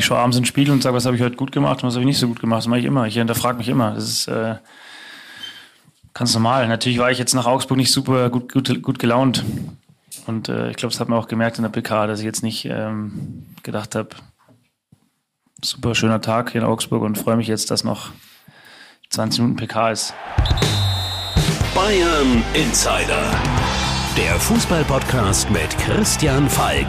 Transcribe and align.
ich 0.00 0.06
schaue 0.06 0.18
abends 0.18 0.38
ins 0.38 0.48
Spiel 0.48 0.70
und 0.70 0.82
sage, 0.82 0.96
was 0.96 1.04
habe 1.04 1.14
ich 1.14 1.22
heute 1.22 1.36
gut 1.36 1.52
gemacht 1.52 1.82
und 1.82 1.88
was 1.88 1.94
habe 1.94 2.02
ich 2.02 2.06
nicht 2.06 2.18
so 2.18 2.26
gut 2.26 2.40
gemacht. 2.40 2.58
Das 2.58 2.66
mache 2.66 2.80
ich 2.80 2.86
immer. 2.86 3.06
Ich 3.06 3.14
hinterfrage 3.14 3.58
mich 3.58 3.68
immer. 3.68 3.92
Das 3.92 4.04
ist 4.04 4.28
äh, 4.28 4.56
ganz 6.14 6.32
normal. 6.34 6.66
Natürlich 6.68 6.98
war 6.98 7.10
ich 7.10 7.18
jetzt 7.18 7.34
nach 7.34 7.46
Augsburg 7.46 7.76
nicht 7.76 7.92
super 7.92 8.30
gut, 8.30 8.52
gut, 8.52 8.82
gut 8.82 8.98
gelaunt. 8.98 9.44
Und 10.26 10.48
äh, 10.48 10.70
ich 10.70 10.76
glaube, 10.76 10.92
das 10.92 11.00
hat 11.00 11.08
man 11.10 11.18
auch 11.18 11.28
gemerkt 11.28 11.58
in 11.58 11.62
der 11.64 11.70
PK, 11.70 12.06
dass 12.06 12.20
ich 12.20 12.24
jetzt 12.24 12.42
nicht 12.42 12.64
ähm, 12.64 13.46
gedacht 13.62 13.94
habe, 13.94 14.08
super 15.62 15.94
schöner 15.94 16.22
Tag 16.22 16.52
hier 16.52 16.62
in 16.62 16.66
Augsburg 16.66 17.02
und 17.02 17.18
freue 17.18 17.36
mich 17.36 17.46
jetzt, 17.46 17.70
dass 17.70 17.84
noch 17.84 18.10
20 19.10 19.42
Minuten 19.42 19.58
PK 19.58 19.90
ist. 19.90 20.14
Bayern 21.74 22.42
Insider. 22.54 23.30
Der 24.16 24.40
Fußballpodcast 24.40 25.50
mit 25.50 25.76
Christian 25.78 26.48
Falk. 26.48 26.88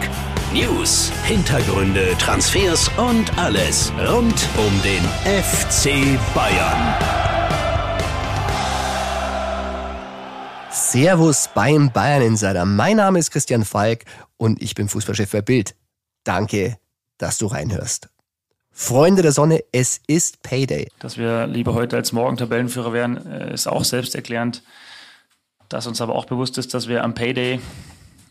News, 0.54 1.10
Hintergründe, 1.24 2.14
Transfers 2.18 2.92
und 2.98 3.38
alles 3.38 3.90
rund 4.06 4.36
um 4.58 4.82
den 4.82 5.02
FC 5.24 6.20
Bayern. 6.36 6.94
Servus 10.70 11.50
beim 11.56 11.90
Bayern 11.94 12.24
Insider. 12.24 12.66
Mein 12.66 12.98
Name 12.98 13.18
ist 13.20 13.32
Christian 13.32 13.64
Falk 13.64 14.04
und 14.36 14.62
ich 14.62 14.76
bin 14.76 14.90
Fußballchef 14.90 15.32
bei 15.32 15.42
Bild. 15.42 15.74
Danke, 16.26 16.78
dass 17.18 17.38
du 17.38 17.46
reinhörst. 17.46 18.10
Freunde 18.72 19.22
der 19.22 19.32
Sonne, 19.32 19.64
es 19.72 20.02
ist 20.06 20.44
Payday. 20.44 20.90
Dass 21.00 21.18
wir 21.18 21.48
lieber 21.48 21.76
heute 21.76 21.96
als 21.96 22.12
morgen 22.12 22.36
Tabellenführer 22.36 22.92
wären, 22.92 23.26
äh, 23.26 23.54
ist 23.54 23.68
auch 23.68 23.86
selbsterklärend. 23.86 24.64
Dass 25.70 25.88
uns 25.88 26.02
aber 26.02 26.14
auch 26.14 26.26
bewusst 26.26 26.58
ist, 26.58 26.74
dass 26.74 26.90
wir 26.90 27.06
am 27.06 27.14
Payday 27.14 27.62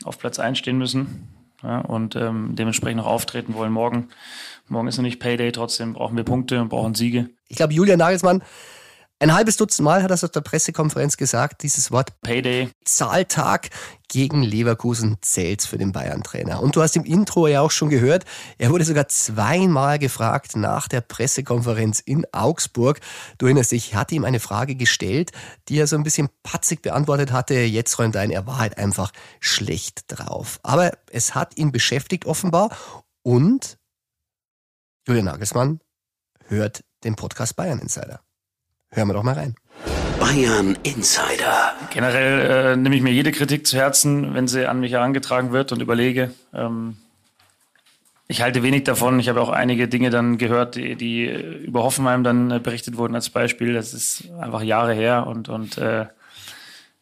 auf 0.05 0.18
Platz 0.18 0.38
1 0.38 0.59
stehen 0.59 0.77
müssen 0.77 1.40
ja, 1.62 1.80
und 1.80 2.16
ähm, 2.16 2.55
dementsprechend 2.55 2.98
noch 2.98 3.06
auftreten 3.06 3.55
wollen 3.55 3.73
morgen. 3.73 4.09
Morgen 4.68 4.88
ist 4.88 4.96
noch 4.96 5.02
nicht 5.02 5.18
Payday, 5.18 5.52
trotzdem 5.52 5.95
brauchen 5.95 6.16
wir 6.16 6.24
Punkte 6.24 6.60
und 6.60 6.68
brauchen 6.68 6.95
Siege. 6.95 7.28
Ich 7.48 7.56
glaube, 7.56 7.73
Julian 7.73 7.98
Nagelsmann 7.98 8.43
ein 9.21 9.35
halbes 9.35 9.59
Dutzend 9.59 9.85
Mal 9.85 10.02
hat 10.02 10.10
er 10.10 10.15
es 10.15 10.24
auf 10.24 10.30
der 10.30 10.40
Pressekonferenz 10.40 11.18
gesagt, 11.18 11.63
dieses 11.63 11.90
Wort 11.90 12.18
Payday. 12.23 12.71
Zahltag 12.87 13.68
gegen 14.09 14.43
Leverkusen 14.43 15.18
zählt 15.21 15.60
für 15.60 15.76
den 15.76 15.93
Bayern-Trainer. 15.93 16.63
Und 16.63 16.74
du 16.74 16.80
hast 16.80 16.96
im 16.96 17.04
Intro 17.04 17.46
ja 17.46 17.60
auch 17.60 17.71
schon 17.71 17.91
gehört, 17.91 18.24
er 18.57 18.71
wurde 18.71 18.85
sogar 18.85 19.09
zweimal 19.09 19.98
gefragt 19.98 20.57
nach 20.57 20.88
der 20.88 21.02
Pressekonferenz 21.02 22.01
in 22.01 22.26
Augsburg. 22.32 23.01
Du 23.37 23.45
erinnerst 23.45 23.73
dich, 23.73 23.95
hatte 23.95 24.15
ihm 24.15 24.24
eine 24.24 24.41
Frage 24.41 24.74
gestellt, 24.74 25.32
die 25.68 25.79
er 25.79 25.87
so 25.87 25.96
ein 25.96 26.02
bisschen 26.02 26.30
patzig 26.43 26.80
beantwortet 26.80 27.30
hatte. 27.30 27.54
Jetzt 27.54 27.98
räumt 27.98 28.15
er 28.15 28.23
ein, 28.23 28.30
er 28.30 28.46
war 28.46 28.59
halt 28.59 28.79
einfach 28.79 29.13
schlecht 29.38 30.04
drauf. 30.09 30.60
Aber 30.63 30.93
es 31.10 31.35
hat 31.35 31.59
ihn 31.59 31.73
beschäftigt 31.73 32.24
offenbar 32.24 32.74
und 33.23 33.76
Julian 35.07 35.26
Nagelsmann 35.26 35.80
hört 36.46 36.85
den 37.04 37.16
Podcast 37.16 37.54
Bayern 37.54 37.80
Insider. 37.80 38.23
Hören 38.93 39.09
wir 39.09 39.15
doch 39.15 39.23
mal 39.23 39.35
rein. 39.35 39.55
Bayern 40.19 40.77
Insider. 40.83 41.74
Generell 41.91 42.73
äh, 42.73 42.77
nehme 42.77 42.97
ich 42.97 43.02
mir 43.02 43.13
jede 43.13 43.30
Kritik 43.30 43.66
zu 43.66 43.77
Herzen, 43.77 44.35
wenn 44.35 44.49
sie 44.49 44.66
an 44.66 44.80
mich 44.80 44.93
herangetragen 44.93 45.52
wird 45.52 45.71
und 45.71 45.80
überlege. 45.80 46.32
Ähm, 46.52 46.97
ich 48.27 48.43
halte 48.43 48.65
wenig 48.65 48.85
davon. 48.85 49.21
Ich 49.21 49.29
habe 49.29 49.41
auch 49.41 49.49
einige 49.49 49.87
Dinge 49.87 50.10
dann 50.10 50.38
gehört, 50.38 50.74
die, 50.74 50.97
die 50.97 51.27
über 51.27 51.85
Hoffenheim 51.85 52.24
dann 52.24 52.51
äh, 52.51 52.59
berichtet 52.59 52.97
wurden 52.97 53.15
als 53.15 53.30
Beispiel. 53.30 53.74
Das 53.74 53.95
ist 53.95 54.29
einfach 54.41 54.63
Jahre 54.63 54.93
her 54.93 55.27
und, 55.27 55.49
und 55.49 55.79
äh, 55.79 56.07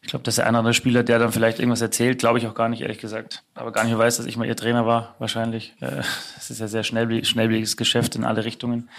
ich 0.02 0.10
glaube, 0.10 0.24
dass 0.24 0.36
der 0.36 0.44
eine 0.44 0.52
oder 0.52 0.60
andere 0.60 0.74
Spieler, 0.74 1.02
der 1.02 1.18
dann 1.18 1.32
vielleicht 1.32 1.58
irgendwas 1.58 1.80
erzählt, 1.80 2.18
glaube 2.18 2.38
ich 2.38 2.46
auch 2.46 2.54
gar 2.54 2.68
nicht, 2.68 2.82
ehrlich 2.82 2.98
gesagt. 2.98 3.44
Aber 3.54 3.72
gar 3.72 3.84
nicht 3.84 3.92
mehr 3.92 3.98
weiß, 3.98 4.18
dass 4.18 4.26
ich 4.26 4.36
mal 4.36 4.46
ihr 4.46 4.56
Trainer 4.56 4.86
war, 4.86 5.16
wahrscheinlich. 5.18 5.74
Äh, 5.80 6.02
das 6.36 6.50
ist 6.50 6.60
ja 6.60 6.68
sehr 6.68 6.84
schnelllebiges 6.84 7.78
Geschäft 7.78 8.14
in 8.14 8.24
alle 8.24 8.44
Richtungen 8.44 8.90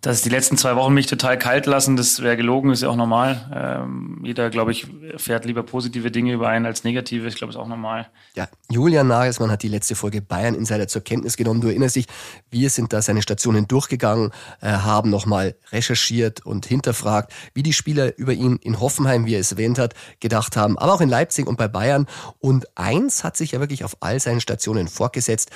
dass 0.00 0.22
die 0.22 0.30
letzten 0.30 0.56
zwei 0.56 0.76
Wochen 0.76 0.94
mich 0.94 1.06
total 1.06 1.38
kalt 1.38 1.66
lassen, 1.66 1.96
das 1.96 2.22
wäre 2.22 2.36
gelogen, 2.36 2.70
ist 2.70 2.82
ja 2.82 2.88
auch 2.88 2.96
normal. 2.96 3.50
Ähm, 3.54 4.20
jeder, 4.24 4.48
glaube 4.48 4.72
ich, 4.72 4.86
fährt 5.16 5.44
lieber 5.44 5.62
positive 5.62 6.10
Dinge 6.10 6.32
über 6.32 6.48
einen 6.48 6.64
als 6.64 6.84
negative. 6.84 7.28
Ich 7.28 7.34
glaube, 7.34 7.52
ist 7.52 7.58
auch 7.58 7.68
normal. 7.68 8.08
Ja, 8.34 8.48
Julian 8.70 9.08
Nagelsmann 9.08 9.50
hat 9.50 9.62
die 9.62 9.68
letzte 9.68 9.94
Folge 9.94 10.22
Bayern 10.22 10.54
Insider 10.54 10.88
zur 10.88 11.02
Kenntnis 11.02 11.36
genommen. 11.36 11.60
Du 11.60 11.68
erinnerst 11.68 11.96
dich, 11.96 12.06
wir 12.50 12.70
sind 12.70 12.94
da 12.94 13.02
seine 13.02 13.20
Stationen 13.20 13.68
durchgegangen, 13.68 14.30
äh, 14.62 14.68
haben 14.68 15.10
nochmal 15.10 15.54
recherchiert 15.70 16.46
und 16.46 16.64
hinterfragt, 16.64 17.34
wie 17.52 17.62
die 17.62 17.74
Spieler 17.74 18.16
über 18.16 18.32
ihn 18.32 18.56
in 18.62 18.80
Hoffenheim, 18.80 19.26
wie 19.26 19.34
er 19.34 19.40
es 19.40 19.52
erwähnt 19.52 19.78
hat, 19.78 19.94
gedacht 20.20 20.56
haben, 20.56 20.78
aber 20.78 20.94
auch 20.94 21.02
in 21.02 21.10
Leipzig 21.10 21.46
und 21.46 21.56
bei 21.56 21.68
Bayern. 21.68 22.06
Und 22.38 22.66
eins 22.74 23.22
hat 23.22 23.36
sich 23.36 23.52
ja 23.52 23.60
wirklich 23.60 23.84
auf 23.84 23.98
all 24.00 24.18
seinen 24.18 24.40
Stationen 24.40 24.88
fortgesetzt. 24.88 25.50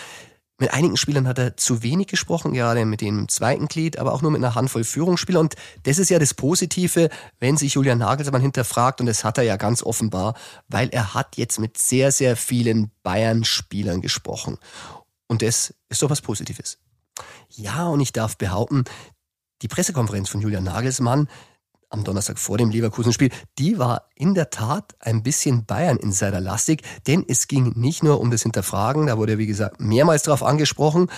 Mit 0.59 0.73
einigen 0.73 0.97
Spielern 0.97 1.27
hat 1.27 1.39
er 1.39 1.57
zu 1.57 1.83
wenig 1.83 2.07
gesprochen, 2.07 2.53
gerade 2.53 2.85
mit 2.85 3.01
dem 3.01 3.29
zweiten 3.29 3.67
Glied, 3.67 3.99
aber 3.99 4.13
auch 4.13 4.23
nur 4.23 4.31
mit 4.31 4.39
einer 4.39 4.55
Handvoll 4.55 4.85
Führungsspieler. 4.85 5.41
Und 5.41 5.57
das 5.83 5.99
ist 5.99 6.11
ja 6.11 6.21
das 6.21 6.33
Positive, 6.33 7.09
wenn 7.41 7.57
sich 7.57 7.75
Julian 7.75 7.99
Nagelsmann 7.99 8.41
hinterfragt, 8.41 9.01
und 9.01 9.07
das 9.07 9.25
hat 9.25 9.37
er 9.37 9.45
ja 9.45 9.57
ganz 9.57 9.83
offenbar, 9.83 10.35
weil 10.69 10.91
er 10.91 11.13
hat 11.13 11.37
jetzt 11.37 11.59
mit 11.59 11.77
sehr, 11.77 12.13
sehr 12.13 12.37
vielen 12.37 12.93
Bayern-Spielern 13.03 14.01
gesprochen. 14.01 14.59
Und 15.27 15.43
das 15.43 15.75
ist 15.89 16.03
doch 16.03 16.11
was 16.11 16.21
Positives. 16.21 16.79
Ja, 17.49 17.89
und 17.89 18.01
ich 18.01 18.13
darf 18.13 18.39
behaupten, 18.39 18.85
die 19.63 19.69
Pressekonferenz 19.69 20.29
von 20.29 20.41
Julian 20.41 20.65
Nagelsmann, 20.65 21.29
am 21.95 22.05
Donnerstag 22.05 22.39
vor 22.39 22.59
dem 22.59 22.71
Leverkusen-Spiel, 22.71 23.31
die 23.59 23.79
war 23.79 24.09
in 24.15 24.35
der 24.35 24.51
Tat 24.51 24.95
ein 25.01 25.23
bisschen 25.23 25.65
Bayern-Insider-lastig, 25.65 26.83
denn 27.07 27.25
es 27.27 27.49
ging 27.49 27.73
nicht 27.77 28.03
nur 28.03 28.21
um 28.21 28.31
das 28.31 28.43
Hinterfragen, 28.43 29.07
da 29.07 29.17
wurde, 29.17 29.39
wie 29.39 29.47
gesagt, 29.47 29.81
mehrmals 29.81 30.25
darauf 30.25 30.43
angesprochen, 30.43 31.09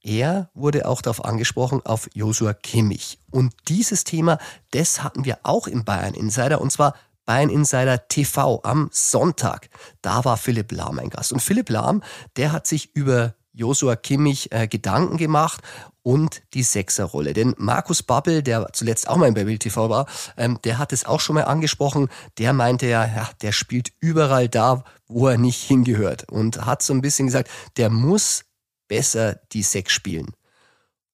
er 0.00 0.50
wurde 0.54 0.86
auch 0.86 1.02
darauf 1.02 1.24
angesprochen, 1.24 1.84
auf 1.84 2.08
Josua 2.14 2.54
Kimmich. 2.54 3.18
Und 3.30 3.52
dieses 3.68 4.04
Thema, 4.04 4.38
das 4.70 5.02
hatten 5.02 5.24
wir 5.24 5.38
auch 5.42 5.66
im 5.66 5.84
Bayern 5.84 6.14
Insider, 6.14 6.60
und 6.60 6.70
zwar 6.70 6.94
Bayern 7.26 7.50
Insider 7.50 8.08
TV 8.08 8.60
am 8.62 8.88
Sonntag. 8.90 9.68
Da 10.00 10.24
war 10.24 10.36
Philipp 10.38 10.72
Lahm 10.72 10.96
mein 10.96 11.10
Gast. 11.10 11.32
Und 11.32 11.40
Philipp 11.40 11.68
Lahm, 11.68 12.02
der 12.36 12.52
hat 12.52 12.66
sich 12.66 12.94
über 12.94 13.34
Josua 13.58 13.96
Kimmich 13.96 14.52
äh, 14.52 14.68
Gedanken 14.68 15.16
gemacht 15.16 15.62
und 16.02 16.42
die 16.54 16.62
Sechserrolle. 16.62 17.32
Denn 17.32 17.54
Markus 17.58 18.04
Babbel, 18.04 18.42
der 18.42 18.68
zuletzt 18.72 19.08
auch 19.08 19.16
mal 19.16 19.32
bei 19.32 19.44
Bild 19.44 19.62
TV 19.62 19.90
war, 19.90 20.06
ähm, 20.36 20.60
der 20.62 20.78
hat 20.78 20.92
es 20.92 21.04
auch 21.04 21.20
schon 21.20 21.34
mal 21.34 21.42
angesprochen. 21.42 22.08
Der 22.38 22.52
meinte 22.52 22.86
ja, 22.86 23.04
ja, 23.04 23.28
der 23.42 23.50
spielt 23.50 23.92
überall 23.98 24.48
da, 24.48 24.84
wo 25.08 25.26
er 25.26 25.38
nicht 25.38 25.60
hingehört. 25.62 26.30
Und 26.30 26.64
hat 26.66 26.82
so 26.82 26.94
ein 26.94 27.00
bisschen 27.00 27.26
gesagt, 27.26 27.50
der 27.76 27.90
muss 27.90 28.44
besser 28.86 29.40
die 29.52 29.64
Sechs 29.64 29.92
spielen. 29.92 30.28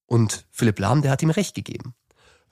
Und 0.06 0.46
Philipp 0.50 0.78
Lahm, 0.78 1.00
der 1.00 1.12
hat 1.12 1.22
ihm 1.22 1.30
recht 1.30 1.54
gegeben. 1.54 1.94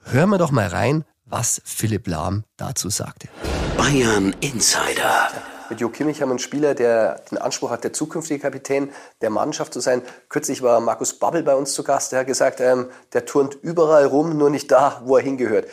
Hören 0.01 0.31
wir 0.31 0.39
doch 0.39 0.51
mal 0.51 0.67
rein, 0.67 1.05
was 1.23 1.61
Philipp 1.63 2.07
Lahm 2.07 2.45
dazu 2.57 2.89
sagte. 2.89 3.29
Bayern 3.77 4.35
Insider. 4.41 5.52
Mit 5.73 5.81
Jo 5.81 5.89
Kimmich 5.89 6.21
haben 6.21 6.29
wir 6.29 6.33
einen 6.33 6.39
Spieler, 6.39 6.75
der 6.75 7.15
den 7.31 7.39
Anspruch 7.39 7.71
hat, 7.71 7.83
der 7.83 7.93
zukünftige 7.93 8.39
Kapitän 8.39 8.91
der 9.21 9.31
Mannschaft 9.31 9.73
zu 9.73 9.79
sein. 9.79 10.03
Kürzlich 10.29 10.61
war 10.61 10.79
Markus 10.79 11.17
Babbel 11.17 11.41
bei 11.41 11.55
uns 11.55 11.73
zu 11.73 11.83
Gast. 11.83 12.11
Der 12.11 12.19
hat 12.19 12.27
gesagt, 12.27 12.59
ähm, 12.59 12.91
der 13.13 13.25
turnt 13.25 13.57
überall 13.63 14.05
rum, 14.05 14.37
nur 14.37 14.51
nicht 14.51 14.69
da, 14.69 15.01
wo 15.03 15.17
er 15.17 15.23
hingehört. 15.23 15.65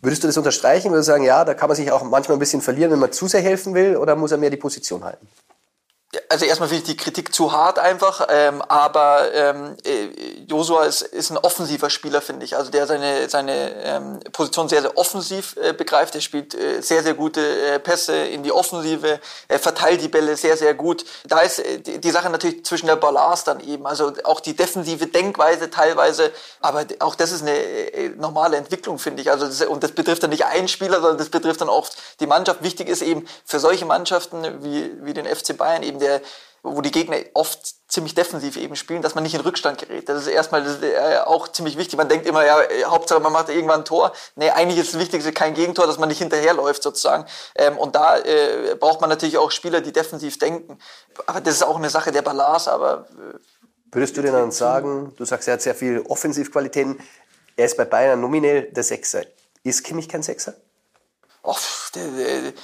Würdest 0.00 0.22
du 0.22 0.28
das 0.28 0.36
unterstreichen? 0.36 0.92
Würdest 0.92 1.08
du 1.08 1.14
sagen, 1.14 1.24
ja, 1.24 1.44
da 1.44 1.54
kann 1.54 1.68
man 1.68 1.74
sich 1.74 1.90
auch 1.90 2.04
manchmal 2.04 2.36
ein 2.36 2.38
bisschen 2.38 2.60
verlieren, 2.60 2.92
wenn 2.92 3.00
man 3.00 3.10
zu 3.10 3.26
sehr 3.26 3.40
helfen 3.40 3.74
will, 3.74 3.96
oder 3.96 4.14
muss 4.14 4.30
er 4.30 4.38
mehr 4.38 4.50
die 4.50 4.56
Position 4.56 5.02
halten? 5.02 5.26
Also 6.28 6.44
erstmal 6.44 6.68
finde 6.68 6.82
ich 6.82 6.88
die 6.90 6.96
Kritik 6.96 7.34
zu 7.34 7.52
hart 7.52 7.78
einfach, 7.78 8.26
ähm, 8.28 8.60
aber 8.68 9.32
ähm, 9.32 9.76
äh, 9.84 10.08
Josua 10.46 10.84
ist, 10.84 11.00
ist 11.00 11.30
ein 11.30 11.38
offensiver 11.38 11.88
Spieler, 11.88 12.20
finde 12.20 12.44
ich. 12.44 12.54
Also 12.54 12.70
der 12.70 12.86
seine, 12.86 13.30
seine 13.30 13.82
ähm, 13.82 14.20
Position 14.30 14.68
sehr, 14.68 14.82
sehr 14.82 14.98
offensiv 14.98 15.56
äh, 15.56 15.72
begreift. 15.72 16.14
Er 16.14 16.20
spielt 16.20 16.54
äh, 16.54 16.82
sehr, 16.82 17.02
sehr 17.02 17.14
gute 17.14 17.40
äh, 17.40 17.78
Pässe 17.78 18.14
in 18.14 18.42
die 18.42 18.52
Offensive, 18.52 19.20
er 19.48 19.58
verteilt 19.58 20.02
die 20.02 20.08
Bälle 20.08 20.36
sehr, 20.36 20.58
sehr 20.58 20.74
gut. 20.74 21.06
Da 21.24 21.40
ist 21.40 21.60
äh, 21.60 21.78
die, 21.78 21.98
die 21.98 22.10
Sache 22.10 22.28
natürlich 22.28 22.62
zwischen 22.66 22.86
der 22.86 22.96
Balance 22.96 23.44
dann 23.46 23.60
eben, 23.60 23.86
also 23.86 24.12
auch 24.24 24.40
die 24.40 24.54
defensive 24.54 25.06
Denkweise 25.06 25.70
teilweise, 25.70 26.30
aber 26.60 26.84
auch 26.98 27.14
das 27.14 27.32
ist 27.32 27.40
eine 27.40 27.56
äh, 27.56 28.10
normale 28.10 28.58
Entwicklung, 28.58 28.98
finde 28.98 29.22
ich. 29.22 29.30
Also 29.30 29.46
das, 29.46 29.62
und 29.62 29.82
das 29.82 29.92
betrifft 29.92 30.22
dann 30.22 30.30
nicht 30.30 30.44
einen 30.44 30.68
Spieler, 30.68 31.00
sondern 31.00 31.16
das 31.16 31.30
betrifft 31.30 31.62
dann 31.62 31.70
auch 31.70 31.88
die 32.20 32.26
Mannschaft. 32.26 32.62
Wichtig 32.62 32.90
ist 32.90 33.00
eben 33.00 33.26
für 33.46 33.60
solche 33.60 33.86
Mannschaften 33.86 34.62
wie, 34.62 34.90
wie 35.02 35.14
den 35.14 35.24
FC 35.24 35.56
Bayern 35.56 35.82
eben 35.82 36.01
der, 36.02 36.20
wo 36.62 36.80
die 36.80 36.92
Gegner 36.92 37.16
oft 37.34 37.74
ziemlich 37.88 38.14
defensiv 38.14 38.56
eben 38.56 38.76
spielen, 38.76 39.02
dass 39.02 39.14
man 39.14 39.24
nicht 39.24 39.34
in 39.34 39.40
Rückstand 39.40 39.78
gerät. 39.78 40.08
Das 40.08 40.22
ist 40.22 40.28
erstmal 40.28 40.62
das 40.62 40.76
ist 40.76 40.82
äh, 40.82 41.18
auch 41.24 41.48
ziemlich 41.48 41.76
wichtig. 41.76 41.96
Man 41.96 42.08
denkt 42.08 42.26
immer, 42.26 42.44
ja, 42.46 42.62
äh, 42.62 42.84
Hauptsache 42.84 43.20
man 43.20 43.32
macht 43.32 43.48
irgendwann 43.48 43.80
ein 43.80 43.84
Tor. 43.84 44.12
Nee, 44.36 44.50
eigentlich 44.50 44.78
ist 44.78 44.94
das 44.94 45.00
Wichtigste 45.00 45.32
kein 45.32 45.54
Gegentor, 45.54 45.86
dass 45.86 45.98
man 45.98 46.08
nicht 46.08 46.18
hinterherläuft 46.18 46.82
sozusagen. 46.82 47.26
Ähm, 47.56 47.76
und 47.76 47.94
da 47.96 48.18
äh, 48.18 48.76
braucht 48.78 49.00
man 49.00 49.10
natürlich 49.10 49.38
auch 49.38 49.50
Spieler, 49.50 49.80
die 49.80 49.92
defensiv 49.92 50.38
denken. 50.38 50.78
Aber 51.26 51.40
das 51.40 51.54
ist 51.54 51.62
auch 51.62 51.76
eine 51.76 51.90
Sache 51.90 52.12
der 52.12 52.22
Balance, 52.22 52.72
aber... 52.72 53.06
Äh, 53.10 53.38
Würdest 53.94 54.16
du 54.16 54.22
denn 54.22 54.32
dann 54.32 54.52
sagen, 54.52 55.12
du 55.18 55.24
sagst, 55.26 55.48
er 55.48 55.54
hat 55.54 55.62
sehr 55.62 55.74
viel 55.74 56.00
Offensivqualitäten, 56.00 56.98
er 57.56 57.66
ist 57.66 57.76
bei 57.76 57.84
Bayern 57.84 58.20
nominell 58.20 58.70
der 58.72 58.84
Sechser. 58.84 59.22
Ist 59.64 59.84
Kimmich 59.84 60.08
kein 60.08 60.22
Sechser? 60.22 60.54
Oh, 61.44 61.56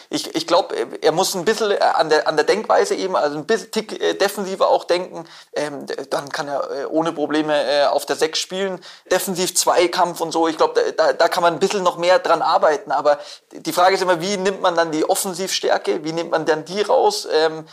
ich 0.08 0.36
ich 0.36 0.46
glaube, 0.46 0.72
er 1.02 1.10
muss 1.10 1.34
ein 1.34 1.44
bisschen 1.44 1.76
an 1.82 2.10
der, 2.10 2.28
an 2.28 2.36
der 2.36 2.44
Denkweise 2.44 2.94
eben, 2.94 3.16
also 3.16 3.36
ein 3.36 3.44
bisschen 3.44 3.72
Tick 3.72 4.00
äh, 4.00 4.14
defensiver 4.14 4.68
auch 4.68 4.84
denken. 4.84 5.24
Ähm, 5.52 5.86
dann 6.10 6.28
kann 6.28 6.46
er 6.46 6.70
äh, 6.70 6.84
ohne 6.84 7.10
Probleme 7.10 7.54
äh, 7.54 7.86
auf 7.86 8.06
der 8.06 8.14
6 8.14 8.38
spielen. 8.38 8.80
Defensiv 9.10 9.56
Zweikampf 9.56 10.20
und 10.20 10.30
so. 10.30 10.46
Ich 10.46 10.56
glaube, 10.56 10.94
da, 10.96 11.12
da 11.12 11.28
kann 11.28 11.42
man 11.42 11.54
ein 11.54 11.58
bisschen 11.58 11.82
noch 11.82 11.98
mehr 11.98 12.20
dran 12.20 12.40
arbeiten. 12.40 12.92
Aber 12.92 13.18
die 13.50 13.72
Frage 13.72 13.96
ist 13.96 14.02
immer, 14.02 14.20
wie 14.20 14.36
nimmt 14.36 14.62
man 14.62 14.76
dann 14.76 14.92
die 14.92 15.04
Offensivstärke? 15.04 16.04
Wie 16.04 16.12
nimmt 16.12 16.30
man 16.30 16.46
dann 16.46 16.64
die 16.64 16.82
raus? 16.82 17.26
Ähm, 17.32 17.64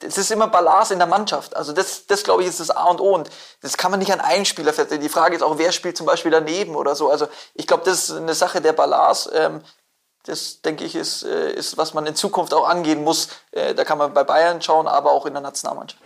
es 0.00 0.16
ist 0.16 0.30
immer 0.30 0.46
Balance 0.46 0.92
in 0.92 0.98
der 0.98 1.08
Mannschaft. 1.08 1.56
Also 1.56 1.72
das, 1.72 2.06
das 2.06 2.22
glaube 2.22 2.42
ich, 2.42 2.48
ist 2.48 2.60
das 2.60 2.70
A 2.70 2.84
und 2.84 3.00
O. 3.00 3.14
Und 3.14 3.30
das 3.62 3.76
kann 3.76 3.90
man 3.90 3.98
nicht 3.98 4.12
an 4.12 4.20
einen 4.20 4.44
Spieler 4.44 4.72
festlegen. 4.72 5.02
Die 5.02 5.08
Frage 5.08 5.36
ist 5.36 5.42
auch, 5.42 5.58
wer 5.58 5.72
spielt 5.72 5.96
zum 5.96 6.06
Beispiel 6.06 6.30
daneben 6.30 6.76
oder 6.76 6.94
so. 6.94 7.10
Also 7.10 7.26
ich 7.54 7.66
glaube, 7.66 7.82
das 7.84 8.04
ist 8.04 8.16
eine 8.16 8.34
Sache 8.34 8.60
der 8.60 8.72
Balance. 8.72 9.30
Ähm, 9.34 9.62
das, 10.28 10.60
denke 10.60 10.84
ich, 10.84 10.94
ist, 10.94 11.22
äh, 11.22 11.52
ist, 11.52 11.78
was 11.78 11.94
man 11.94 12.06
in 12.06 12.14
Zukunft 12.14 12.52
auch 12.52 12.68
angehen 12.68 13.02
muss. 13.02 13.28
Äh, 13.50 13.74
da 13.74 13.84
kann 13.84 13.98
man 13.98 14.12
bei 14.12 14.24
Bayern 14.24 14.60
schauen, 14.60 14.86
aber 14.86 15.12
auch 15.12 15.26
in 15.26 15.32
der 15.32 15.42
Nationalmannschaft. 15.42 16.00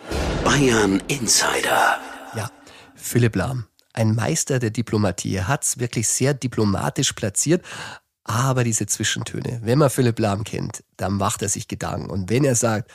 Bayern 0.45 1.03
Insider. 1.09 1.99
Ja, 2.35 2.51
Philipp 2.95 3.37
Lahm. 3.37 3.67
Ein 3.93 4.15
Meister 4.15 4.59
der 4.59 4.71
Diplomatie. 4.71 5.35
Er 5.35 5.49
hat 5.49 5.65
es 5.65 5.79
wirklich 5.79 6.09
sehr 6.09 6.35
diplomatisch 6.35 7.13
platziert. 7.13 7.65
Aber 8.25 8.63
diese 8.63 8.87
Zwischentöne, 8.87 9.61
wenn 9.65 9.79
man 9.79 9.91
Philipp 9.91 10.21
Lahm 10.21 10.45
kennt, 10.45 10.85
dann 10.97 11.15
macht 11.15 11.43
er 11.43 11.49
sich 11.49 11.67
Gedanken. 11.67 12.09
Und 12.09 12.31
wenn 12.31 12.45
er 12.45 12.55
sagt, 12.55 12.91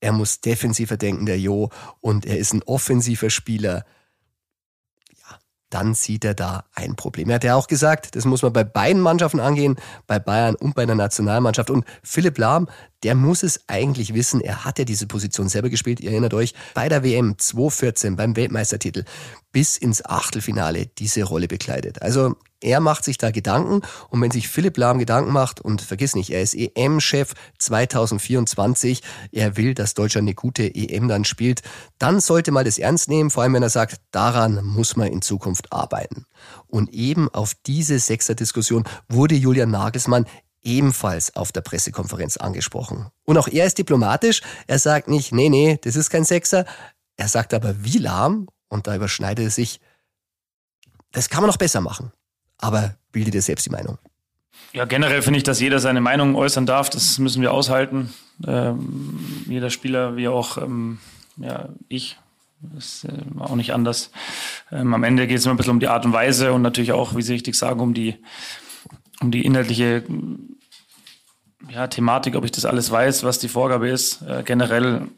er 0.00 0.12
muss 0.12 0.42
defensiver 0.42 0.98
denken, 0.98 1.24
der 1.24 1.38
Jo, 1.38 1.70
und 2.02 2.26
er 2.26 2.36
ist 2.36 2.52
ein 2.52 2.62
offensiver 2.64 3.30
Spieler, 3.30 3.86
dann 5.76 5.92
sieht 5.92 6.24
er 6.24 6.32
da 6.32 6.64
ein 6.74 6.96
Problem. 6.96 7.28
Er 7.28 7.34
hat 7.34 7.44
ja 7.44 7.54
auch 7.54 7.66
gesagt, 7.66 8.16
das 8.16 8.24
muss 8.24 8.40
man 8.40 8.50
bei 8.50 8.64
beiden 8.64 9.02
Mannschaften 9.02 9.40
angehen, 9.40 9.76
bei 10.06 10.18
Bayern 10.18 10.54
und 10.54 10.74
bei 10.74 10.86
der 10.86 10.94
Nationalmannschaft. 10.94 11.68
Und 11.68 11.84
Philipp 12.02 12.38
Lahm, 12.38 12.66
der 13.06 13.14
muss 13.14 13.44
es 13.44 13.60
eigentlich 13.68 14.14
wissen. 14.14 14.40
Er 14.40 14.64
hat 14.64 14.80
ja 14.80 14.84
diese 14.84 15.06
Position 15.06 15.48
selber 15.48 15.70
gespielt. 15.70 16.00
Ihr 16.00 16.10
erinnert 16.10 16.34
euch, 16.34 16.54
bei 16.74 16.88
der 16.88 17.04
WM 17.04 17.38
2014 17.38 18.16
beim 18.16 18.34
Weltmeistertitel 18.34 19.04
bis 19.52 19.76
ins 19.76 20.04
Achtelfinale 20.04 20.86
diese 20.86 21.22
Rolle 21.22 21.46
bekleidet. 21.46 22.02
Also 22.02 22.34
er 22.60 22.80
macht 22.80 23.04
sich 23.04 23.16
da 23.16 23.30
Gedanken 23.30 23.82
und 24.10 24.20
wenn 24.20 24.32
sich 24.32 24.48
Philipp 24.48 24.76
Lahm 24.76 24.98
Gedanken 24.98 25.30
macht 25.30 25.60
und 25.60 25.82
vergiss 25.82 26.16
nicht, 26.16 26.30
er 26.30 26.42
ist 26.42 26.54
EM-Chef 26.54 27.34
2024, 27.58 29.02
er 29.30 29.56
will, 29.56 29.74
dass 29.74 29.94
Deutschland 29.94 30.26
eine 30.26 30.34
gute 30.34 30.74
EM 30.74 31.06
dann 31.06 31.24
spielt, 31.24 31.62
dann 31.98 32.18
sollte 32.18 32.50
man 32.50 32.64
das 32.64 32.78
ernst 32.78 33.08
nehmen, 33.08 33.30
vor 33.30 33.44
allem 33.44 33.54
wenn 33.54 33.62
er 33.62 33.70
sagt, 33.70 34.00
daran 34.10 34.64
muss 34.64 34.96
man 34.96 35.08
in 35.08 35.22
Zukunft 35.22 35.72
arbeiten. 35.72 36.24
Und 36.66 36.92
eben 36.92 37.28
auf 37.28 37.52
diese 37.66 38.00
Sechser-Diskussion 38.00 38.84
wurde 39.08 39.36
Julian 39.36 39.70
Nagelsmann 39.70 40.26
ebenfalls 40.66 41.34
auf 41.36 41.52
der 41.52 41.62
Pressekonferenz 41.62 42.36
angesprochen. 42.36 43.06
Und 43.24 43.38
auch 43.38 43.48
er 43.48 43.66
ist 43.66 43.78
diplomatisch. 43.78 44.42
Er 44.66 44.78
sagt 44.78 45.08
nicht, 45.08 45.32
nee, 45.32 45.48
nee, 45.48 45.78
das 45.82 45.96
ist 45.96 46.10
kein 46.10 46.24
Sechser. 46.24 46.66
Er 47.16 47.28
sagt 47.28 47.54
aber, 47.54 47.84
wie 47.84 47.98
lahm, 47.98 48.48
und 48.68 48.86
da 48.86 48.96
überschneidet 48.96 49.46
es 49.46 49.54
sich, 49.54 49.80
das 51.12 51.30
kann 51.30 51.40
man 51.40 51.48
noch 51.48 51.56
besser 51.56 51.80
machen 51.80 52.12
aber 52.58 52.94
bilde 53.12 53.30
dir 53.30 53.42
selbst 53.42 53.66
die 53.66 53.70
Meinung. 53.70 53.98
Ja, 54.72 54.84
generell 54.84 55.22
finde 55.22 55.38
ich, 55.38 55.42
dass 55.42 55.60
jeder 55.60 55.78
seine 55.78 56.00
Meinung 56.00 56.34
äußern 56.34 56.66
darf. 56.66 56.90
Das 56.90 57.18
müssen 57.18 57.42
wir 57.42 57.52
aushalten. 57.52 58.12
Ähm, 58.46 59.44
jeder 59.46 59.70
Spieler, 59.70 60.16
wie 60.16 60.28
auch 60.28 60.58
ähm, 60.58 60.98
ja, 61.36 61.68
ich. 61.88 62.18
Das 62.60 63.04
ist 63.04 63.04
äh, 63.04 63.22
auch 63.38 63.54
nicht 63.54 63.72
anders. 63.72 64.10
Ähm, 64.72 64.92
am 64.94 65.04
Ende 65.04 65.26
geht 65.26 65.38
es 65.38 65.44
immer 65.44 65.54
ein 65.54 65.56
bisschen 65.58 65.72
um 65.72 65.80
die 65.80 65.88
Art 65.88 66.04
und 66.04 66.12
Weise 66.12 66.52
und 66.52 66.62
natürlich 66.62 66.92
auch, 66.92 67.14
wie 67.14 67.22
Sie 67.22 67.34
richtig 67.34 67.54
sagen, 67.54 67.80
um 67.80 67.94
die, 67.94 68.16
um 69.20 69.30
die 69.30 69.44
inhaltliche 69.44 70.04
ja, 71.70 71.86
Thematik, 71.86 72.36
ob 72.36 72.44
ich 72.44 72.52
das 72.52 72.64
alles 72.64 72.90
weiß, 72.90 73.24
was 73.24 73.38
die 73.38 73.48
Vorgabe 73.48 73.88
ist. 73.88 74.22
Äh, 74.22 74.42
generell 74.44 75.08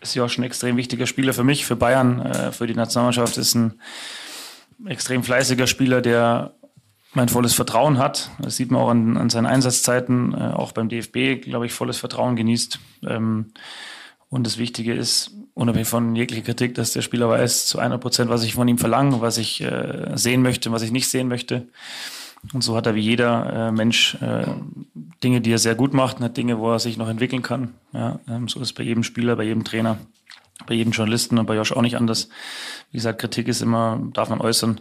ist 0.00 0.14
schon 0.14 0.44
ein 0.44 0.46
extrem 0.46 0.76
wichtiger 0.76 1.06
Spieler 1.06 1.32
für 1.32 1.44
mich, 1.44 1.64
für 1.64 1.76
Bayern, 1.76 2.20
äh, 2.20 2.52
für 2.52 2.66
die 2.66 2.74
Nationalmannschaft. 2.74 3.36
Ist 3.38 3.54
ein 3.54 3.80
extrem 4.86 5.22
fleißiger 5.22 5.66
Spieler, 5.66 6.02
der 6.02 6.54
mein 7.14 7.28
volles 7.28 7.54
Vertrauen 7.54 7.98
hat. 7.98 8.30
Das 8.38 8.56
sieht 8.56 8.70
man 8.70 8.80
auch 8.80 8.90
an, 8.90 9.16
an 9.16 9.30
seinen 9.30 9.46
Einsatzzeiten, 9.46 10.34
äh, 10.34 10.52
auch 10.52 10.72
beim 10.72 10.88
DFB, 10.88 11.42
glaube 11.42 11.66
ich, 11.66 11.72
volles 11.72 11.98
Vertrauen 11.98 12.36
genießt. 12.36 12.78
Ähm, 13.06 13.52
und 14.28 14.46
das 14.46 14.58
Wichtige 14.58 14.94
ist, 14.94 15.30
unabhängig 15.54 15.88
von 15.88 16.16
jeglicher 16.16 16.42
Kritik, 16.42 16.74
dass 16.74 16.92
der 16.92 17.02
Spieler 17.02 17.28
weiß 17.28 17.66
zu 17.66 17.78
100 17.78 18.00
Prozent, 18.00 18.30
was 18.30 18.42
ich 18.42 18.54
von 18.54 18.66
ihm 18.66 18.78
verlange, 18.78 19.20
was 19.20 19.38
ich 19.38 19.60
äh, 19.60 20.12
sehen 20.16 20.42
möchte, 20.42 20.72
was 20.72 20.82
ich 20.82 20.90
nicht 20.90 21.08
sehen 21.08 21.28
möchte. 21.28 21.68
Und 22.52 22.62
so 22.62 22.76
hat 22.76 22.86
er 22.86 22.94
wie 22.94 23.00
jeder 23.00 23.68
äh, 23.68 23.72
Mensch 23.72 24.16
äh, 24.20 24.46
Dinge, 25.22 25.40
die 25.40 25.50
er 25.52 25.58
sehr 25.58 25.74
gut 25.74 25.94
macht, 25.94 26.18
und 26.18 26.24
hat 26.24 26.36
Dinge, 26.36 26.58
wo 26.58 26.72
er 26.72 26.78
sich 26.78 26.96
noch 26.96 27.08
entwickeln 27.08 27.42
kann. 27.42 27.74
Ja, 27.92 28.20
ähm, 28.28 28.48
so 28.48 28.60
ist 28.60 28.68
es 28.68 28.72
bei 28.72 28.82
jedem 28.82 29.02
Spieler, 29.02 29.36
bei 29.36 29.44
jedem 29.44 29.64
Trainer, 29.64 29.98
bei 30.66 30.74
jedem 30.74 30.92
Journalisten 30.92 31.38
und 31.38 31.46
bei 31.46 31.56
Josh 31.56 31.72
auch 31.72 31.82
nicht 31.82 31.96
anders. 31.96 32.28
Wie 32.90 32.98
gesagt, 32.98 33.20
Kritik 33.20 33.48
ist 33.48 33.62
immer, 33.62 34.00
darf 34.12 34.28
man 34.28 34.40
äußern 34.40 34.80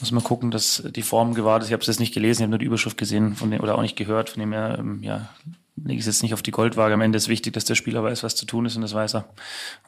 muss 0.00 0.12
man 0.12 0.22
gucken, 0.22 0.50
dass 0.50 0.82
die 0.94 1.02
Form 1.02 1.34
gewahrt 1.34 1.62
ist. 1.62 1.68
Ich 1.68 1.72
habe 1.72 1.80
es 1.80 1.86
jetzt 1.86 2.00
nicht 2.00 2.14
gelesen, 2.14 2.40
ich 2.40 2.42
habe 2.42 2.50
nur 2.50 2.58
die 2.58 2.66
Überschrift 2.66 2.98
gesehen 2.98 3.34
von 3.34 3.50
dem, 3.50 3.60
oder 3.60 3.76
auch 3.76 3.82
nicht 3.82 3.96
gehört. 3.96 4.30
Von 4.30 4.40
dem 4.40 4.52
her, 4.52 4.76
ähm, 4.78 5.02
ja, 5.02 5.30
lege 5.76 5.94
ich 5.94 6.00
es 6.00 6.06
jetzt 6.06 6.22
nicht 6.22 6.34
auf 6.34 6.42
die 6.42 6.50
Goldwaage. 6.50 6.94
Am 6.94 7.00
Ende 7.00 7.16
ist 7.16 7.28
wichtig, 7.28 7.54
dass 7.54 7.64
der 7.64 7.74
Spieler 7.74 8.02
weiß, 8.02 8.22
was 8.22 8.36
zu 8.36 8.46
tun 8.46 8.66
ist 8.66 8.76
und 8.76 8.82
das 8.82 8.94
weiß 8.94 9.14
er. 9.14 9.24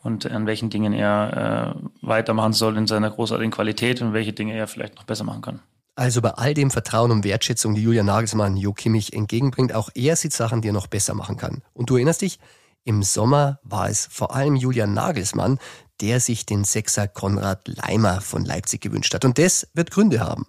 Und 0.03 0.31
an 0.31 0.47
welchen 0.47 0.71
Dingen 0.71 0.93
er 0.93 1.75
äh, 1.77 2.07
weitermachen 2.07 2.53
soll 2.53 2.77
in 2.77 2.87
seiner 2.87 3.11
großartigen 3.11 3.51
Qualität 3.51 4.01
und 4.01 4.13
welche 4.13 4.33
Dinge 4.33 4.55
er 4.55 4.67
vielleicht 4.67 4.97
noch 4.97 5.05
besser 5.05 5.25
machen 5.25 5.43
kann. 5.43 5.61
Also 5.99 6.23
bei 6.23 6.31
all 6.31 6.55
dem 6.55 6.71
Vertrauen 6.71 7.11
und 7.11 7.25
Wertschätzung, 7.25 7.75
die 7.75 7.83
Julian 7.83 8.07
Nagelsmann 8.07 8.57
Jo 8.57 8.73
Kimmich 8.73 9.15
entgegenbringt, 9.15 9.73
auch 9.73 9.91
er 9.97 10.15
sieht 10.15 10.33
Sachen, 10.33 10.63
die 10.63 10.69
er 10.69 10.73
noch 10.73 10.87
besser 10.87 11.13
machen 11.13 11.37
kann. 11.37 11.61
Und 11.73 11.91
du 11.91 11.97
erinnerst 11.97 12.23
dich, 12.23 12.39
im 12.85 13.03
Sommer 13.03 13.59
war 13.65 13.89
es 13.89 14.07
vor 14.09 14.33
allem 14.33 14.55
Julian 14.55 14.95
Nagelsmann, 14.95 15.59
der 16.01 16.21
sich 16.21 16.47
den 16.47 16.63
Sechser 16.63 17.09
Konrad 17.09 17.67
Leimer 17.67 18.21
von 18.21 18.45
Leipzig 18.45 18.81
gewünscht 18.81 19.13
hat. 19.13 19.25
Und 19.25 19.39
das 19.39 19.67
wird 19.75 19.91
Gründe 19.91 20.21
haben. 20.21 20.47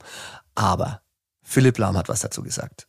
Aber 0.54 1.02
Philipp 1.42 1.80
Lahm 1.80 1.98
hat 1.98 2.10
was 2.10 2.22
dazu 2.22 2.44
gesagt. 2.44 2.88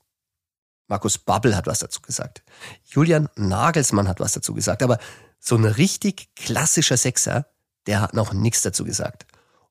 Markus 0.86 1.16
Babbel 1.16 1.56
hat 1.56 1.66
was 1.66 1.78
dazu 1.78 2.02
gesagt. 2.02 2.42
Julian 2.84 3.30
Nagelsmann 3.36 4.06
hat 4.06 4.20
was 4.20 4.32
dazu 4.32 4.52
gesagt. 4.52 4.82
Aber 4.82 4.98
so 5.38 5.56
ein 5.56 5.64
richtig 5.64 6.34
klassischer 6.36 6.98
Sechser, 6.98 7.46
der 7.86 8.02
hat 8.02 8.12
noch 8.12 8.34
nichts 8.34 8.60
dazu 8.60 8.84
gesagt. 8.84 9.24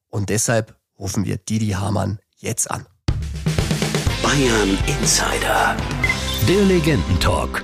Und 0.08 0.30
deshalb 0.30 0.76
rufen 0.98 1.24
wir 1.26 1.38
Didi 1.38 1.70
Hamann 1.70 2.18
jetzt 2.40 2.72
an. 2.72 2.86
Bayern 4.24 4.78
Insider. 4.88 5.76
Der 6.48 6.66
Legendentalk. 6.66 7.64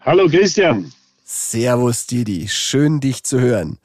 Hallo 0.00 0.28
Christian. 0.28 0.92
Servus 1.24 2.06
Didi, 2.06 2.48
schön 2.48 3.00
dich 3.00 3.24
zu 3.24 3.40
hören. 3.40 3.78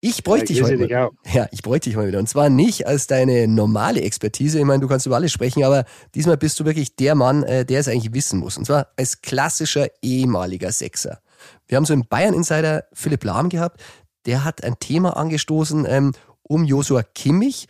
Ich 0.00 0.24
bräuchte 0.24 0.52
ja, 0.52 0.64
dich 0.64 0.72
heute. 0.72 0.88
Mal, 0.88 1.10
ja, 1.32 1.48
ich 1.52 1.62
bräuchte 1.62 1.90
dich 1.90 1.96
mal 1.96 2.06
wieder. 2.08 2.18
Und 2.18 2.28
zwar 2.28 2.48
nicht 2.48 2.86
als 2.86 3.06
deine 3.06 3.46
normale 3.46 4.00
Expertise. 4.00 4.58
Ich 4.58 4.64
meine, 4.64 4.80
du 4.80 4.88
kannst 4.88 5.06
über 5.06 5.16
alles 5.16 5.32
sprechen, 5.32 5.62
aber 5.62 5.84
diesmal 6.14 6.38
bist 6.38 6.58
du 6.58 6.64
wirklich 6.64 6.96
der 6.96 7.14
Mann, 7.14 7.42
äh, 7.42 7.66
der 7.66 7.80
es 7.80 7.88
eigentlich 7.88 8.14
wissen 8.14 8.40
muss. 8.40 8.56
Und 8.56 8.64
zwar 8.64 8.88
als 8.96 9.20
klassischer 9.20 9.88
ehemaliger 10.00 10.72
Sechser. 10.72 11.20
Wir 11.66 11.76
haben 11.76 11.84
so 11.84 11.92
einen 11.92 12.06
Bayern 12.08 12.34
Insider 12.34 12.84
Philipp 12.92 13.24
Lahm 13.24 13.50
gehabt. 13.50 13.82
Der 14.26 14.44
hat 14.44 14.64
ein 14.64 14.78
Thema 14.78 15.16
angestoßen 15.16 15.86
ähm, 15.88 16.12
um 16.50 16.64
Josua 16.64 17.02
Kimmich. 17.02 17.68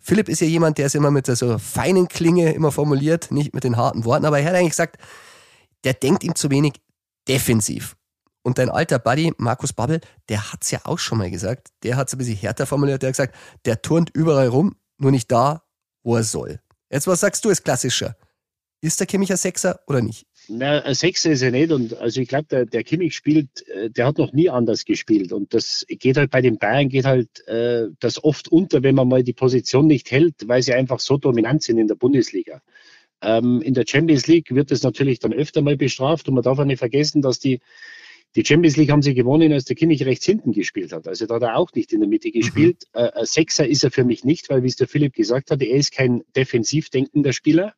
Philipp 0.00 0.28
ist 0.28 0.40
ja 0.40 0.46
jemand, 0.46 0.78
der 0.78 0.86
es 0.86 0.94
immer 0.94 1.10
mit 1.10 1.26
so 1.26 1.58
feinen 1.58 2.08
Klinge 2.08 2.52
immer 2.52 2.72
formuliert, 2.72 3.30
nicht 3.30 3.54
mit 3.54 3.64
den 3.64 3.76
harten 3.76 4.04
Worten. 4.04 4.24
Aber 4.24 4.38
er 4.38 4.46
hat 4.46 4.54
eigentlich 4.54 4.70
gesagt, 4.70 4.96
der 5.84 5.92
denkt 5.94 6.24
ihm 6.24 6.34
zu 6.34 6.50
wenig 6.50 6.74
defensiv. 7.28 7.96
Und 8.42 8.58
dein 8.58 8.70
alter 8.70 8.98
Buddy, 8.98 9.32
Markus 9.36 9.72
Babbel, 9.72 10.00
der 10.28 10.52
hat's 10.52 10.70
ja 10.70 10.80
auch 10.84 10.98
schon 10.98 11.18
mal 11.18 11.30
gesagt. 11.30 11.68
Der 11.82 11.96
hat's 11.96 12.14
ein 12.14 12.18
bisschen 12.18 12.36
härter 12.36 12.66
formuliert. 12.66 13.02
Der 13.02 13.08
hat 13.08 13.14
gesagt, 13.14 13.34
der 13.66 13.80
turnt 13.80 14.10
überall 14.14 14.48
rum, 14.48 14.76
nur 14.98 15.10
nicht 15.10 15.30
da, 15.30 15.62
wo 16.02 16.16
er 16.16 16.24
soll. 16.24 16.60
Jetzt, 16.90 17.06
was 17.06 17.20
sagst 17.20 17.44
du 17.44 17.50
als 17.50 17.62
Klassischer? 17.62 18.16
Ist 18.80 19.00
der 19.00 19.06
Kimmich 19.06 19.30
ein 19.30 19.36
Sechser 19.38 19.80
oder 19.86 20.00
nicht? 20.02 20.26
Na, 20.48 20.80
ein 20.80 20.94
Sechser 20.94 21.32
ist 21.32 21.42
er 21.42 21.50
nicht. 21.50 21.72
Und 21.72 21.94
also 21.98 22.20
ich 22.20 22.28
glaube, 22.28 22.46
der, 22.50 22.66
der 22.66 22.84
Kimmich 22.84 23.14
spielt, 23.14 23.66
äh, 23.68 23.90
der 23.90 24.06
hat 24.06 24.18
noch 24.18 24.32
nie 24.32 24.50
anders 24.50 24.84
gespielt. 24.84 25.32
Und 25.32 25.54
das 25.54 25.84
geht 25.88 26.16
halt 26.16 26.30
bei 26.30 26.42
den 26.42 26.58
Bayern, 26.58 26.88
geht 26.88 27.04
halt 27.04 27.46
äh, 27.46 27.86
das 28.00 28.22
oft 28.22 28.48
unter, 28.48 28.82
wenn 28.82 28.94
man 28.94 29.08
mal 29.08 29.22
die 29.22 29.32
Position 29.32 29.86
nicht 29.86 30.10
hält, 30.10 30.46
weil 30.46 30.62
sie 30.62 30.74
einfach 30.74 31.00
so 31.00 31.16
dominant 31.16 31.62
sind 31.62 31.78
in 31.78 31.88
der 31.88 31.94
Bundesliga. 31.94 32.62
Ähm, 33.22 33.62
in 33.62 33.74
der 33.74 33.84
Champions 33.86 34.26
League 34.26 34.54
wird 34.54 34.70
das 34.70 34.82
natürlich 34.82 35.18
dann 35.18 35.32
öfter 35.32 35.62
mal 35.62 35.76
bestraft. 35.76 36.28
Und 36.28 36.34
man 36.34 36.44
darf 36.44 36.58
auch 36.58 36.64
nicht 36.64 36.78
vergessen, 36.78 37.22
dass 37.22 37.38
die 37.38 37.60
die 38.36 38.44
Champions 38.44 38.76
League 38.76 38.90
haben 38.90 39.02
sie 39.02 39.14
gewonnen, 39.14 39.52
als 39.52 39.64
der 39.64 39.76
Kimmich 39.76 40.04
rechts 40.04 40.26
hinten 40.26 40.52
gespielt 40.52 40.92
hat. 40.92 41.06
Also 41.06 41.26
da 41.26 41.36
hat 41.36 41.42
er 41.42 41.56
auch 41.56 41.72
nicht 41.72 41.92
in 41.92 42.00
der 42.00 42.08
Mitte 42.08 42.32
gespielt. 42.32 42.82
Mhm. 42.94 43.00
Äh, 43.00 43.26
Sechser 43.26 43.66
ist 43.66 43.84
er 43.84 43.90
für 43.90 44.04
mich 44.04 44.24
nicht, 44.24 44.50
weil, 44.50 44.62
wie 44.62 44.68
es 44.68 44.76
der 44.76 44.88
Philipp 44.88 45.14
gesagt 45.14 45.50
hat, 45.50 45.62
er 45.62 45.76
ist 45.76 45.92
kein 45.92 46.22
defensiv 46.34 46.90
denkender 46.90 47.32
Spieler. 47.32 47.74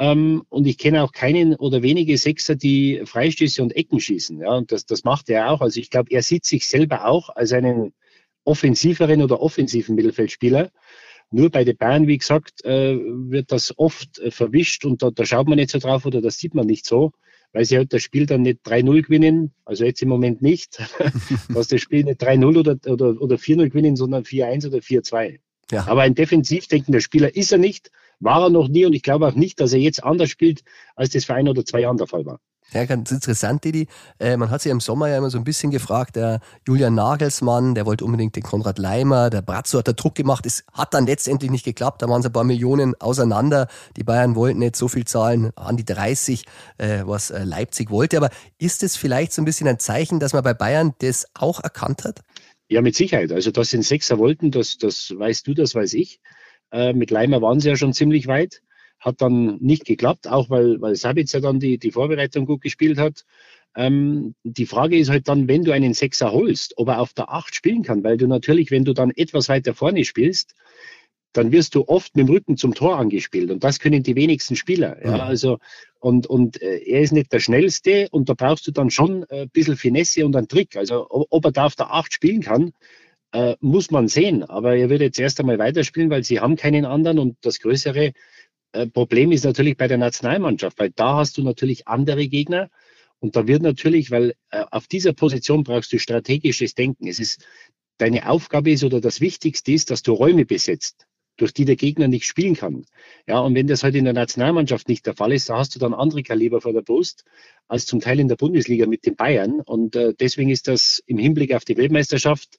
Ähm, 0.00 0.44
und 0.48 0.66
ich 0.66 0.78
kenne 0.78 1.02
auch 1.04 1.12
keinen 1.12 1.54
oder 1.56 1.82
wenige 1.82 2.16
Sechser, 2.16 2.56
die 2.56 3.02
Freistöße 3.04 3.62
und 3.62 3.76
Ecken 3.76 4.00
schießen. 4.00 4.40
Ja, 4.40 4.56
und 4.56 4.72
das, 4.72 4.86
das 4.86 5.04
macht 5.04 5.28
er 5.28 5.50
auch. 5.50 5.60
Also 5.60 5.78
ich 5.78 5.90
glaube, 5.90 6.10
er 6.10 6.22
sieht 6.22 6.46
sich 6.46 6.66
selber 6.66 7.04
auch 7.04 7.28
als 7.28 7.52
einen 7.52 7.92
offensiveren 8.44 9.20
oder 9.20 9.42
offensiven 9.42 9.94
Mittelfeldspieler. 9.94 10.70
Nur 11.30 11.50
bei 11.50 11.64
den 11.64 11.76
Bayern, 11.76 12.06
wie 12.06 12.16
gesagt, 12.16 12.64
äh, 12.64 12.98
wird 12.98 13.52
das 13.52 13.78
oft 13.78 14.18
äh, 14.20 14.30
verwischt 14.30 14.86
und 14.86 15.02
da, 15.02 15.10
da 15.10 15.26
schaut 15.26 15.46
man 15.48 15.56
nicht 15.56 15.70
so 15.70 15.78
drauf 15.78 16.06
oder 16.06 16.22
das 16.22 16.38
sieht 16.38 16.54
man 16.54 16.66
nicht 16.66 16.86
so, 16.86 17.12
weil 17.52 17.66
sie 17.66 17.76
halt 17.76 17.92
das 17.92 18.02
Spiel 18.02 18.24
dann 18.24 18.40
nicht 18.40 18.60
3-0 18.66 19.02
gewinnen, 19.02 19.52
also 19.66 19.84
jetzt 19.84 20.00
im 20.00 20.08
Moment 20.08 20.40
nicht, 20.40 20.78
dass 21.54 21.68
das 21.68 21.80
Spiel 21.82 22.04
nicht 22.04 22.22
3-0 22.22 22.58
oder, 22.58 22.78
oder, 22.90 23.20
oder 23.20 23.36
4-0 23.36 23.68
gewinnen, 23.68 23.96
sondern 23.96 24.24
4-1 24.24 24.66
oder 24.66 24.78
4-2. 24.78 25.40
Ja. 25.70 25.86
Aber 25.86 26.02
ein 26.02 26.14
defensiv 26.14 26.66
denkender 26.66 27.00
Spieler 27.00 27.36
ist 27.36 27.52
er 27.52 27.58
nicht, 27.58 27.90
war 28.20 28.44
er 28.44 28.50
noch 28.50 28.68
nie 28.68 28.86
und 28.86 28.92
ich 28.92 29.02
glaube 29.02 29.26
auch 29.26 29.34
nicht, 29.34 29.60
dass 29.60 29.72
er 29.72 29.80
jetzt 29.80 30.04
anders 30.04 30.30
spielt, 30.30 30.62
als 30.94 31.10
das 31.10 31.24
vor 31.24 31.36
ein 31.36 31.48
oder 31.48 31.64
zwei 31.64 31.80
Jahren 31.80 31.96
der 31.96 32.06
Fall 32.06 32.24
war. 32.26 32.40
Ja, 32.72 32.84
ganz 32.84 33.10
interessant, 33.10 33.64
Didi. 33.64 33.88
Äh, 34.20 34.36
man 34.36 34.48
hat 34.48 34.62
sich 34.62 34.70
im 34.70 34.78
Sommer 34.78 35.08
ja 35.08 35.18
immer 35.18 35.30
so 35.30 35.38
ein 35.38 35.44
bisschen 35.44 35.72
gefragt, 35.72 36.14
der 36.14 36.40
Julian 36.68 36.94
Nagelsmann, 36.94 37.74
der 37.74 37.84
wollte 37.84 38.04
unbedingt 38.04 38.36
den 38.36 38.44
Konrad 38.44 38.78
Leimer, 38.78 39.28
der 39.28 39.42
Brazzo 39.42 39.78
hat 39.78 39.88
da 39.88 39.92
Druck 39.92 40.14
gemacht. 40.14 40.46
Es 40.46 40.64
hat 40.72 40.94
dann 40.94 41.06
letztendlich 41.06 41.50
nicht 41.50 41.64
geklappt. 41.64 42.00
Da 42.00 42.08
waren 42.08 42.20
es 42.20 42.26
ein 42.26 42.32
paar 42.32 42.44
Millionen 42.44 42.94
auseinander. 43.00 43.66
Die 43.96 44.04
Bayern 44.04 44.36
wollten 44.36 44.60
nicht 44.60 44.76
so 44.76 44.86
viel 44.86 45.04
zahlen, 45.04 45.50
an 45.56 45.76
die 45.76 45.84
30, 45.84 46.44
äh, 46.78 47.00
was 47.04 47.30
äh, 47.30 47.42
Leipzig 47.42 47.90
wollte. 47.90 48.18
Aber 48.18 48.30
ist 48.58 48.84
es 48.84 48.96
vielleicht 48.96 49.32
so 49.32 49.42
ein 49.42 49.46
bisschen 49.46 49.66
ein 49.66 49.80
Zeichen, 49.80 50.20
dass 50.20 50.32
man 50.32 50.44
bei 50.44 50.54
Bayern 50.54 50.94
das 50.98 51.26
auch 51.34 51.58
erkannt 51.58 52.04
hat? 52.04 52.20
Ja, 52.68 52.82
mit 52.82 52.94
Sicherheit. 52.94 53.32
Also, 53.32 53.50
dass 53.50 53.70
sie 53.70 53.78
einen 53.78 53.82
Sechser 53.82 54.18
wollten, 54.18 54.52
das, 54.52 54.78
das 54.78 55.12
weißt 55.16 55.44
du, 55.48 55.54
das 55.54 55.74
weiß 55.74 55.94
ich. 55.94 56.20
Äh, 56.72 56.92
mit 56.92 57.10
Leimer 57.10 57.42
waren 57.42 57.60
sie 57.60 57.68
ja 57.68 57.76
schon 57.76 57.92
ziemlich 57.92 58.26
weit 58.26 58.62
hat 59.00 59.22
dann 59.22 59.56
nicht 59.60 59.86
geklappt, 59.86 60.28
auch 60.28 60.50
weil, 60.50 60.80
weil 60.80 60.94
Sabitzer 60.94 61.40
dann 61.40 61.58
die, 61.58 61.78
die 61.78 61.90
Vorbereitung 61.90 62.44
gut 62.44 62.60
gespielt 62.60 62.98
hat. 62.98 63.24
Ähm, 63.74 64.34
die 64.44 64.66
Frage 64.66 64.98
ist 64.98 65.10
halt 65.10 65.28
dann, 65.28 65.48
wenn 65.48 65.64
du 65.64 65.72
einen 65.72 65.94
Sechser 65.94 66.32
holst, 66.32 66.74
ob 66.76 66.88
er 66.88 67.00
auf 67.00 67.14
der 67.14 67.30
Acht 67.30 67.54
spielen 67.54 67.82
kann, 67.82 68.04
weil 68.04 68.16
du 68.16 68.26
natürlich, 68.26 68.70
wenn 68.70 68.84
du 68.84 68.92
dann 68.92 69.10
etwas 69.10 69.48
weiter 69.48 69.74
vorne 69.74 70.04
spielst, 70.04 70.54
dann 71.32 71.52
wirst 71.52 71.76
du 71.76 71.86
oft 71.86 72.16
mit 72.16 72.26
dem 72.26 72.34
Rücken 72.34 72.56
zum 72.56 72.74
Tor 72.74 72.98
angespielt 72.98 73.52
und 73.52 73.62
das 73.62 73.78
können 73.78 74.02
die 74.02 74.16
wenigsten 74.16 74.56
Spieler. 74.56 75.02
Ja, 75.04 75.14
mhm. 75.14 75.20
also 75.20 75.58
und 76.00 76.26
und 76.26 76.60
äh, 76.60 76.78
er 76.78 77.02
ist 77.02 77.12
nicht 77.12 77.32
der 77.32 77.38
schnellste 77.38 78.08
und 78.10 78.28
da 78.28 78.34
brauchst 78.34 78.66
du 78.66 78.72
dann 78.72 78.90
schon 78.90 79.22
äh, 79.30 79.42
ein 79.42 79.50
bisschen 79.50 79.76
Finesse 79.76 80.26
und 80.26 80.34
einen 80.34 80.48
Trick. 80.48 80.76
Also 80.76 81.06
ob 81.08 81.44
er 81.44 81.52
da 81.52 81.66
auf 81.66 81.76
der 81.76 81.94
Acht 81.94 82.12
spielen 82.12 82.40
kann, 82.40 82.72
äh, 83.32 83.56
muss 83.60 83.90
man 83.90 84.08
sehen. 84.08 84.44
Aber 84.44 84.76
er 84.76 84.90
wird 84.90 85.00
jetzt 85.00 85.18
erst 85.20 85.40
einmal 85.40 85.58
weiterspielen, 85.58 86.10
weil 86.10 86.24
sie 86.24 86.40
haben 86.40 86.56
keinen 86.56 86.84
anderen 86.84 87.18
und 87.18 87.36
das 87.42 87.60
Größere 87.60 88.12
äh, 88.72 88.86
Problem 88.86 89.32
ist 89.32 89.44
natürlich 89.44 89.76
bei 89.76 89.88
der 89.88 89.98
Nationalmannschaft, 89.98 90.78
weil 90.78 90.90
da 90.90 91.16
hast 91.16 91.38
du 91.38 91.42
natürlich 91.42 91.88
andere 91.88 92.28
Gegner. 92.28 92.70
Und 93.18 93.36
da 93.36 93.46
wird 93.46 93.62
natürlich, 93.62 94.10
weil 94.10 94.34
äh, 94.50 94.64
auf 94.70 94.86
dieser 94.86 95.12
Position 95.12 95.64
brauchst 95.64 95.92
du 95.92 95.98
strategisches 95.98 96.74
Denken. 96.74 97.06
Es 97.06 97.18
ist 97.18 97.44
deine 97.98 98.28
Aufgabe 98.28 98.70
ist 98.70 98.84
oder 98.84 99.00
das 99.00 99.20
Wichtigste 99.20 99.72
ist, 99.72 99.90
dass 99.90 100.02
du 100.02 100.12
Räume 100.12 100.46
besetzt, 100.46 101.06
durch 101.36 101.52
die 101.52 101.66
der 101.66 101.76
Gegner 101.76 102.08
nicht 102.08 102.24
spielen 102.24 102.54
kann. 102.54 102.86
Ja, 103.26 103.40
und 103.40 103.54
wenn 103.54 103.66
das 103.66 103.82
halt 103.82 103.94
in 103.94 104.04
der 104.04 104.14
Nationalmannschaft 104.14 104.88
nicht 104.88 105.06
der 105.06 105.14
Fall 105.14 105.32
ist, 105.32 105.50
da 105.50 105.58
hast 105.58 105.74
du 105.74 105.78
dann 105.78 105.92
andere 105.92 106.22
Kaliber 106.22 106.62
vor 106.62 106.72
der 106.72 106.82
Brust 106.82 107.24
als 107.68 107.84
zum 107.86 108.00
Teil 108.00 108.18
in 108.18 108.28
der 108.28 108.36
Bundesliga 108.36 108.86
mit 108.86 109.04
den 109.04 109.16
Bayern. 109.16 109.60
Und 109.60 109.96
äh, 109.96 110.14
deswegen 110.18 110.50
ist 110.50 110.66
das 110.66 111.02
im 111.06 111.18
Hinblick 111.18 111.52
auf 111.52 111.64
die 111.64 111.76
Weltmeisterschaft 111.76 112.58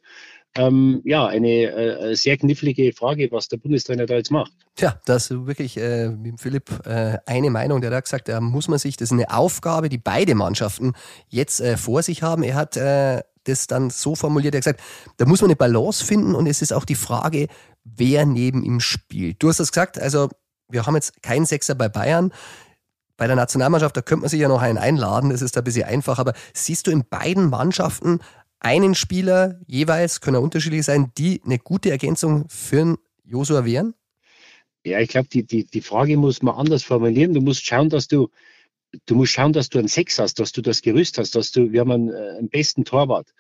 ähm, 0.56 1.02
ja, 1.06 1.28
eine 1.28 1.50
äh, 1.50 2.16
sehr 2.16 2.38
knifflige 2.38 2.92
Frage, 2.94 3.30
was 3.32 3.48
der 3.48 3.58
Bundestrainer 3.58 4.06
da 4.06 4.16
jetzt 4.16 4.32
macht. 4.32 4.52
Tja, 4.76 5.00
das 5.06 5.32
ist 5.32 5.46
wirklich 5.46 5.78
äh, 5.78 6.10
mit 6.10 6.42
Philipp 6.42 6.70
äh, 6.86 7.18
eine 7.26 7.50
Meinung. 7.50 7.82
Der 7.82 7.92
hat 7.92 8.04
gesagt, 8.04 8.28
da 8.28 8.42
muss 8.42 8.68
man 8.68 8.78
sich, 8.78 8.98
das 8.98 9.10
ist 9.10 9.14
eine 9.14 9.32
Aufgabe, 9.32 9.88
die 9.88 9.98
beide 9.98 10.36
Mannschaften 10.36 10.94
jetzt 11.30 11.62
äh, 11.62 11.78
vor 11.78 12.04
sich 12.04 12.22
haben. 12.22 12.44
Er 12.44 12.56
hat 12.56 12.76
äh, 12.76 13.22
das 13.46 13.68
dann 13.68 13.90
so 13.90 14.16
formuliert, 14.16 14.54
er 14.54 14.60
hat 14.60 14.64
gesagt, 14.64 14.82
da 15.18 15.26
muss 15.26 15.42
man 15.42 15.50
eine 15.50 15.56
Balance 15.56 16.06
finden 16.06 16.36
und 16.36 16.48
es 16.48 16.62
ist 16.62 16.74
auch 16.74 16.86
die 16.86 16.96
Frage, 16.96 17.48
wer 17.84 18.26
neben 18.26 18.64
ihm 18.64 18.80
spielt. 18.80 19.42
Du 19.42 19.50
hast 19.50 19.60
das 19.60 19.72
gesagt, 19.72 20.00
also 20.00 20.30
wir 20.70 20.86
haben 20.86 20.96
jetzt 20.96 21.22
keinen 21.22 21.46
Sechser 21.46 21.76
bei 21.76 21.90
Bayern. 21.90 22.32
Bei 23.18 23.28
der 23.28 23.36
Nationalmannschaft, 23.36 23.96
da 23.96 24.02
könnte 24.02 24.22
man 24.22 24.30
sich 24.30 24.40
ja 24.40 24.48
noch 24.48 24.62
einen 24.62 24.80
einladen, 24.80 25.30
das 25.30 25.44
ist 25.44 25.56
da 25.56 25.62
ein 25.62 25.64
bisschen 25.64 25.84
einfach, 25.88 26.18
aber 26.18 26.34
siehst 26.56 26.88
du 26.88 26.92
in 26.92 27.08
beiden 27.08 27.52
Mannschaften 27.52 28.20
einen 28.62 28.96
Spieler 28.96 29.60
jeweils, 29.68 30.22
können 30.22 30.38
unterschiedlich 30.38 30.86
sein, 30.86 31.12
die 31.18 31.42
eine 31.44 31.58
gute 31.60 31.90
Ergänzung 31.90 32.46
für 32.48 32.98
Josua 33.26 33.66
wären? 33.66 33.96
Ja, 34.86 35.00
ich 35.00 35.10
glaube, 35.10 35.28
die, 35.28 35.46
die, 35.46 35.66
die 35.66 35.82
Frage 35.82 36.16
muss 36.18 36.42
man 36.42 36.56
anders 36.56 36.84
formulieren. 36.84 37.34
Du 37.34 37.42
musst 37.42 37.66
schauen, 37.66 37.90
dass 37.90 38.08
du, 38.08 38.30
du 39.06 39.16
musst 39.16 39.34
schauen, 39.34 39.54
dass 39.54 39.70
du 39.70 39.80
einen 39.80 39.88
Sex 39.88 40.20
hast, 40.20 40.40
dass 40.40 40.52
du 40.52 40.62
das 40.62 40.82
Gerüst 40.82 41.18
hast, 41.18 41.36
dass 41.36 41.52
du, 41.52 41.72
wir 41.72 41.82
haben 41.82 41.92
einen, 41.92 42.10
äh, 42.10 42.38
einen 42.38 42.50
besten 42.50 42.86
Torwart, 42.86 43.34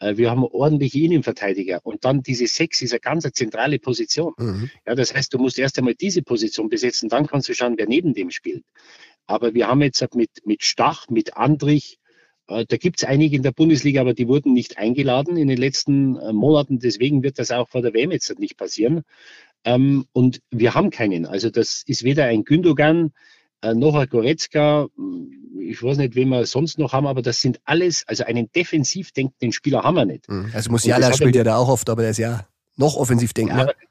äh, 0.00 0.16
wir 0.16 0.30
haben 0.30 0.44
ordentliche 0.44 1.00
Innenverteidiger 1.00 1.80
und 1.84 2.04
dann 2.04 2.22
diese 2.22 2.46
Sex 2.46 2.82
ist 2.82 2.92
eine 2.92 3.00
ganz 3.00 3.28
zentrale 3.32 3.78
Position. 3.78 4.32
Mhm. 4.38 4.70
Ja, 4.86 4.94
das 4.94 5.14
heißt, 5.14 5.32
du 5.34 5.38
musst 5.38 5.58
erst 5.58 5.78
einmal 5.78 5.94
diese 5.94 6.22
Position 6.22 6.68
besetzen, 6.68 7.08
dann 7.08 7.26
kannst 7.26 7.48
du 7.48 7.54
schauen, 7.54 7.74
wer 7.76 7.86
neben 7.86 8.14
dem 8.14 8.30
spielt. 8.30 8.64
Aber 9.26 9.54
wir 9.54 9.68
haben 9.68 9.82
jetzt 9.82 10.14
mit, 10.14 10.30
mit 10.44 10.64
Stach, 10.64 11.08
mit 11.10 11.36
Andrich, 11.36 11.97
da 12.48 12.76
gibt 12.76 12.98
es 12.98 13.04
einige 13.04 13.36
in 13.36 13.42
der 13.42 13.52
Bundesliga, 13.52 14.00
aber 14.00 14.14
die 14.14 14.26
wurden 14.26 14.54
nicht 14.54 14.78
eingeladen 14.78 15.36
in 15.36 15.48
den 15.48 15.58
letzten 15.58 16.16
äh, 16.16 16.32
Monaten. 16.32 16.78
Deswegen 16.78 17.22
wird 17.22 17.38
das 17.38 17.50
auch 17.50 17.68
vor 17.68 17.82
der 17.82 17.92
WM 17.92 18.10
jetzt 18.10 18.38
nicht 18.38 18.56
passieren. 18.56 19.02
Ähm, 19.64 20.06
und 20.12 20.40
wir 20.50 20.74
haben 20.74 20.90
keinen. 20.90 21.26
Also 21.26 21.50
das 21.50 21.82
ist 21.86 22.04
weder 22.04 22.24
ein 22.24 22.44
Gündogan 22.44 23.12
äh, 23.60 23.74
noch 23.74 23.94
ein 23.94 24.08
Goretzka. 24.08 24.88
Ich 25.60 25.82
weiß 25.82 25.98
nicht, 25.98 26.14
wen 26.14 26.28
wir 26.28 26.46
sonst 26.46 26.78
noch 26.78 26.92
haben, 26.92 27.06
aber 27.06 27.20
das 27.22 27.40
sind 27.40 27.60
alles, 27.64 28.04
also 28.06 28.24
einen 28.24 28.50
defensiv 28.52 29.12
denkenden 29.12 29.52
Spieler 29.52 29.82
haben 29.82 29.96
wir 29.96 30.06
nicht. 30.06 30.28
Mhm. 30.28 30.50
Also 30.54 30.70
Musiala 30.70 31.12
spielt 31.12 31.36
ja 31.36 31.44
da 31.44 31.56
auch 31.56 31.68
oft, 31.68 31.90
aber 31.90 32.02
der 32.02 32.12
ist 32.12 32.18
ja 32.18 32.46
noch 32.76 32.96
offensiv 32.96 33.34
denkender. 33.34 33.66
Ja, 33.66 33.87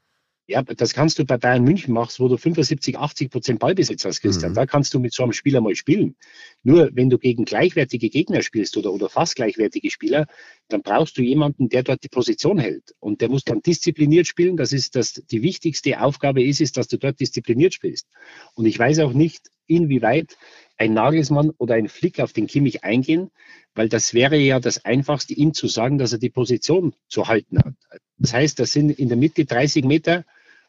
ja, 0.48 0.62
das 0.62 0.94
kannst 0.94 1.18
du 1.18 1.26
bei 1.26 1.36
Bayern 1.36 1.62
München 1.62 1.92
machen, 1.92 2.14
wo 2.18 2.28
du 2.28 2.38
75, 2.38 2.98
80 2.98 3.30
Prozent 3.30 3.58
Ballbesitz 3.58 4.06
hast, 4.06 4.22
Christian. 4.22 4.52
Mhm. 4.52 4.54
Da 4.54 4.64
kannst 4.64 4.94
du 4.94 4.98
mit 4.98 5.12
so 5.12 5.22
einem 5.22 5.34
Spieler 5.34 5.60
mal 5.60 5.76
spielen. 5.76 6.16
Nur 6.62 6.88
wenn 6.94 7.10
du 7.10 7.18
gegen 7.18 7.44
gleichwertige 7.44 8.08
Gegner 8.08 8.40
spielst 8.40 8.78
oder, 8.78 8.90
oder 8.90 9.10
fast 9.10 9.36
gleichwertige 9.36 9.90
Spieler, 9.90 10.26
dann 10.68 10.80
brauchst 10.80 11.18
du 11.18 11.22
jemanden, 11.22 11.68
der 11.68 11.82
dort 11.82 12.02
die 12.02 12.08
Position 12.08 12.58
hält. 12.58 12.94
Und 12.98 13.20
der 13.20 13.28
muss 13.28 13.44
dann 13.44 13.60
diszipliniert 13.60 14.26
spielen. 14.26 14.56
Das 14.56 14.72
ist 14.72 14.96
das, 14.96 15.12
die 15.30 15.42
wichtigste 15.42 16.00
Aufgabe 16.00 16.42
ist, 16.42 16.62
ist, 16.62 16.78
dass 16.78 16.88
du 16.88 16.96
dort 16.96 17.20
diszipliniert 17.20 17.74
spielst. 17.74 18.08
Und 18.54 18.64
ich 18.64 18.78
weiß 18.78 19.00
auch 19.00 19.12
nicht, 19.12 19.50
inwieweit 19.66 20.38
ein 20.78 20.94
Nagelsmann 20.94 21.50
oder 21.58 21.74
ein 21.74 21.88
Flick 21.88 22.20
auf 22.20 22.32
den 22.32 22.46
Kimmich 22.46 22.84
eingehen, 22.84 23.30
weil 23.74 23.90
das 23.90 24.14
wäre 24.14 24.38
ja 24.38 24.60
das 24.60 24.82
Einfachste, 24.86 25.34
ihm 25.34 25.52
zu 25.52 25.66
sagen, 25.66 25.98
dass 25.98 26.12
er 26.12 26.18
die 26.18 26.30
Position 26.30 26.94
zu 27.08 27.28
halten 27.28 27.58
hat. 27.58 27.74
Das 28.16 28.32
heißt, 28.32 28.58
das 28.58 28.72
sind 28.72 28.90
in 28.90 29.08
der 29.08 29.18
Mitte 29.18 29.44
30 29.44 29.84
Meter 29.84 30.24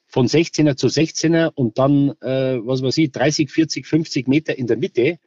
von 0.09 0.27
16er 0.27 0.75
zu 0.75 0.87
16er 0.87 1.51
und 1.53 1.77
dann, 1.77 2.09
äh, 2.21 2.57
was 2.65 2.81
weiß 2.81 2.97
ich, 2.97 3.11
30, 3.11 3.49
40, 3.49 3.85
50 3.85 4.27
Meter 4.27 4.57
in 4.57 4.67
der 4.67 4.77
Mitte, 4.77 5.19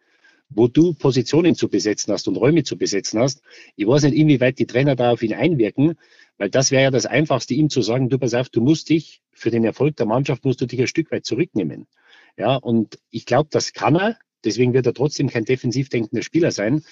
wo 0.50 0.68
du 0.68 0.92
Positionen 0.92 1.54
zu 1.54 1.68
besetzen 1.68 2.12
hast 2.12 2.28
und 2.28 2.36
Räume 2.36 2.64
zu 2.64 2.76
besetzen 2.76 3.20
hast. 3.20 3.42
Ich 3.76 3.86
weiß 3.86 4.02
nicht, 4.02 4.14
inwieweit 4.14 4.58
die 4.58 4.66
Trainer 4.66 4.96
da 4.96 5.12
auf 5.12 5.22
ihn 5.22 5.34
einwirken, 5.34 5.94
weil 6.36 6.50
das 6.50 6.72
wäre 6.72 6.82
ja 6.82 6.90
das 6.90 7.06
Einfachste, 7.06 7.54
ihm 7.54 7.70
zu 7.70 7.80
sagen, 7.80 8.08
du 8.08 8.18
pass 8.18 8.34
auf, 8.34 8.48
du 8.48 8.60
musst 8.60 8.88
dich 8.88 9.22
für 9.32 9.50
den 9.50 9.64
Erfolg 9.64 9.96
der 9.96 10.06
Mannschaft, 10.06 10.44
musst 10.44 10.60
du 10.60 10.66
dich 10.66 10.80
ein 10.80 10.88
Stück 10.88 11.10
weit 11.12 11.24
zurücknehmen. 11.24 11.86
Ja, 12.36 12.56
und 12.56 12.98
ich 13.10 13.24
glaube, 13.24 13.48
das 13.52 13.72
kann 13.72 13.94
er. 13.94 14.18
Deswegen 14.44 14.72
wird 14.72 14.86
er 14.86 14.94
trotzdem 14.94 15.28
kein 15.28 15.44
defensiv 15.44 15.88
denkender 15.88 16.24
Spieler 16.24 16.50
sein. 16.50 16.82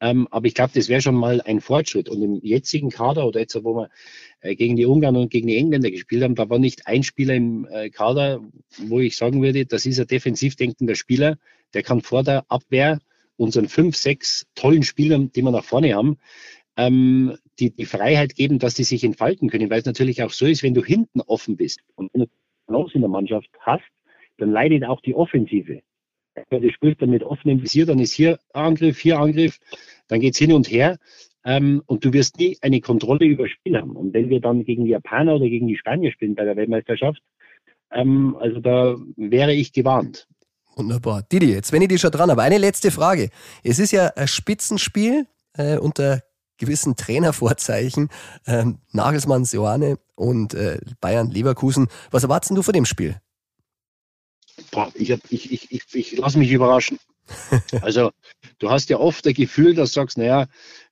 Ähm, 0.00 0.28
aber 0.30 0.46
ich 0.46 0.54
glaube, 0.54 0.72
das 0.74 0.88
wäre 0.88 1.02
schon 1.02 1.14
mal 1.14 1.40
ein 1.42 1.60
Fortschritt. 1.60 2.08
Und 2.08 2.22
im 2.22 2.40
jetzigen 2.42 2.90
Kader 2.90 3.26
oder 3.26 3.40
jetzt, 3.40 3.54
wo 3.62 3.76
wir 3.76 3.90
äh, 4.40 4.54
gegen 4.54 4.76
die 4.76 4.86
Ungarn 4.86 5.16
und 5.16 5.30
gegen 5.30 5.48
die 5.48 5.56
Engländer 5.56 5.90
gespielt 5.90 6.22
haben, 6.22 6.34
da 6.34 6.48
war 6.48 6.58
nicht 6.58 6.86
ein 6.86 7.02
Spieler 7.02 7.34
im 7.34 7.66
äh, 7.70 7.90
Kader, 7.90 8.40
wo 8.78 9.00
ich 9.00 9.16
sagen 9.16 9.42
würde, 9.42 9.66
das 9.66 9.84
ist 9.84 10.00
ein 10.00 10.06
defensiv 10.06 10.56
denkender 10.56 10.94
Spieler, 10.94 11.38
der 11.74 11.82
kann 11.82 12.00
vor 12.00 12.22
der 12.22 12.44
Abwehr 12.48 12.98
unseren 13.36 13.68
fünf, 13.68 13.96
sechs 13.96 14.46
tollen 14.54 14.82
Spielern, 14.82 15.32
die 15.32 15.42
wir 15.42 15.50
nach 15.50 15.64
vorne 15.64 15.94
haben, 15.94 16.18
ähm, 16.76 17.36
die, 17.58 17.70
die 17.70 17.86
Freiheit 17.86 18.34
geben, 18.34 18.58
dass 18.58 18.74
die 18.74 18.84
sich 18.84 19.04
entfalten 19.04 19.50
können. 19.50 19.70
Weil 19.70 19.80
es 19.80 19.86
natürlich 19.86 20.22
auch 20.22 20.30
so 20.30 20.46
ist, 20.46 20.62
wenn 20.62 20.74
du 20.74 20.84
hinten 20.84 21.20
offen 21.20 21.56
bist 21.56 21.80
und 21.94 22.12
wenn 22.14 22.22
du 22.22 22.26
Balance 22.66 22.94
in 22.94 23.00
der 23.02 23.10
Mannschaft 23.10 23.50
hast, 23.60 23.84
dann 24.38 24.50
leidet 24.50 24.84
auch 24.84 25.00
die 25.02 25.14
Offensive. 25.14 25.82
Du 26.50 26.70
spielst 26.70 27.02
dann 27.02 27.10
mit 27.10 27.22
offenem 27.22 27.62
Visier, 27.62 27.86
dann 27.86 27.98
ist 27.98 28.12
hier 28.12 28.38
Angriff, 28.52 28.98
hier 28.98 29.18
Angriff, 29.18 29.58
dann 30.08 30.20
geht's 30.20 30.38
hin 30.38 30.52
und 30.52 30.70
her. 30.70 30.98
Ähm, 31.44 31.82
und 31.86 32.04
du 32.04 32.12
wirst 32.12 32.38
nie 32.38 32.58
eine 32.60 32.80
Kontrolle 32.80 33.24
über 33.24 33.48
Spiel 33.48 33.76
haben. 33.76 33.96
Und 33.96 34.12
wenn 34.12 34.28
wir 34.28 34.40
dann 34.40 34.64
gegen 34.64 34.84
die 34.84 34.90
Japaner 34.90 35.36
oder 35.36 35.48
gegen 35.48 35.66
die 35.66 35.76
Spanier 35.76 36.12
spielen 36.12 36.34
bei 36.34 36.44
der 36.44 36.56
Weltmeisterschaft, 36.56 37.22
ähm, 37.92 38.36
also 38.38 38.60
da 38.60 38.96
wäre 39.16 39.54
ich 39.54 39.72
gewarnt. 39.72 40.28
Wunderbar. 40.76 41.22
Didi, 41.22 41.52
jetzt 41.52 41.72
bin 41.72 41.82
ich 41.82 41.88
dich 41.88 42.00
schon 42.00 42.10
dran, 42.10 42.30
aber 42.30 42.42
eine 42.42 42.58
letzte 42.58 42.90
Frage. 42.90 43.30
Es 43.64 43.78
ist 43.78 43.92
ja 43.92 44.08
ein 44.16 44.28
Spitzenspiel 44.28 45.26
äh, 45.56 45.78
unter 45.78 46.22
gewissen 46.58 46.94
Trainervorzeichen. 46.94 48.08
Ähm, 48.46 48.78
Nagelsmann, 48.92 49.44
Joane 49.44 49.98
und 50.14 50.54
äh, 50.54 50.78
Bayern, 51.00 51.30
Leverkusen. 51.30 51.88
Was 52.10 52.22
erwartest 52.22 52.56
du 52.56 52.62
von 52.62 52.74
dem 52.74 52.84
Spiel? 52.84 53.16
Boah, 54.70 54.90
ich, 54.94 55.10
ich, 55.10 55.52
ich, 55.52 55.70
ich, 55.70 55.82
ich 55.94 56.18
lasse 56.18 56.38
mich 56.38 56.50
überraschen. 56.50 56.98
also, 57.82 58.10
du 58.58 58.70
hast 58.70 58.90
ja 58.90 58.98
oft 58.98 59.24
das 59.24 59.34
Gefühl, 59.34 59.74
dass 59.74 59.92
du 59.92 60.00
sagst, 60.00 60.18
naja, 60.18 60.46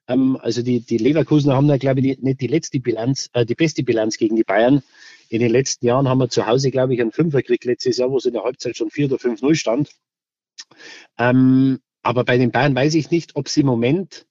ähm, 0.08 0.38
also 0.40 0.62
die, 0.62 0.80
die 0.80 0.98
Leverkusener 0.98 1.54
haben 1.54 1.68
da, 1.68 1.76
glaube 1.76 2.00
ich, 2.00 2.18
nicht 2.18 2.40
die 2.40 2.46
letzte 2.46 2.80
Bilanz, 2.80 3.28
äh, 3.32 3.44
die 3.44 3.54
beste 3.54 3.82
Bilanz 3.82 4.16
gegen 4.16 4.36
die 4.36 4.44
Bayern 4.44 4.82
in 5.28 5.40
den 5.40 5.50
letzten 5.50 5.86
Jahren 5.86 6.08
haben 6.08 6.18
wir 6.18 6.30
zu 6.30 6.46
Hause, 6.46 6.70
glaube 6.70 6.94
ich, 6.94 7.00
einen 7.00 7.12
Fünfer 7.12 7.42
gekriegt 7.42 7.64
letztes 7.64 7.98
Jahr, 7.98 8.10
wo 8.10 8.16
es 8.16 8.24
in 8.24 8.32
der 8.32 8.44
Halbzeit 8.44 8.76
schon 8.76 8.90
4 8.90 9.06
oder 9.06 9.16
5-0 9.16 9.54
stand. 9.54 9.90
Ähm, 11.18 11.80
aber 12.02 12.24
bei 12.24 12.38
den 12.38 12.50
Bayern 12.50 12.74
weiß 12.74 12.94
ich 12.94 13.10
nicht, 13.10 13.36
ob 13.36 13.48
sie 13.48 13.60
im 13.60 13.66
Moment 13.66 14.26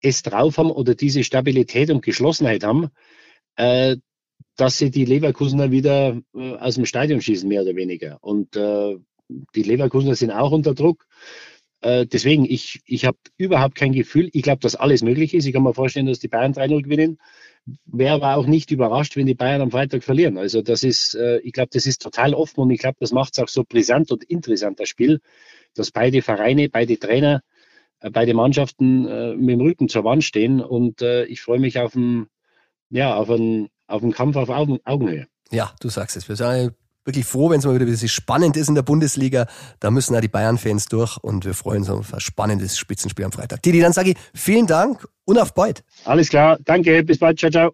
es 0.00 0.22
drauf 0.22 0.58
haben 0.58 0.70
oder 0.70 0.96
diese 0.96 1.22
Stabilität 1.22 1.90
und 1.90 2.02
Geschlossenheit 2.02 2.64
haben, 2.64 2.90
äh, 3.56 3.96
dass 4.56 4.78
sie 4.78 4.90
die 4.90 5.04
Leverkusener 5.04 5.70
wieder 5.70 6.20
äh, 6.34 6.54
aus 6.56 6.74
dem 6.76 6.86
Stadion 6.86 7.20
schießen, 7.20 7.48
mehr 7.48 7.62
oder 7.62 7.74
weniger. 7.74 8.18
Und 8.20 8.56
äh, 8.56 8.96
die 9.54 9.62
Leverkusener 9.62 10.14
sind 10.14 10.30
auch 10.30 10.52
unter 10.52 10.74
Druck. 10.74 11.06
Äh, 11.82 12.06
deswegen, 12.06 12.44
ich, 12.44 12.80
ich 12.86 13.04
habe 13.04 13.18
überhaupt 13.36 13.74
kein 13.74 13.92
Gefühl. 13.92 14.30
Ich 14.32 14.42
glaube, 14.42 14.60
dass 14.60 14.76
alles 14.76 15.02
möglich 15.02 15.34
ist. 15.34 15.46
Ich 15.46 15.52
kann 15.52 15.64
mir 15.64 15.74
vorstellen, 15.74 16.06
dass 16.06 16.20
die 16.20 16.28
Bayern 16.28 16.52
3-0 16.52 16.82
gewinnen. 16.82 17.18
Wäre 17.86 18.14
aber 18.14 18.36
auch 18.36 18.46
nicht 18.46 18.70
überrascht, 18.70 19.16
wenn 19.16 19.26
die 19.26 19.34
Bayern 19.34 19.60
am 19.60 19.70
Freitag 19.70 20.04
verlieren. 20.04 20.38
Also 20.38 20.62
das 20.62 20.84
ist, 20.84 21.14
äh, 21.14 21.38
ich 21.40 21.52
glaube, 21.52 21.70
das 21.72 21.86
ist 21.86 22.00
total 22.02 22.34
offen 22.34 22.60
und 22.60 22.70
ich 22.70 22.80
glaube, 22.80 22.96
das 23.00 23.12
macht 23.12 23.32
es 23.32 23.42
auch 23.42 23.48
so 23.48 23.64
brisant 23.64 24.12
und 24.12 24.24
interessant, 24.24 24.80
das 24.80 24.88
Spiel, 24.88 25.20
dass 25.74 25.90
beide 25.90 26.22
Vereine, 26.22 26.68
beide 26.68 26.98
Trainer, 26.98 27.42
äh, 28.00 28.10
beide 28.10 28.34
Mannschaften 28.34 29.06
äh, 29.06 29.34
mit 29.34 29.50
dem 29.50 29.60
Rücken 29.60 29.88
zur 29.88 30.04
Wand 30.04 30.24
stehen 30.24 30.60
und 30.60 31.02
ich 31.02 31.40
freue 31.40 31.60
mich 31.60 31.78
auf 31.78 31.96
einen, 31.96 32.28
ja, 32.90 33.16
auf 33.16 33.30
einen, 33.30 33.68
auf 33.92 34.02
einen 34.02 34.12
Kampf 34.12 34.36
auf 34.36 34.48
Augen, 34.48 34.78
Augenhöhe. 34.84 35.26
Ja, 35.50 35.72
du 35.80 35.90
sagst 35.90 36.16
es. 36.16 36.28
Wir 36.28 36.36
sind 36.36 36.72
wirklich 37.04 37.26
froh, 37.26 37.50
wenn 37.50 37.58
es 37.58 37.66
mal 37.66 37.74
wieder 37.74 37.84
ein 37.84 37.90
bisschen 37.90 38.08
spannend 38.08 38.56
ist 38.56 38.68
in 38.68 38.74
der 38.74 38.82
Bundesliga. 38.82 39.46
Da 39.80 39.90
müssen 39.90 40.16
auch 40.16 40.20
die 40.20 40.28
Bayern-Fans 40.28 40.86
durch 40.86 41.18
und 41.18 41.44
wir 41.44 41.52
freuen 41.52 41.80
uns 41.80 41.90
auf 41.90 42.14
ein 42.14 42.20
spannendes 42.20 42.78
Spitzenspiel 42.78 43.26
am 43.26 43.32
Freitag. 43.32 43.62
Didi, 43.62 43.80
dann 43.80 43.92
sage 43.92 44.12
ich 44.12 44.16
vielen 44.34 44.66
Dank 44.66 45.06
und 45.24 45.38
auf 45.38 45.52
bald. 45.52 45.84
Alles 46.04 46.30
klar, 46.30 46.58
danke, 46.64 47.04
bis 47.04 47.18
bald, 47.18 47.38
ciao, 47.38 47.50
ciao. 47.50 47.70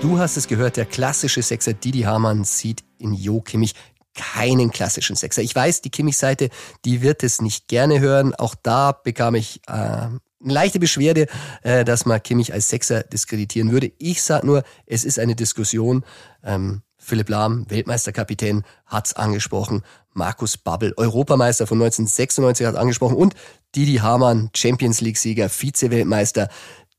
Du 0.00 0.18
hast 0.18 0.36
es 0.36 0.46
gehört, 0.46 0.76
der 0.76 0.84
klassische 0.84 1.42
Sechser 1.42 1.72
Didi 1.72 2.02
Hamann 2.02 2.44
sieht 2.44 2.84
in 2.98 3.14
Jo 3.14 3.40
Kimmich 3.40 3.74
keinen 4.14 4.70
klassischen 4.70 5.16
Sechser. 5.16 5.42
Ich 5.42 5.54
weiß, 5.54 5.80
die 5.80 5.90
Kimmich-Seite, 5.90 6.50
die 6.84 7.02
wird 7.02 7.22
es 7.22 7.40
nicht 7.40 7.68
gerne 7.68 8.00
hören. 8.00 8.34
Auch 8.34 8.54
da 8.54 8.92
bekam 8.92 9.34
ich 9.34 9.60
äh, 9.68 10.08
eine 10.42 10.52
leichte 10.52 10.78
Beschwerde, 10.78 11.26
äh, 11.62 11.84
dass 11.84 12.06
man 12.06 12.22
Kimmich 12.22 12.52
als 12.52 12.68
Sechser 12.68 13.02
diskreditieren 13.02 13.70
würde. 13.70 13.92
Ich 13.98 14.22
sage 14.22 14.46
nur, 14.46 14.64
es 14.86 15.04
ist 15.04 15.18
eine 15.18 15.36
Diskussion. 15.36 16.04
Ähm, 16.42 16.82
Philipp 16.98 17.28
Lahm, 17.28 17.68
Weltmeisterkapitän, 17.68 18.62
hat's 18.86 19.14
angesprochen. 19.14 19.82
Markus 20.12 20.56
Babbel, 20.56 20.94
Europameister 20.96 21.66
von 21.66 21.78
1996, 21.78 22.66
hat 22.66 22.76
angesprochen. 22.76 23.16
Und 23.16 23.34
Didi 23.74 23.96
Hamann, 23.96 24.50
Champions 24.54 25.00
League-Sieger, 25.00 25.48
Vize-Weltmeister, 25.48 26.48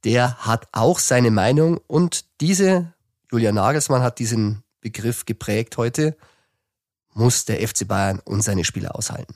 der 0.03 0.35
hat 0.37 0.67
auch 0.71 0.99
seine 0.99 1.31
Meinung. 1.31 1.79
Und 1.87 2.25
diese, 2.41 2.93
Julian 3.31 3.55
Nagelsmann 3.55 4.01
hat 4.01 4.19
diesen 4.19 4.63
Begriff 4.81 5.25
geprägt 5.25 5.77
heute 5.77 6.17
muss 7.13 7.45
der 7.45 7.65
FC 7.67 7.87
Bayern 7.87 8.19
und 8.19 8.41
seine 8.41 8.63
Spieler 8.63 8.95
aushalten. 8.95 9.35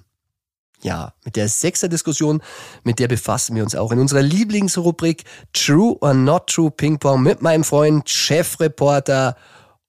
Ja, 0.82 1.14
mit 1.26 1.36
der 1.36 1.50
Sechser-Diskussion, 1.50 2.42
mit 2.84 3.00
der 3.00 3.08
befassen 3.08 3.56
wir 3.56 3.64
uns 3.64 3.76
auch 3.76 3.92
in 3.92 4.00
unserer 4.00 4.22
Lieblingsrubrik 4.22 5.24
True 5.52 5.98
or 6.02 6.14
Not 6.14 6.48
True 6.48 6.70
Ping 6.70 7.00
Pong 7.00 7.24
mit 7.24 7.42
meinem 7.42 7.64
Freund, 7.64 8.08
Chefreporter 8.10 9.36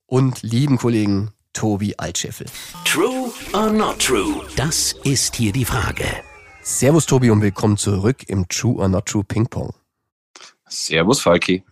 und 0.07 0.41
lieben 0.41 0.77
Kollegen 0.77 1.31
Tobi 1.53 1.93
Altscheffel. 1.97 2.47
True 2.85 3.31
or 3.53 3.69
Not 3.69 3.99
True? 3.99 4.45
Das 4.55 4.95
ist 5.03 5.35
hier 5.35 5.51
die 5.51 5.65
Frage. 5.65 6.05
Servus 6.63 7.05
Tobi 7.05 7.29
und 7.29 7.41
willkommen 7.41 7.77
zurück 7.77 8.27
im 8.27 8.47
True 8.47 8.77
or 8.77 8.87
Not 8.87 9.05
True 9.05 9.23
Ping 9.23 9.47
Pong. 9.47 9.73
Servus 10.67 11.21
Falki. 11.21 11.63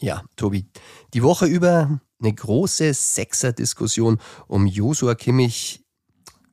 Ja, 0.00 0.22
Tobi, 0.36 0.66
die 1.12 1.22
Woche 1.22 1.46
über 1.46 2.00
eine 2.20 2.32
große 2.32 2.94
Sechser-Diskussion 2.94 4.18
um 4.46 4.66
Josua 4.66 5.14
Kimmich. 5.14 5.83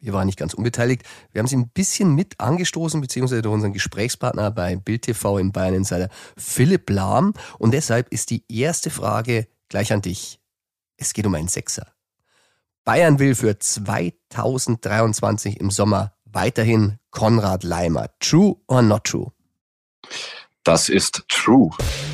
Wir 0.01 0.11
waren 0.13 0.25
nicht 0.25 0.39
ganz 0.39 0.55
unbeteiligt. 0.55 1.03
Wir 1.31 1.39
haben 1.39 1.47
sie 1.47 1.57
ein 1.57 1.69
bisschen 1.69 2.15
mit 2.15 2.39
angestoßen, 2.39 2.99
beziehungsweise 2.99 3.43
durch 3.43 3.53
unseren 3.53 3.73
Gesprächspartner 3.73 4.49
bei 4.49 4.75
Bild 4.75 5.03
TV 5.03 5.37
in 5.37 5.51
Bayern 5.51 5.75
Insider, 5.75 6.09
Philipp 6.35 6.89
Lahm. 6.89 7.35
Und 7.59 7.71
deshalb 7.71 8.11
ist 8.11 8.31
die 8.31 8.43
erste 8.49 8.89
Frage 8.89 9.47
gleich 9.69 9.93
an 9.93 10.01
dich. 10.01 10.39
Es 10.97 11.13
geht 11.13 11.27
um 11.27 11.35
einen 11.35 11.47
Sechser. 11.47 11.85
Bayern 12.83 13.19
will 13.19 13.35
für 13.35 13.59
2023 13.59 15.59
im 15.59 15.69
Sommer 15.69 16.13
weiterhin 16.25 16.97
Konrad 17.11 17.63
Leimer. 17.63 18.09
True 18.19 18.55
or 18.67 18.81
not 18.81 19.03
true? 19.03 19.31
Das 20.63 20.89
ist 20.89 21.23
true. 21.27 21.69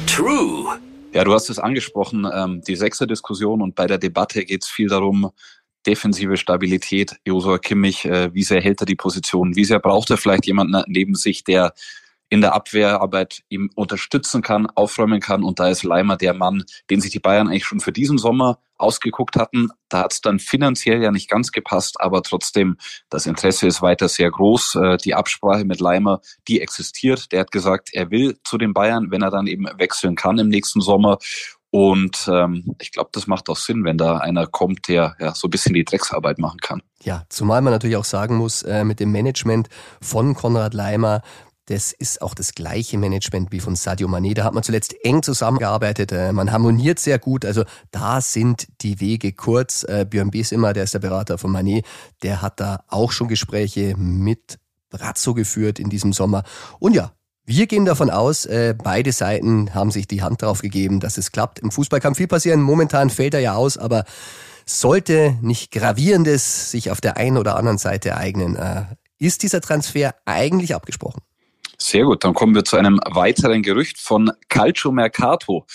True. 0.07 0.77
Ja, 1.13 1.23
du 1.23 1.33
hast 1.33 1.49
es 1.49 1.57
angesprochen, 1.57 2.27
ähm, 2.31 2.61
die 2.67 2.75
Sechser-Diskussion 2.75 3.61
und 3.61 3.75
bei 3.75 3.87
der 3.87 3.97
Debatte 3.97 4.43
geht 4.43 4.63
es 4.63 4.69
viel 4.69 4.87
darum, 4.87 5.31
defensive 5.87 6.37
Stabilität, 6.37 7.15
Josua 7.25 7.57
Kimmich, 7.57 8.05
äh, 8.05 8.33
wie 8.33 8.43
sehr 8.43 8.61
hält 8.61 8.81
er 8.81 8.85
die 8.85 8.95
Position, 8.95 9.55
wie 9.55 9.65
sehr 9.65 9.79
braucht 9.79 10.09
er 10.09 10.17
vielleicht 10.17 10.45
jemanden 10.45 10.83
neben 10.87 11.15
sich, 11.15 11.43
der 11.43 11.73
in 12.29 12.41
der 12.41 12.53
Abwehrarbeit 12.53 13.43
ihm 13.49 13.69
unterstützen 13.75 14.41
kann, 14.41 14.67
aufräumen 14.67 15.21
kann. 15.21 15.43
Und 15.43 15.59
da 15.59 15.69
ist 15.69 15.83
Leimer 15.83 16.17
der 16.17 16.33
Mann, 16.33 16.65
den 16.89 16.99
sich 16.99 17.11
die 17.11 17.19
Bayern 17.19 17.47
eigentlich 17.47 17.65
schon 17.65 17.79
für 17.79 17.93
diesen 17.93 18.17
Sommer 18.17 18.59
ausgeguckt 18.77 19.37
hatten. 19.37 19.69
Da 19.89 19.99
hat 19.99 20.13
es 20.13 20.21
dann 20.21 20.39
finanziell 20.39 21.01
ja 21.01 21.11
nicht 21.11 21.29
ganz 21.29 21.51
gepasst, 21.51 21.99
aber 21.99 22.21
trotzdem, 22.21 22.77
das 23.09 23.25
Interesse 23.25 23.67
ist 23.67 23.81
weiter 23.81 24.09
sehr 24.09 24.29
groß. 24.29 24.75
Äh, 24.75 24.97
die 24.97 25.15
Absprache 25.15 25.65
mit 25.65 25.79
Leimer, 25.79 26.21
die 26.47 26.61
existiert. 26.61 27.31
Der 27.31 27.41
hat 27.41 27.51
gesagt, 27.51 27.89
er 27.93 28.11
will 28.11 28.37
zu 28.43 28.57
den 28.57 28.73
Bayern, 28.73 29.09
wenn 29.09 29.21
er 29.21 29.31
dann 29.31 29.47
eben 29.47 29.65
wechseln 29.77 30.15
kann 30.15 30.37
im 30.37 30.49
nächsten 30.49 30.81
Sommer. 30.81 31.17
Und 31.69 32.29
ähm, 32.31 32.75
ich 32.79 32.91
glaube, 32.91 33.09
das 33.11 33.27
macht 33.27 33.49
auch 33.49 33.57
Sinn, 33.57 33.83
wenn 33.83 33.97
da 33.97 34.17
einer 34.17 34.47
kommt, 34.47 34.87
der 34.87 35.15
ja 35.19 35.35
so 35.35 35.47
ein 35.47 35.51
bisschen 35.51 35.73
die 35.73 35.83
Drecksarbeit 35.83 36.39
machen 36.39 36.59
kann. 36.61 36.81
Ja, 37.03 37.25
zumal 37.29 37.61
man 37.61 37.73
natürlich 37.73 37.97
auch 37.97 38.05
sagen 38.05 38.37
muss, 38.37 38.63
äh, 38.63 38.83
mit 38.83 38.99
dem 38.99 39.11
Management 39.11 39.67
von 40.01 40.33
Konrad 40.33 40.73
Leimer, 40.73 41.21
das 41.67 41.91
ist 41.91 42.21
auch 42.21 42.33
das 42.33 42.53
gleiche 42.53 42.97
Management 42.97 43.51
wie 43.51 43.59
von 43.59 43.75
Sadio 43.75 44.07
Mané. 44.07 44.33
Da 44.33 44.45
hat 44.45 44.53
man 44.53 44.63
zuletzt 44.63 44.95
eng 45.03 45.21
zusammengearbeitet. 45.21 46.13
Äh, 46.13 46.31
man 46.31 46.53
harmoniert 46.53 46.99
sehr 46.99 47.19
gut. 47.19 47.43
Also 47.43 47.65
da 47.91 48.21
sind 48.21 48.67
die 48.81 49.01
Wege 49.01 49.33
kurz. 49.33 49.83
Äh, 49.83 50.05
Björn 50.09 50.31
Besimmer, 50.31 50.71
der 50.71 50.85
ist 50.85 50.93
der 50.93 50.99
Berater 50.99 51.37
von 51.37 51.51
Mané, 51.51 51.83
der 52.23 52.41
hat 52.41 52.61
da 52.61 52.85
auch 52.87 53.11
schon 53.11 53.27
Gespräche 53.27 53.95
mit 53.97 54.59
Brazzo 54.89 55.33
geführt 55.33 55.79
in 55.79 55.89
diesem 55.89 56.13
Sommer. 56.13 56.43
Und 56.79 56.93
ja, 56.93 57.11
wir 57.47 57.65
gehen 57.65 57.85
davon 57.85 58.09
aus, 58.09 58.45
äh, 58.45 58.75
beide 58.77 59.13
Seiten 59.13 59.73
haben 59.73 59.89
sich 59.89 60.05
die 60.05 60.21
Hand 60.21 60.41
drauf 60.41 60.61
gegeben, 60.61 60.99
dass 60.99 61.17
es 61.17 61.31
klappt. 61.31 61.59
Im 61.59 61.71
Fußball 61.71 62.01
kann 62.01 62.13
viel 62.13 62.27
passieren. 62.27 62.61
Momentan 62.61 63.09
fällt 63.09 63.33
er 63.33 63.39
ja 63.39 63.55
aus, 63.55 63.77
aber 63.77 64.03
sollte 64.65 65.37
nicht 65.41 65.71
gravierendes 65.71 66.71
sich 66.71 66.91
auf 66.91 66.99
der 66.99 67.15
einen 67.15 67.37
oder 67.37 67.55
anderen 67.55 67.77
Seite 67.77 68.09
ereignen, 68.09 68.57
ist 69.17 69.41
dieser 69.43 69.61
Transfer 69.61 70.13
eigentlich 70.25 70.75
abgesprochen? 70.75 71.21
Sehr 71.77 72.03
gut, 72.03 72.23
dann 72.23 72.33
kommen 72.33 72.53
wir 72.53 72.65
zu 72.65 72.75
einem 72.75 72.99
weiteren 73.05 73.61
Gerücht 73.61 73.99
von 73.99 74.31
Calcio 74.49 74.91
Mercato. 74.91 75.65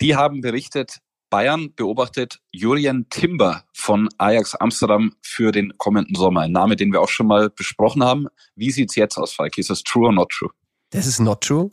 Die 0.00 0.16
haben 0.16 0.40
berichtet, 0.40 0.98
Bayern 1.28 1.74
beobachtet 1.76 2.40
Jurien 2.50 3.06
Timber 3.08 3.64
von 3.72 4.08
Ajax 4.18 4.54
Amsterdam 4.56 5.14
für 5.22 5.52
den 5.52 5.76
kommenden 5.78 6.16
Sommer. 6.16 6.42
Ein 6.42 6.52
Name, 6.52 6.76
den 6.76 6.92
wir 6.92 7.00
auch 7.00 7.08
schon 7.08 7.28
mal 7.28 7.50
besprochen 7.50 8.02
haben. 8.02 8.26
Wie 8.56 8.70
sieht's 8.70 8.96
jetzt 8.96 9.16
aus, 9.16 9.32
Falk? 9.34 9.58
Ist 9.58 9.70
das 9.70 9.84
true 9.84 10.06
or 10.06 10.12
not 10.12 10.30
true? 10.30 10.50
Das 10.92 11.06
is 11.06 11.20
not 11.20 11.40
true. 11.40 11.70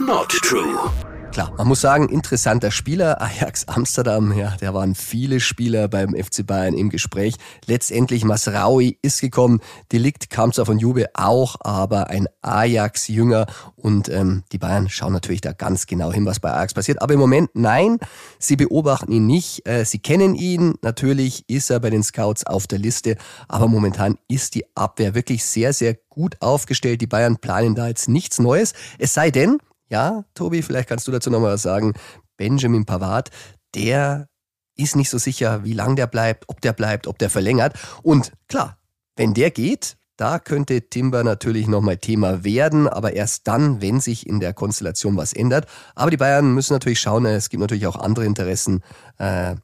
Not 0.00 0.28
true. 0.28 0.90
Klar, 1.32 1.50
man 1.56 1.66
muss 1.66 1.80
sagen, 1.80 2.10
interessanter 2.10 2.70
Spieler. 2.70 3.22
Ajax 3.22 3.66
Amsterdam, 3.66 4.36
ja, 4.36 4.54
da 4.60 4.74
waren 4.74 4.94
viele 4.94 5.40
Spieler 5.40 5.88
beim 5.88 6.14
FC 6.14 6.46
Bayern 6.46 6.74
im 6.74 6.90
Gespräch. 6.90 7.36
Letztendlich 7.64 8.26
Masraui 8.26 8.98
ist 9.00 9.22
gekommen. 9.22 9.62
Delikt 9.92 10.28
kam 10.28 10.52
zwar 10.52 10.66
von 10.66 10.78
Juve 10.78 11.06
auch, 11.14 11.56
aber 11.60 12.10
ein 12.10 12.28
Ajax-Jünger. 12.42 13.46
Und 13.76 14.10
ähm, 14.10 14.42
die 14.52 14.58
Bayern 14.58 14.90
schauen 14.90 15.14
natürlich 15.14 15.40
da 15.40 15.54
ganz 15.54 15.86
genau 15.86 16.12
hin, 16.12 16.26
was 16.26 16.38
bei 16.38 16.52
Ajax 16.52 16.74
passiert. 16.74 17.00
Aber 17.00 17.14
im 17.14 17.20
Moment, 17.20 17.48
nein, 17.54 17.98
sie 18.38 18.56
beobachten 18.56 19.10
ihn 19.10 19.26
nicht. 19.26 19.66
Äh, 19.66 19.86
sie 19.86 20.00
kennen 20.00 20.34
ihn. 20.34 20.74
Natürlich 20.82 21.48
ist 21.48 21.70
er 21.70 21.80
bei 21.80 21.88
den 21.88 22.02
Scouts 22.02 22.46
auf 22.46 22.66
der 22.66 22.78
Liste. 22.78 23.16
Aber 23.48 23.68
momentan 23.68 24.18
ist 24.28 24.54
die 24.54 24.66
Abwehr 24.74 25.14
wirklich 25.14 25.46
sehr, 25.46 25.72
sehr 25.72 25.94
gut 26.10 26.36
aufgestellt. 26.40 27.00
Die 27.00 27.06
Bayern 27.06 27.38
planen 27.38 27.74
da 27.74 27.88
jetzt 27.88 28.10
nichts 28.10 28.38
Neues. 28.38 28.74
Es 28.98 29.14
sei 29.14 29.30
denn, 29.30 29.56
ja, 29.92 30.24
Tobi, 30.34 30.62
vielleicht 30.62 30.88
kannst 30.88 31.06
du 31.06 31.12
dazu 31.12 31.30
nochmal 31.30 31.52
was 31.52 31.62
sagen. 31.62 31.92
Benjamin 32.38 32.86
Pavard, 32.86 33.30
der 33.74 34.26
ist 34.74 34.96
nicht 34.96 35.10
so 35.10 35.18
sicher, 35.18 35.64
wie 35.64 35.74
lang 35.74 35.96
der 35.96 36.06
bleibt, 36.06 36.48
ob 36.48 36.62
der 36.62 36.72
bleibt, 36.72 37.06
ob 37.06 37.18
der 37.18 37.28
verlängert. 37.28 37.74
Und 38.02 38.32
klar, 38.48 38.78
wenn 39.16 39.34
der 39.34 39.50
geht, 39.50 39.98
da 40.16 40.38
könnte 40.38 40.88
Timber 40.88 41.24
natürlich 41.24 41.68
nochmal 41.68 41.98
Thema 41.98 42.42
werden, 42.42 42.88
aber 42.88 43.12
erst 43.12 43.46
dann, 43.46 43.82
wenn 43.82 44.00
sich 44.00 44.26
in 44.26 44.40
der 44.40 44.54
Konstellation 44.54 45.18
was 45.18 45.34
ändert. 45.34 45.66
Aber 45.94 46.10
die 46.10 46.16
Bayern 46.16 46.54
müssen 46.54 46.72
natürlich 46.72 47.00
schauen, 47.00 47.26
es 47.26 47.50
gibt 47.50 47.60
natürlich 47.60 47.86
auch 47.86 47.96
andere 47.96 48.24
Interessen. 48.24 48.82
Äh, 49.18 49.56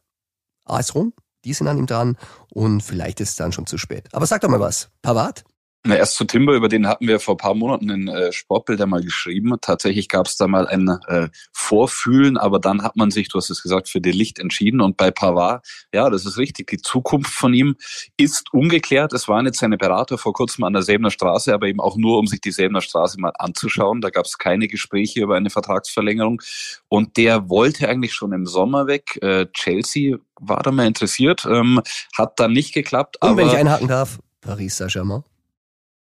AS 0.66 0.94
Rom, 0.94 1.14
die 1.46 1.54
sind 1.54 1.68
an 1.68 1.78
ihm 1.78 1.86
dran 1.86 2.18
und 2.52 2.82
vielleicht 2.82 3.20
ist 3.20 3.30
es 3.30 3.36
dann 3.36 3.52
schon 3.52 3.66
zu 3.66 3.78
spät. 3.78 4.08
Aber 4.12 4.26
sag 4.26 4.42
doch 4.42 4.50
mal 4.50 4.60
was, 4.60 4.90
Pavard? 5.00 5.44
Na, 5.84 5.96
erst 5.96 6.16
zu 6.16 6.24
Timber, 6.24 6.54
über 6.54 6.68
den 6.68 6.88
hatten 6.88 7.06
wir 7.06 7.20
vor 7.20 7.34
ein 7.34 7.38
paar 7.38 7.54
Monaten 7.54 7.88
in 7.88 8.08
äh, 8.08 8.32
Sportbilder 8.32 8.86
mal 8.86 9.00
geschrieben. 9.00 9.54
Tatsächlich 9.60 10.08
gab 10.08 10.26
es 10.26 10.36
da 10.36 10.48
mal 10.48 10.66
ein 10.66 10.88
äh, 11.06 11.28
Vorfühlen, 11.52 12.36
aber 12.36 12.58
dann 12.58 12.82
hat 12.82 12.96
man 12.96 13.12
sich, 13.12 13.28
du 13.28 13.38
hast 13.38 13.48
es 13.48 13.62
gesagt, 13.62 13.88
für 13.88 14.00
die 14.00 14.10
Licht 14.10 14.40
entschieden. 14.40 14.80
Und 14.80 14.96
bei 14.96 15.12
Pavard, 15.12 15.64
ja, 15.94 16.10
das 16.10 16.26
ist 16.26 16.36
richtig, 16.36 16.66
die 16.66 16.78
Zukunft 16.78 17.32
von 17.32 17.54
ihm 17.54 17.76
ist 18.16 18.52
ungeklärt. 18.52 19.12
Es 19.12 19.28
waren 19.28 19.46
jetzt 19.46 19.60
seine 19.60 19.78
Berater 19.78 20.18
vor 20.18 20.32
kurzem 20.32 20.64
an 20.64 20.72
der 20.72 20.82
Säbener 20.82 21.12
Straße, 21.12 21.54
aber 21.54 21.68
eben 21.68 21.80
auch 21.80 21.96
nur, 21.96 22.18
um 22.18 22.26
sich 22.26 22.40
die 22.40 22.50
Säbener 22.50 22.80
Straße 22.80 23.20
mal 23.20 23.32
anzuschauen. 23.38 24.00
Da 24.00 24.10
gab 24.10 24.26
es 24.26 24.36
keine 24.36 24.66
Gespräche 24.66 25.22
über 25.22 25.36
eine 25.36 25.48
Vertragsverlängerung. 25.48 26.42
Und 26.88 27.16
der 27.16 27.48
wollte 27.48 27.88
eigentlich 27.88 28.14
schon 28.14 28.32
im 28.32 28.46
Sommer 28.46 28.88
weg. 28.88 29.16
Äh, 29.22 29.46
Chelsea 29.52 30.18
war 30.40 30.62
da 30.62 30.72
mal 30.72 30.88
interessiert, 30.88 31.46
ähm, 31.48 31.80
hat 32.16 32.40
dann 32.40 32.52
nicht 32.52 32.74
geklappt. 32.74 33.16
Und 33.20 33.28
aber 33.28 33.36
wenn 33.38 33.46
ich 33.46 33.56
einhaken 33.56 33.86
darf, 33.86 34.18
Paris 34.40 34.76
Saint-Germain 34.76 35.22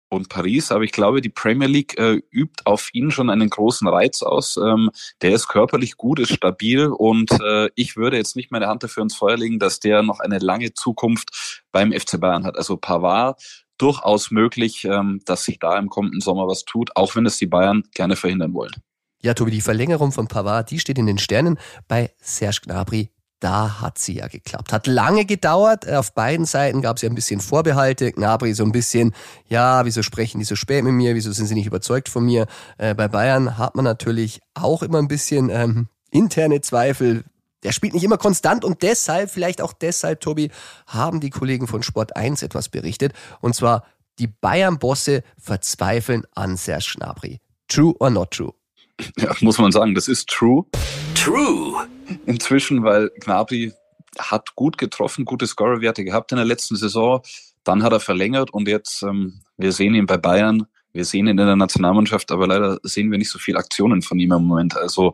und 0.08 0.28
Paris, 0.28 0.70
aber 0.70 0.84
ich 0.84 0.92
glaube, 0.92 1.20
die 1.20 1.28
Premier 1.28 1.68
League 1.68 1.98
äh, 1.98 2.20
übt 2.30 2.62
auf 2.64 2.90
ihn 2.92 3.10
schon 3.10 3.30
einen 3.30 3.50
großen 3.50 3.88
Reiz 3.88 4.22
aus. 4.22 4.56
Ähm, 4.56 4.90
der 5.22 5.32
ist 5.32 5.48
körperlich 5.48 5.96
gut, 5.96 6.20
ist 6.20 6.32
stabil 6.32 6.86
und 6.86 7.30
äh, 7.40 7.68
ich 7.74 7.96
würde 7.96 8.16
jetzt 8.16 8.36
nicht 8.36 8.50
meine 8.50 8.68
Hand 8.68 8.82
dafür 8.82 9.02
ins 9.02 9.16
Feuer 9.16 9.36
legen, 9.36 9.58
dass 9.58 9.80
der 9.80 10.02
noch 10.02 10.20
eine 10.20 10.38
lange 10.38 10.74
Zukunft 10.74 11.62
beim 11.72 11.92
FC 11.92 12.20
Bayern 12.20 12.44
hat. 12.44 12.56
Also 12.56 12.76
Pavard 12.76 13.40
durchaus 13.78 14.30
möglich, 14.30 14.84
ähm, 14.84 15.20
dass 15.24 15.44
sich 15.44 15.58
da 15.58 15.78
im 15.78 15.88
kommenden 15.88 16.20
Sommer 16.20 16.46
was 16.46 16.64
tut, 16.64 16.96
auch 16.96 17.16
wenn 17.16 17.26
es 17.26 17.38
die 17.38 17.46
Bayern 17.46 17.82
gerne 17.94 18.16
verhindern 18.16 18.54
wollen. 18.54 18.72
Ja, 19.22 19.34
Tobi, 19.34 19.50
die 19.50 19.60
Verlängerung 19.60 20.12
von 20.12 20.28
Pavard, 20.28 20.70
die 20.70 20.78
steht 20.78 20.98
in 20.98 21.06
den 21.06 21.18
Sternen. 21.18 21.58
Bei 21.88 22.12
Serge 22.20 22.60
Gnabry 22.64 23.10
da 23.40 23.80
hat 23.80 23.98
sie 23.98 24.14
ja 24.14 24.28
geklappt. 24.28 24.72
Hat 24.72 24.86
lange 24.86 25.24
gedauert. 25.24 25.88
Auf 25.88 26.14
beiden 26.14 26.46
Seiten 26.46 26.80
gab 26.80 26.96
es 26.96 27.02
ja 27.02 27.08
ein 27.08 27.14
bisschen 27.14 27.40
Vorbehalte. 27.40 28.12
Gnabry 28.12 28.54
so 28.54 28.64
ein 28.64 28.72
bisschen, 28.72 29.14
ja, 29.48 29.84
wieso 29.84 30.02
sprechen 30.02 30.38
die 30.38 30.44
so 30.44 30.56
spät 30.56 30.84
mit 30.84 30.94
mir? 30.94 31.14
Wieso 31.14 31.32
sind 31.32 31.46
sie 31.46 31.54
nicht 31.54 31.66
überzeugt 31.66 32.08
von 32.08 32.24
mir? 32.24 32.46
Äh, 32.78 32.94
bei 32.94 33.08
Bayern 33.08 33.58
hat 33.58 33.74
man 33.74 33.84
natürlich 33.84 34.40
auch 34.54 34.82
immer 34.82 34.98
ein 34.98 35.08
bisschen 35.08 35.50
ähm, 35.50 35.88
interne 36.10 36.60
Zweifel. 36.62 37.24
Der 37.62 37.72
spielt 37.72 37.94
nicht 37.94 38.04
immer 38.04 38.18
konstant 38.18 38.64
und 38.64 38.82
deshalb, 38.82 39.30
vielleicht 39.30 39.60
auch 39.60 39.72
deshalb, 39.72 40.20
Tobi, 40.20 40.50
haben 40.86 41.20
die 41.20 41.30
Kollegen 41.30 41.66
von 41.66 41.82
Sport 41.82 42.16
1 42.16 42.42
etwas 42.42 42.68
berichtet. 42.68 43.12
Und 43.40 43.54
zwar, 43.54 43.84
die 44.18 44.28
Bayern-Bosse 44.28 45.22
verzweifeln 45.36 46.22
an 46.34 46.56
Serge 46.56 46.94
Gnabry. 46.96 47.40
True 47.68 47.94
or 47.98 48.10
not 48.10 48.30
true? 48.30 48.54
Ja, 49.18 49.34
muss 49.40 49.58
man 49.58 49.72
sagen, 49.72 49.94
das 49.94 50.08
ist 50.08 50.28
true. 50.28 50.64
True. 51.14 51.86
Inzwischen, 52.26 52.84
weil 52.84 53.10
Gnabry 53.20 53.72
hat 54.18 54.54
gut 54.54 54.78
getroffen, 54.78 55.24
gute 55.24 55.46
Scorerwerte 55.46 56.04
gehabt 56.04 56.32
in 56.32 56.36
der 56.36 56.46
letzten 56.46 56.76
Saison. 56.76 57.22
Dann 57.64 57.82
hat 57.82 57.92
er 57.92 58.00
verlängert 58.00 58.52
und 58.52 58.68
jetzt, 58.68 59.02
ähm, 59.02 59.40
wir 59.56 59.72
sehen 59.72 59.94
ihn 59.94 60.06
bei 60.06 60.16
Bayern, 60.16 60.66
wir 60.92 61.04
sehen 61.04 61.26
ihn 61.26 61.38
in 61.38 61.46
der 61.46 61.56
Nationalmannschaft, 61.56 62.30
aber 62.32 62.46
leider 62.46 62.78
sehen 62.82 63.10
wir 63.10 63.18
nicht 63.18 63.30
so 63.30 63.38
viele 63.38 63.58
Aktionen 63.58 64.02
von 64.02 64.18
ihm 64.18 64.32
im 64.32 64.44
Moment. 64.44 64.76
Also 64.76 65.12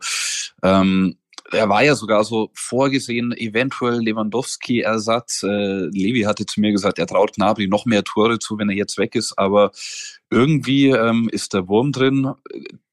ähm, 0.61 1.17
er 1.51 1.69
war 1.69 1.83
ja 1.83 1.95
sogar 1.95 2.23
so 2.23 2.49
vorgesehen, 2.53 3.31
eventuell 3.33 3.99
Lewandowski-Ersatz. 3.99 5.43
Äh, 5.43 5.87
Levi 5.87 6.21
hatte 6.21 6.45
zu 6.45 6.61
mir 6.61 6.71
gesagt, 6.71 6.99
er 6.99 7.07
traut 7.07 7.35
Gnabry 7.35 7.67
noch 7.67 7.85
mehr 7.85 8.03
Tore 8.03 8.39
zu, 8.39 8.57
wenn 8.57 8.69
er 8.69 8.75
jetzt 8.75 8.97
weg 8.97 9.15
ist. 9.15 9.37
Aber 9.37 9.71
irgendwie 10.33 10.89
ähm, 10.89 11.29
ist 11.31 11.53
der 11.53 11.67
Wurm 11.67 11.91
drin. 11.91 12.31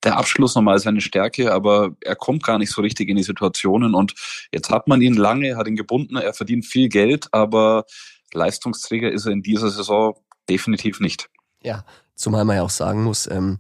Der 0.05 0.17
Abschluss 0.17 0.55
nochmal 0.55 0.79
seine 0.79 1.01
Stärke, 1.01 1.53
aber 1.53 1.97
er 2.01 2.17
kommt 2.17 2.43
gar 2.43 2.59
nicht 2.59 2.71
so 2.71 2.81
richtig 2.81 3.09
in 3.09 3.17
die 3.17 3.23
Situationen. 3.23 3.95
Und 3.95 4.15
jetzt 4.53 4.71
hat 4.71 4.89
man 4.89 5.03
ihn 5.03 5.15
lange, 5.15 5.57
hat 5.57 5.67
ihn 5.67 5.77
gebunden, 5.77 6.17
er 6.17 6.33
verdient 6.33 6.67
viel 6.67 6.89
Geld, 6.89 7.29
aber 7.33 7.85
Leistungsträger 8.33 9.11
ist 9.11 9.27
er 9.27 9.33
in 9.33 9.43
dieser 9.43 9.71
Saison 9.71 10.15
definitiv 10.49 11.01
nicht. 11.01 11.29
Ja, 11.63 11.85
zumal 12.15 12.45
man 12.45 12.57
ja 12.57 12.63
auch 12.63 12.71
sagen 12.71 13.03
muss, 13.03 13.27
ähm, 13.27 13.59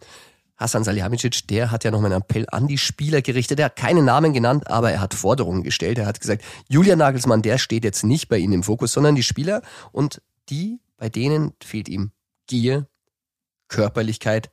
Hasan 0.60 0.84
Salihamidzic, 0.84 1.48
der 1.48 1.70
hat 1.70 1.84
ja 1.84 1.90
noch 1.90 2.00
mal 2.00 2.12
einen 2.12 2.20
Appell 2.20 2.46
an 2.50 2.68
die 2.68 2.76
Spieler 2.76 3.22
gerichtet. 3.22 3.58
Er 3.58 3.66
hat 3.66 3.76
keine 3.76 4.02
Namen 4.02 4.34
genannt, 4.34 4.70
aber 4.70 4.92
er 4.92 5.00
hat 5.00 5.14
Forderungen 5.14 5.62
gestellt. 5.62 5.96
Er 5.98 6.06
hat 6.06 6.20
gesagt, 6.20 6.44
Julian 6.68 6.98
Nagelsmann, 6.98 7.40
der 7.40 7.56
steht 7.56 7.82
jetzt 7.82 8.04
nicht 8.04 8.28
bei 8.28 8.36
Ihnen 8.36 8.52
im 8.52 8.62
Fokus, 8.62 8.92
sondern 8.92 9.14
die 9.14 9.22
Spieler 9.22 9.62
und 9.90 10.20
die, 10.50 10.78
bei 10.98 11.08
denen 11.08 11.54
fehlt 11.62 11.88
ihm 11.88 12.12
Gier, 12.46 12.86
Körperlichkeit, 13.70 14.50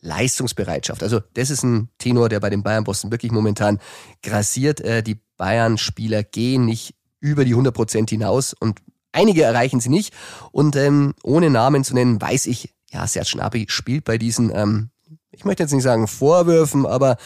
Leistungsbereitschaft. 0.00 1.04
Also 1.04 1.20
das 1.34 1.50
ist 1.50 1.62
ein 1.62 1.88
Tenor, 1.98 2.28
der 2.28 2.40
bei 2.40 2.50
den 2.50 2.64
Bayern-Bossen 2.64 3.12
wirklich 3.12 3.30
momentan 3.30 3.78
grassiert. 4.22 4.80
Äh, 4.80 5.04
die 5.04 5.20
Bayern-Spieler 5.36 6.24
gehen 6.24 6.64
nicht 6.64 6.96
über 7.20 7.44
die 7.44 7.52
100 7.52 7.72
Prozent 7.72 8.10
hinaus 8.10 8.52
und 8.52 8.80
einige 9.12 9.44
erreichen 9.44 9.78
sie 9.78 9.88
nicht. 9.88 10.12
Und 10.50 10.74
ähm, 10.74 11.14
ohne 11.22 11.48
Namen 11.48 11.84
zu 11.84 11.94
nennen, 11.94 12.20
weiß 12.20 12.46
ich, 12.46 12.74
ja, 12.90 13.06
Serge 13.06 13.30
Gnabry 13.34 13.66
spielt 13.68 14.04
bei 14.04 14.18
diesen 14.18 14.50
ähm, 14.54 14.90
ich 15.34 15.44
möchte 15.44 15.62
jetzt 15.62 15.72
nicht 15.72 15.82
sagen 15.82 16.08
Vorwürfen, 16.08 16.86
aber 16.86 17.16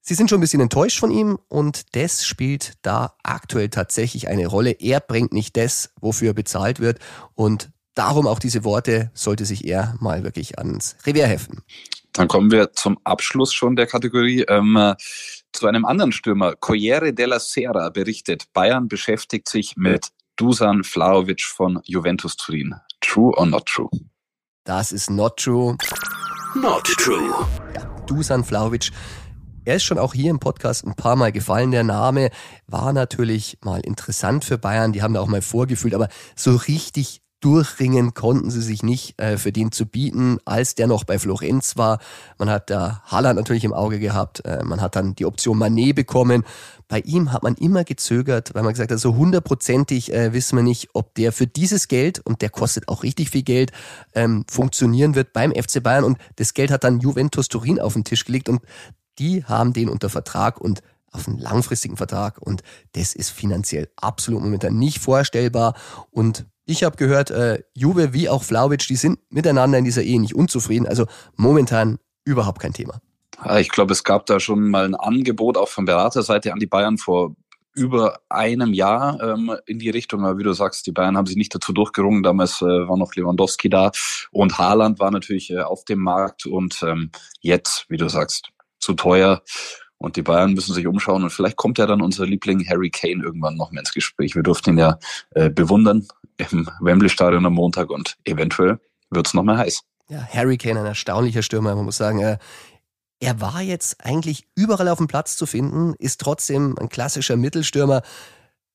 sie 0.00 0.14
sind 0.14 0.28
schon 0.28 0.38
ein 0.38 0.42
bisschen 0.42 0.60
enttäuscht 0.60 1.00
von 1.00 1.10
ihm 1.10 1.38
und 1.48 1.94
das 1.96 2.24
spielt 2.26 2.74
da 2.82 3.16
aktuell 3.22 3.68
tatsächlich 3.68 4.28
eine 4.28 4.46
Rolle. 4.46 4.72
Er 4.72 5.00
bringt 5.00 5.32
nicht 5.32 5.56
das, 5.56 5.90
wofür 6.00 6.28
er 6.28 6.34
bezahlt 6.34 6.80
wird 6.80 6.98
und 7.34 7.70
darum 7.94 8.26
auch 8.26 8.38
diese 8.38 8.64
Worte 8.64 9.10
sollte 9.14 9.44
sich 9.44 9.66
er 9.66 9.94
mal 10.00 10.24
wirklich 10.24 10.58
ans 10.58 10.96
Revier 11.06 11.26
heften. 11.26 11.62
Dann 12.12 12.28
kommen 12.28 12.50
wir 12.50 12.72
zum 12.72 12.98
Abschluss 13.04 13.52
schon 13.52 13.74
der 13.76 13.86
Kategorie. 13.86 14.44
Ähm, 14.48 14.94
zu 15.52 15.66
einem 15.66 15.84
anderen 15.84 16.12
Stürmer. 16.12 16.56
Corriere 16.56 17.12
della 17.12 17.38
Sera 17.38 17.90
berichtet, 17.90 18.52
Bayern 18.52 18.88
beschäftigt 18.88 19.48
sich 19.48 19.76
mit 19.76 20.08
Dusan 20.36 20.82
Vlaovic 20.82 21.42
von 21.42 21.80
Juventus 21.84 22.36
Turin. 22.36 22.74
True 23.00 23.36
or 23.36 23.46
not 23.46 23.66
true? 23.66 23.90
Das 24.64 24.92
ist 24.92 25.10
not 25.10 25.36
true. 25.36 25.76
Not 26.54 26.84
true. 26.84 27.46
Ja, 27.74 27.84
Dusan 28.06 28.44
Vlaovic. 28.44 28.90
Er 29.64 29.76
ist 29.76 29.84
schon 29.84 29.98
auch 29.98 30.14
hier 30.14 30.30
im 30.30 30.40
Podcast 30.40 30.84
ein 30.84 30.94
paar 30.94 31.16
Mal 31.16 31.32
gefallen. 31.32 31.70
Der 31.70 31.84
Name 31.84 32.30
war 32.66 32.92
natürlich 32.92 33.58
mal 33.62 33.80
interessant 33.80 34.44
für 34.44 34.58
Bayern. 34.58 34.92
Die 34.92 35.02
haben 35.02 35.14
da 35.14 35.20
auch 35.20 35.28
mal 35.28 35.42
vorgefühlt, 35.42 35.94
aber 35.94 36.08
so 36.34 36.56
richtig 36.56 37.20
durchringen 37.42 38.14
konnten 38.14 38.50
sie 38.50 38.62
sich 38.62 38.82
nicht 38.82 39.20
äh, 39.20 39.36
für 39.36 39.52
den 39.52 39.72
zu 39.72 39.84
bieten, 39.84 40.38
als 40.44 40.74
der 40.74 40.86
noch 40.86 41.04
bei 41.04 41.18
Florenz 41.18 41.76
war. 41.76 41.98
Man 42.38 42.48
hat 42.48 42.70
da 42.70 43.02
Haaland 43.04 43.36
natürlich 43.36 43.64
im 43.64 43.74
Auge 43.74 43.98
gehabt. 43.98 44.44
Äh, 44.44 44.64
man 44.64 44.80
hat 44.80 44.96
dann 44.96 45.14
die 45.14 45.26
Option 45.26 45.58
Manet 45.58 45.96
bekommen. 45.96 46.44
Bei 46.88 47.00
ihm 47.00 47.32
hat 47.32 47.42
man 47.42 47.54
immer 47.56 47.84
gezögert, 47.84 48.54
weil 48.54 48.62
man 48.62 48.72
gesagt 48.72 48.92
hat, 48.92 48.98
so 48.98 49.16
hundertprozentig 49.16 50.12
äh, 50.12 50.32
wissen 50.32 50.56
wir 50.56 50.62
nicht, 50.62 50.90
ob 50.94 51.14
der 51.16 51.32
für 51.32 51.46
dieses 51.46 51.88
Geld, 51.88 52.20
und 52.20 52.42
der 52.42 52.50
kostet 52.50 52.88
auch 52.88 53.02
richtig 53.02 53.30
viel 53.30 53.42
Geld, 53.42 53.72
ähm, 54.14 54.44
funktionieren 54.48 55.14
wird 55.16 55.32
beim 55.32 55.52
FC 55.52 55.82
Bayern. 55.82 56.04
Und 56.04 56.18
das 56.36 56.54
Geld 56.54 56.70
hat 56.70 56.84
dann 56.84 57.00
Juventus 57.00 57.48
Turin 57.48 57.80
auf 57.80 57.94
den 57.94 58.04
Tisch 58.04 58.24
gelegt 58.24 58.48
und 58.48 58.62
die 59.18 59.44
haben 59.44 59.72
den 59.72 59.88
unter 59.88 60.08
Vertrag 60.08 60.60
und 60.60 60.82
auf 61.10 61.28
einen 61.28 61.38
langfristigen 61.38 61.96
Vertrag 61.96 62.40
und 62.40 62.62
das 62.92 63.14
ist 63.14 63.30
finanziell 63.30 63.90
absolut 63.96 64.42
momentan 64.42 64.78
nicht 64.78 64.98
vorstellbar 64.98 65.74
und 66.10 66.46
ich 66.64 66.84
habe 66.84 66.96
gehört, 66.96 67.30
äh, 67.30 67.62
Juve 67.74 68.12
wie 68.12 68.28
auch 68.28 68.42
Flauwitsch, 68.42 68.88
die 68.88 68.96
sind 68.96 69.18
miteinander 69.30 69.78
in 69.78 69.84
dieser 69.84 70.02
Ehe 70.02 70.20
nicht 70.20 70.34
unzufrieden. 70.34 70.86
Also 70.86 71.06
momentan 71.36 71.98
überhaupt 72.24 72.60
kein 72.60 72.72
Thema. 72.72 73.00
Ich 73.58 73.70
glaube, 73.70 73.92
es 73.92 74.04
gab 74.04 74.26
da 74.26 74.38
schon 74.38 74.70
mal 74.70 74.84
ein 74.84 74.94
Angebot 74.94 75.56
auch 75.56 75.68
von 75.68 75.84
Beraterseite 75.84 76.52
an 76.52 76.60
die 76.60 76.66
Bayern 76.66 76.98
vor 76.98 77.34
über 77.74 78.20
einem 78.28 78.72
Jahr 78.74 79.20
ähm, 79.20 79.56
in 79.66 79.78
die 79.78 79.90
Richtung. 79.90 80.24
Aber 80.24 80.38
wie 80.38 80.42
du 80.42 80.52
sagst, 80.52 80.86
die 80.86 80.92
Bayern 80.92 81.16
haben 81.16 81.26
sich 81.26 81.36
nicht 81.36 81.54
dazu 81.54 81.72
durchgerungen. 81.72 82.22
Damals 82.22 82.60
äh, 82.60 82.66
war 82.66 82.96
noch 82.96 83.14
Lewandowski 83.14 83.70
da 83.70 83.90
und 84.30 84.58
Haaland 84.58 85.00
war 85.00 85.10
natürlich 85.10 85.50
äh, 85.50 85.60
auf 85.60 85.84
dem 85.84 86.00
Markt 86.00 86.46
und 86.46 86.82
ähm, 86.82 87.10
jetzt, 87.40 87.86
wie 87.88 87.96
du 87.96 88.08
sagst, 88.08 88.50
zu 88.78 88.94
teuer. 88.94 89.42
Und 89.96 90.16
die 90.16 90.22
Bayern 90.22 90.52
müssen 90.52 90.74
sich 90.74 90.86
umschauen 90.86 91.22
und 91.22 91.30
vielleicht 91.30 91.56
kommt 91.56 91.78
ja 91.78 91.86
dann 91.86 92.02
unser 92.02 92.26
Liebling 92.26 92.68
Harry 92.68 92.90
Kane 92.90 93.22
irgendwann 93.22 93.56
noch 93.56 93.70
mal 93.70 93.80
ins 93.80 93.94
Gespräch. 93.94 94.34
Wir 94.34 94.42
durften 94.42 94.70
ihn 94.70 94.78
ja 94.78 94.98
äh, 95.30 95.48
bewundern 95.48 96.06
im 96.50 96.68
Wembley-Stadion 96.80 97.44
am 97.46 97.54
Montag 97.54 97.90
und 97.90 98.16
eventuell 98.24 98.80
wird 99.10 99.26
es 99.26 99.34
noch 99.34 99.42
mal 99.42 99.58
heiß. 99.58 99.82
Ja, 100.08 100.26
Harry 100.32 100.58
Kane, 100.58 100.80
ein 100.80 100.86
erstaunlicher 100.86 101.42
Stürmer. 101.42 101.74
Man 101.74 101.84
muss 101.84 101.96
sagen, 101.96 102.18
er, 102.18 102.38
er 103.20 103.40
war 103.40 103.60
jetzt 103.60 104.04
eigentlich 104.04 104.46
überall 104.54 104.88
auf 104.88 104.98
dem 104.98 105.06
Platz 105.06 105.36
zu 105.36 105.46
finden, 105.46 105.94
ist 105.98 106.20
trotzdem 106.20 106.76
ein 106.78 106.88
klassischer 106.88 107.36
Mittelstürmer. 107.36 108.02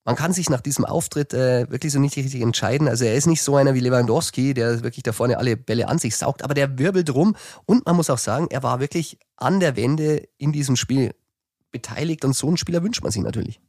Man 0.05 0.15
kann 0.15 0.31
sich 0.31 0.49
nach 0.49 0.61
diesem 0.61 0.85
Auftritt 0.85 1.33
äh, 1.33 1.69
wirklich 1.69 1.91
so 1.91 1.99
nicht 1.99 2.15
richtig 2.15 2.41
entscheiden. 2.41 2.87
Also 2.87 3.03
er 3.03 3.15
ist 3.15 3.27
nicht 3.27 3.41
so 3.41 3.57
einer 3.57 3.73
wie 3.73 3.81
Lewandowski, 3.81 4.53
der 4.53 4.81
wirklich 4.83 5.03
da 5.03 5.11
vorne 5.11 5.37
alle 5.37 5.57
Bälle 5.57 5.89
an 5.89 5.99
sich 5.99 6.15
saugt, 6.15 6.43
aber 6.43 6.53
der 6.53 6.79
wirbelt 6.79 7.13
rum. 7.13 7.35
Und 7.65 7.85
man 7.85 7.97
muss 7.97 8.09
auch 8.09 8.17
sagen, 8.17 8.47
er 8.49 8.63
war 8.63 8.79
wirklich 8.79 9.19
an 9.35 9.59
der 9.59 9.75
Wende 9.75 10.23
in 10.37 10.53
diesem 10.53 10.77
Spiel 10.77 11.13
beteiligt 11.71 12.23
und 12.23 12.33
so 12.33 12.47
einen 12.47 12.55
Spieler 12.55 12.83
wünscht 12.83 13.03
man 13.03 13.11
sich 13.11 13.21
natürlich. 13.21 13.59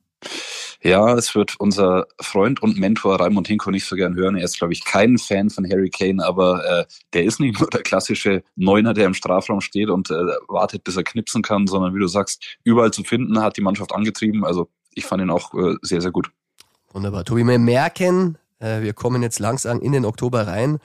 Ja, 0.80 1.14
es 1.14 1.34
wird 1.34 1.56
unser 1.58 2.06
Freund 2.20 2.62
und 2.62 2.78
Mentor 2.78 3.20
Raimund 3.20 3.48
Hinko 3.48 3.70
nicht 3.70 3.84
so 3.84 3.96
gern 3.96 4.14
hören. 4.14 4.36
Er 4.36 4.44
ist, 4.44 4.58
glaube 4.58 4.72
ich, 4.72 4.84
kein 4.84 5.18
Fan 5.18 5.50
von 5.50 5.68
Harry 5.68 5.90
Kane, 5.90 6.24
aber 6.24 6.64
äh, 6.64 6.84
der 7.12 7.24
ist 7.24 7.40
nicht 7.40 7.58
nur 7.58 7.68
der 7.68 7.82
klassische 7.82 8.44
Neuner, 8.54 8.94
der 8.94 9.06
im 9.06 9.14
Strafraum 9.14 9.60
steht 9.60 9.88
und 9.88 10.10
äh, 10.10 10.14
wartet, 10.46 10.84
bis 10.84 10.96
er 10.96 11.02
knipsen 11.02 11.42
kann, 11.42 11.66
sondern 11.66 11.94
wie 11.94 11.98
du 11.98 12.06
sagst, 12.06 12.58
überall 12.62 12.92
zu 12.92 13.02
finden, 13.02 13.42
hat 13.42 13.56
die 13.56 13.60
Mannschaft 13.60 13.92
angetrieben. 13.92 14.44
Also 14.44 14.68
ich 14.94 15.04
fand 15.04 15.22
ihn 15.22 15.30
auch 15.30 15.52
äh, 15.54 15.74
sehr, 15.82 16.00
sehr 16.00 16.12
gut. 16.12 16.30
Wunderbar. 16.92 17.24
Tobi, 17.24 17.44
wir 17.44 17.58
merken, 17.58 18.38
äh, 18.60 18.82
wir 18.82 18.92
kommen 18.92 19.22
jetzt 19.22 19.40
langsam 19.40 19.80
in 19.80 19.92
den 19.92 20.04
Oktober 20.04 20.46
rein. 20.46 20.78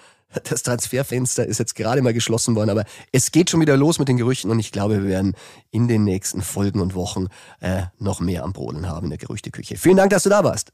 Das 0.43 0.63
Transferfenster 0.63 1.45
ist 1.45 1.59
jetzt 1.59 1.75
gerade 1.75 2.01
mal 2.01 2.13
geschlossen 2.13 2.55
worden, 2.55 2.69
aber 2.69 2.85
es 3.11 3.31
geht 3.31 3.49
schon 3.49 3.61
wieder 3.61 3.77
los 3.77 3.99
mit 3.99 4.07
den 4.07 4.17
Gerüchten 4.17 4.49
und 4.51 4.59
ich 4.59 4.71
glaube, 4.71 5.03
wir 5.03 5.09
werden 5.09 5.35
in 5.71 5.87
den 5.87 6.03
nächsten 6.03 6.41
Folgen 6.41 6.79
und 6.79 6.95
Wochen 6.95 7.27
äh, 7.59 7.83
noch 7.99 8.19
mehr 8.19 8.43
am 8.43 8.53
Brodeln 8.53 8.87
haben 8.87 9.05
in 9.05 9.09
der 9.11 9.19
Gerüchteküche. 9.19 9.77
Vielen 9.77 9.97
Dank, 9.97 10.09
dass 10.09 10.23
du 10.23 10.29
da 10.29 10.43
warst. 10.43 10.71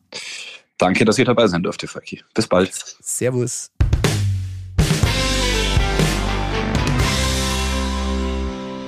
Danke, 0.77 1.03
dass 1.03 1.17
ihr 1.17 1.25
dabei 1.25 1.47
sein 1.47 1.63
durfte, 1.63 1.87
Falki. 1.87 2.23
Bis 2.33 2.47
bald. 2.47 2.73
Servus. 3.01 3.69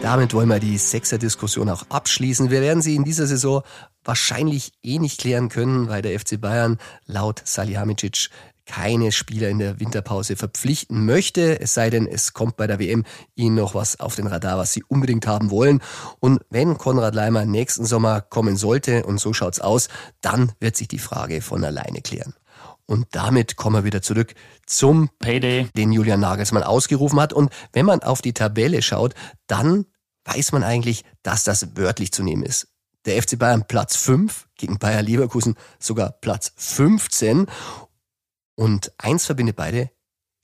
Damit 0.02 0.34
wollen 0.34 0.50
wir 0.50 0.60
die 0.60 0.80
Sechser-Diskussion 0.80 1.70
auch 1.70 1.84
abschließen. 1.90 2.50
Wir 2.50 2.62
werden 2.62 2.82
sie 2.82 2.96
in 2.96 3.04
dieser 3.04 3.28
Saison 3.28 3.62
wahrscheinlich 4.04 4.72
eh 4.82 4.98
nicht 4.98 5.22
klären 5.22 5.50
können, 5.50 5.90
weil 5.90 6.02
der 6.02 6.20
FC 6.20 6.42
Bayern 6.42 6.80
laut 7.06 7.42
Salihamidzic 7.46 8.30
keine 8.65 9.12
Spieler 9.12 9.50
in 9.50 9.60
der 9.60 9.80
Winterpause 9.80 10.36
verpflichten 10.36 11.06
möchte, 11.06 11.60
es 11.60 11.74
sei 11.74 11.89
denn, 11.89 12.08
es 12.08 12.34
kommt 12.34 12.58
bei 12.58 12.67
der 12.67 12.80
WM 12.80 13.04
ihnen 13.36 13.56
noch 13.56 13.76
was 13.76 14.00
auf 14.00 14.15
den 14.15 14.28
Radar, 14.28 14.58
was 14.58 14.74
sie 14.74 14.84
unbedingt 14.88 15.28
haben 15.28 15.50
wollen. 15.52 15.82
Und 16.19 16.41
wenn 16.50 16.78
Konrad 16.78 17.15
Leimer 17.15 17.45
nächsten 17.45 17.86
Sommer 17.86 18.21
kommen 18.21 18.58
sollte, 18.58 19.06
und 19.06 19.19
so 19.19 19.34
schaut's 19.34 19.60
aus, 19.60 19.89
dann 20.21 20.52
wird 20.60 20.76
sich 20.76 20.88
die 20.88 21.00
Frage 21.00 21.41
von 21.41 21.63
alleine 21.63 22.02
klären. 22.02 22.34
Und 22.86 23.08
damit 23.12 23.56
kommen 23.56 23.78
wir 23.78 23.84
wieder 23.86 24.02
zurück 24.02 24.34
zum 24.65 25.10
Payday, 25.19 25.69
den 25.78 25.91
Julian 25.91 26.19
Nagelsmann 26.19 26.63
ausgerufen 26.63 27.19
hat. 27.21 27.32
Und 27.32 27.52
wenn 27.74 27.86
man 27.86 28.02
auf 28.02 28.21
die 28.21 28.34
Tabelle 28.34 28.82
schaut, 28.82 29.13
dann 29.47 29.86
weiß 30.26 30.52
man 30.52 30.63
eigentlich, 30.63 31.04
dass 31.24 31.43
das 31.43 31.76
wörtlich 31.78 32.12
zu 32.12 32.24
nehmen 32.24 32.43
ist. 32.43 32.67
Der 33.06 33.21
FC 33.21 33.39
Bayern 33.39 33.65
Platz 33.67 33.95
5 33.95 34.47
gegen 34.58 34.78
Bayer 34.78 35.02
Leverkusen 35.02 35.56
sogar 35.80 36.12
Platz 36.12 36.54
15. 36.56 37.47
Und 38.62 38.91
eins 39.00 39.26
verbindet 39.26 39.56
beide, 39.56 39.89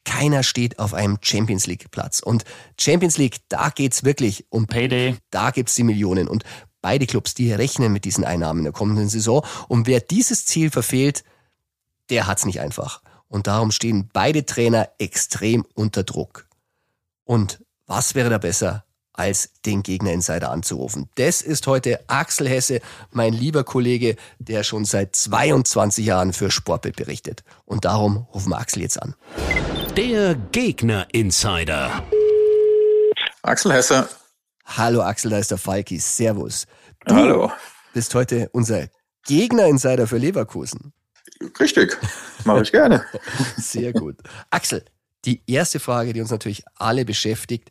keiner 0.03 0.41
steht 0.41 0.79
auf 0.79 0.95
einem 0.95 1.19
Champions 1.21 1.67
League 1.67 1.91
Platz. 1.91 2.19
Und 2.19 2.45
Champions 2.79 3.19
League, 3.19 3.41
da 3.47 3.69
geht's 3.69 4.03
wirklich 4.03 4.47
um 4.49 4.65
Payday, 4.65 5.17
da 5.29 5.51
gibt's 5.51 5.75
die 5.75 5.83
Millionen. 5.83 6.27
Und 6.27 6.43
beide 6.81 7.05
Clubs, 7.05 7.35
die 7.35 7.53
rechnen 7.53 7.93
mit 7.93 8.05
diesen 8.05 8.25
Einnahmen 8.25 8.61
in 8.61 8.63
der 8.63 8.73
kommenden 8.73 9.07
Saison. 9.07 9.45
Und 9.67 9.85
wer 9.85 9.99
dieses 9.99 10.47
Ziel 10.47 10.71
verfehlt, 10.71 11.23
der 12.09 12.25
hat's 12.25 12.47
nicht 12.47 12.59
einfach. 12.59 13.03
Und 13.27 13.45
darum 13.45 13.69
stehen 13.69 14.09
beide 14.11 14.47
Trainer 14.47 14.89
extrem 14.97 15.63
unter 15.75 16.03
Druck. 16.03 16.47
Und 17.23 17.63
was 17.85 18.15
wäre 18.15 18.31
da 18.31 18.39
besser, 18.39 18.83
als 19.17 19.49
den 19.65 19.83
Gegner 19.83 20.13
Insider 20.13 20.51
anzurufen. 20.51 21.09
Das 21.15 21.41
ist 21.41 21.67
heute 21.67 21.99
Axel 22.07 22.47
Hesse, 22.47 22.79
mein 23.11 23.33
lieber 23.33 23.63
Kollege, 23.63 24.15
der 24.39 24.63
schon 24.63 24.85
seit 24.85 25.15
22 25.15 26.05
Jahren 26.05 26.31
für 26.33 26.51
Sportbild 26.51 26.95
berichtet. 26.95 27.43
Und 27.65 27.83
darum 27.83 28.27
rufen 28.33 28.51
wir 28.51 28.59
Axel 28.59 28.83
jetzt 28.83 29.01
an. 29.01 29.15
Der 29.97 30.35
Gegner 30.35 31.07
Insider. 31.11 32.03
Axel 33.41 33.73
Hesse. 33.73 34.07
Hallo 34.65 35.01
Axel, 35.01 35.31
da 35.31 35.39
ist 35.39 35.51
der 35.51 35.57
Falki. 35.57 35.97
Servus. 35.97 36.67
Du 37.05 37.15
Hallo. 37.15 37.51
bist 37.93 38.13
heute 38.13 38.49
unser 38.51 38.87
Gegner 39.25 39.65
Insider 39.65 40.05
für 40.05 40.17
Leverkusen. 40.17 40.93
Richtig, 41.59 41.97
mache 42.45 42.61
ich 42.63 42.71
gerne. 42.71 43.03
Sehr 43.57 43.93
gut. 43.93 44.17
Axel, 44.49 44.85
die 45.25 45.41
erste 45.47 45.79
Frage, 45.79 46.13
die 46.13 46.21
uns 46.21 46.31
natürlich 46.31 46.63
alle 46.75 47.05
beschäftigt, 47.05 47.69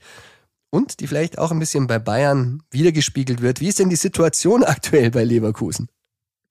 und 0.77 1.01
die 1.01 1.07
vielleicht 1.07 1.39
auch 1.39 1.51
ein 1.53 1.59
bisschen 1.59 1.87
bei 1.87 1.99
Bayern 1.99 2.62
wiedergespiegelt 2.71 3.41
wird. 3.41 3.61
Wie 3.61 3.69
ist 3.69 3.79
denn 3.79 3.89
die 3.89 3.97
Situation 3.97 4.62
aktuell 4.75 5.11
bei 5.11 5.25
Leverkusen? 5.25 5.89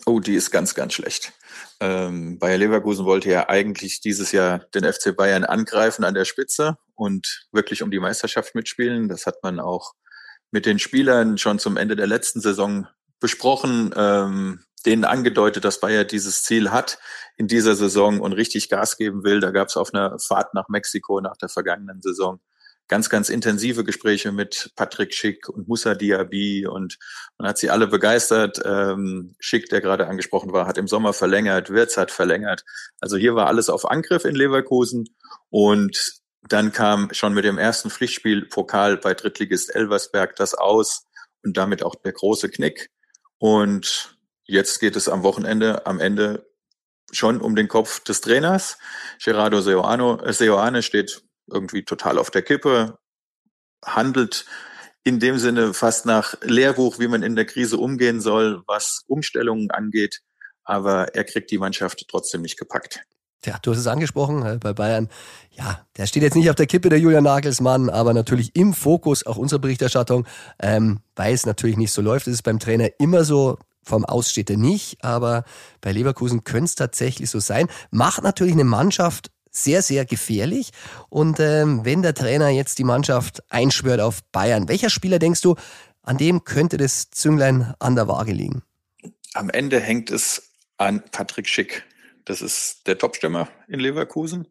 Oh, 0.07 0.19
die 0.19 0.33
ist 0.33 0.51
ganz, 0.51 0.73
ganz 0.73 0.93
schlecht. 0.93 1.31
Ähm, 1.79 2.39
Bayer 2.39 2.57
Leverkusen 2.57 3.05
wollte 3.05 3.29
ja 3.29 3.49
eigentlich 3.49 4.01
dieses 4.01 4.31
Jahr 4.31 4.59
den 4.73 4.83
FC 4.83 5.15
Bayern 5.15 5.45
angreifen 5.45 6.03
an 6.03 6.15
der 6.15 6.25
Spitze 6.25 6.77
und 6.95 7.47
wirklich 7.51 7.81
um 7.83 7.91
die 7.91 7.99
Meisterschaft 7.99 8.55
mitspielen. 8.55 9.09
Das 9.09 9.25
hat 9.25 9.41
man 9.43 9.59
auch 9.59 9.93
mit 10.51 10.65
den 10.65 10.79
Spielern 10.79 11.37
schon 11.37 11.59
zum 11.59 11.77
Ende 11.77 11.95
der 11.95 12.07
letzten 12.07 12.41
Saison 12.41 12.87
besprochen, 13.19 13.93
ähm, 13.95 14.59
denen 14.85 15.05
angedeutet, 15.05 15.65
dass 15.65 15.79
Bayer 15.79 16.03
dieses 16.03 16.43
Ziel 16.43 16.71
hat 16.71 16.99
in 17.37 17.47
dieser 17.47 17.75
Saison 17.75 18.19
und 18.21 18.33
richtig 18.33 18.69
Gas 18.69 18.97
geben 18.97 19.23
will. 19.23 19.39
Da 19.39 19.51
gab 19.51 19.69
es 19.69 19.77
auf 19.77 19.93
einer 19.93 20.17
Fahrt 20.19 20.53
nach 20.53 20.67
Mexiko 20.67 21.21
nach 21.21 21.37
der 21.37 21.49
vergangenen 21.49 22.01
Saison 22.01 22.39
ganz, 22.87 23.09
ganz 23.09 23.29
intensive 23.29 23.83
Gespräche 23.83 24.31
mit 24.31 24.71
Patrick 24.75 25.13
Schick 25.13 25.49
und 25.49 25.67
Musa 25.67 25.95
Diaby 25.95 26.67
und 26.67 26.97
man 27.37 27.49
hat 27.49 27.57
sie 27.57 27.69
alle 27.69 27.87
begeistert. 27.87 28.61
Ähm, 28.63 29.35
Schick, 29.39 29.69
der 29.69 29.81
gerade 29.81 30.07
angesprochen 30.07 30.53
war, 30.53 30.67
hat 30.67 30.77
im 30.77 30.87
Sommer 30.87 31.13
verlängert, 31.13 31.69
Wirtz 31.69 31.97
hat 31.97 32.11
verlängert. 32.11 32.63
Also 32.99 33.17
hier 33.17 33.35
war 33.35 33.47
alles 33.47 33.69
auf 33.69 33.89
Angriff 33.89 34.25
in 34.25 34.35
Leverkusen 34.35 35.07
und 35.49 36.21
dann 36.47 36.71
kam 36.71 37.09
schon 37.11 37.33
mit 37.33 37.45
dem 37.45 37.57
ersten 37.57 37.89
Pflichtspiel 37.89 38.45
Pokal 38.45 38.97
bei 38.97 39.13
Drittligist 39.13 39.73
Elversberg 39.73 40.35
das 40.35 40.53
aus 40.53 41.05
und 41.43 41.57
damit 41.57 41.83
auch 41.83 41.95
der 41.95 42.11
große 42.11 42.49
Knick. 42.49 42.91
Und 43.39 44.17
jetzt 44.45 44.79
geht 44.79 44.95
es 44.95 45.09
am 45.09 45.23
Wochenende, 45.23 45.87
am 45.87 45.99
Ende 45.99 46.47
schon 47.11 47.41
um 47.41 47.55
den 47.55 47.67
Kopf 47.67 47.99
des 48.01 48.21
Trainers. 48.21 48.77
Gerardo 49.23 49.61
Seoane, 49.61 50.83
steht 50.83 51.24
irgendwie 51.47 51.83
total 51.83 52.17
auf 52.17 52.31
der 52.31 52.41
Kippe, 52.41 52.97
handelt 53.83 54.45
in 55.03 55.19
dem 55.19 55.37
Sinne 55.37 55.73
fast 55.73 56.05
nach 56.05 56.35
Lehrbuch, 56.41 56.99
wie 56.99 57.07
man 57.07 57.21
in 57.21 57.35
der 57.35 57.45
Krise 57.45 57.77
umgehen 57.77 58.21
soll, 58.21 58.63
was 58.65 59.03
Umstellungen 59.07 59.69
angeht. 59.71 60.21
Aber 60.63 61.13
er 61.13 61.23
kriegt 61.23 61.51
die 61.51 61.59
Mannschaft 61.59 62.03
trotzdem 62.09 62.41
nicht 62.41 62.57
gepackt. 62.57 63.01
Ja, 63.45 63.59
du 63.61 63.71
hast 63.71 63.77
es 63.77 63.87
angesprochen, 63.87 64.43
äh, 64.43 64.57
bei 64.59 64.73
Bayern. 64.73 65.09
Ja, 65.51 65.85
der 65.97 66.07
steht 66.07 66.23
jetzt 66.23 66.35
nicht 66.35 66.49
auf 66.49 66.55
der 66.55 66.65
Kippe, 66.65 66.89
der 66.89 66.99
Julian 66.99 67.23
Nagelsmann, 67.23 67.91
aber 67.91 68.15
natürlich 68.15 68.55
im 68.55 68.73
Fokus 68.73 69.25
auch 69.25 69.37
unserer 69.37 69.59
Berichterstattung, 69.59 70.25
ähm, 70.59 71.01
weil 71.15 71.35
es 71.35 71.45
natürlich 71.45 71.77
nicht 71.77 71.93
so 71.93 72.01
läuft. 72.01 72.25
Das 72.25 72.33
ist 72.33 72.43
beim 72.43 72.59
Trainer 72.59 72.89
immer 72.99 73.23
so. 73.23 73.59
Vom 73.83 74.03
Aus 74.03 74.31
steht 74.31 74.49
er 74.49 74.57
nicht, 74.57 75.03
aber 75.03 75.43
bei 75.79 75.91
Leverkusen 75.91 76.43
könnte 76.43 76.65
es 76.65 76.75
tatsächlich 76.75 77.29
so 77.29 77.39
sein. 77.39 77.67
Macht 77.91 78.23
natürlich 78.23 78.53
eine 78.53 78.63
Mannschaft 78.63 79.29
sehr, 79.55 79.81
sehr 79.81 80.05
gefährlich. 80.05 80.71
Und 81.09 81.39
ähm, 81.39 81.81
wenn 81.83 82.01
der 82.01 82.13
Trainer 82.13 82.49
jetzt 82.49 82.79
die 82.79 82.83
Mannschaft 82.83 83.43
einschwört 83.49 84.01
auf 84.01 84.23
Bayern, 84.31 84.67
welcher 84.67 84.89
Spieler 84.89 85.19
denkst 85.19 85.41
du, 85.41 85.55
an 86.03 86.17
dem 86.17 86.43
könnte 86.43 86.77
das 86.77 87.09
Zünglein 87.09 87.73
an 87.79 87.95
der 87.95 88.07
Waage 88.07 88.33
liegen? 88.33 88.63
Am 89.33 89.49
Ende 89.49 89.79
hängt 89.79 90.11
es 90.11 90.51
an 90.77 91.03
Patrick 91.11 91.47
Schick. 91.47 91.83
Das 92.25 92.41
ist 92.41 92.87
der 92.87 92.97
Topstürmer 92.97 93.49
in 93.67 93.79
Leverkusen. 93.79 94.47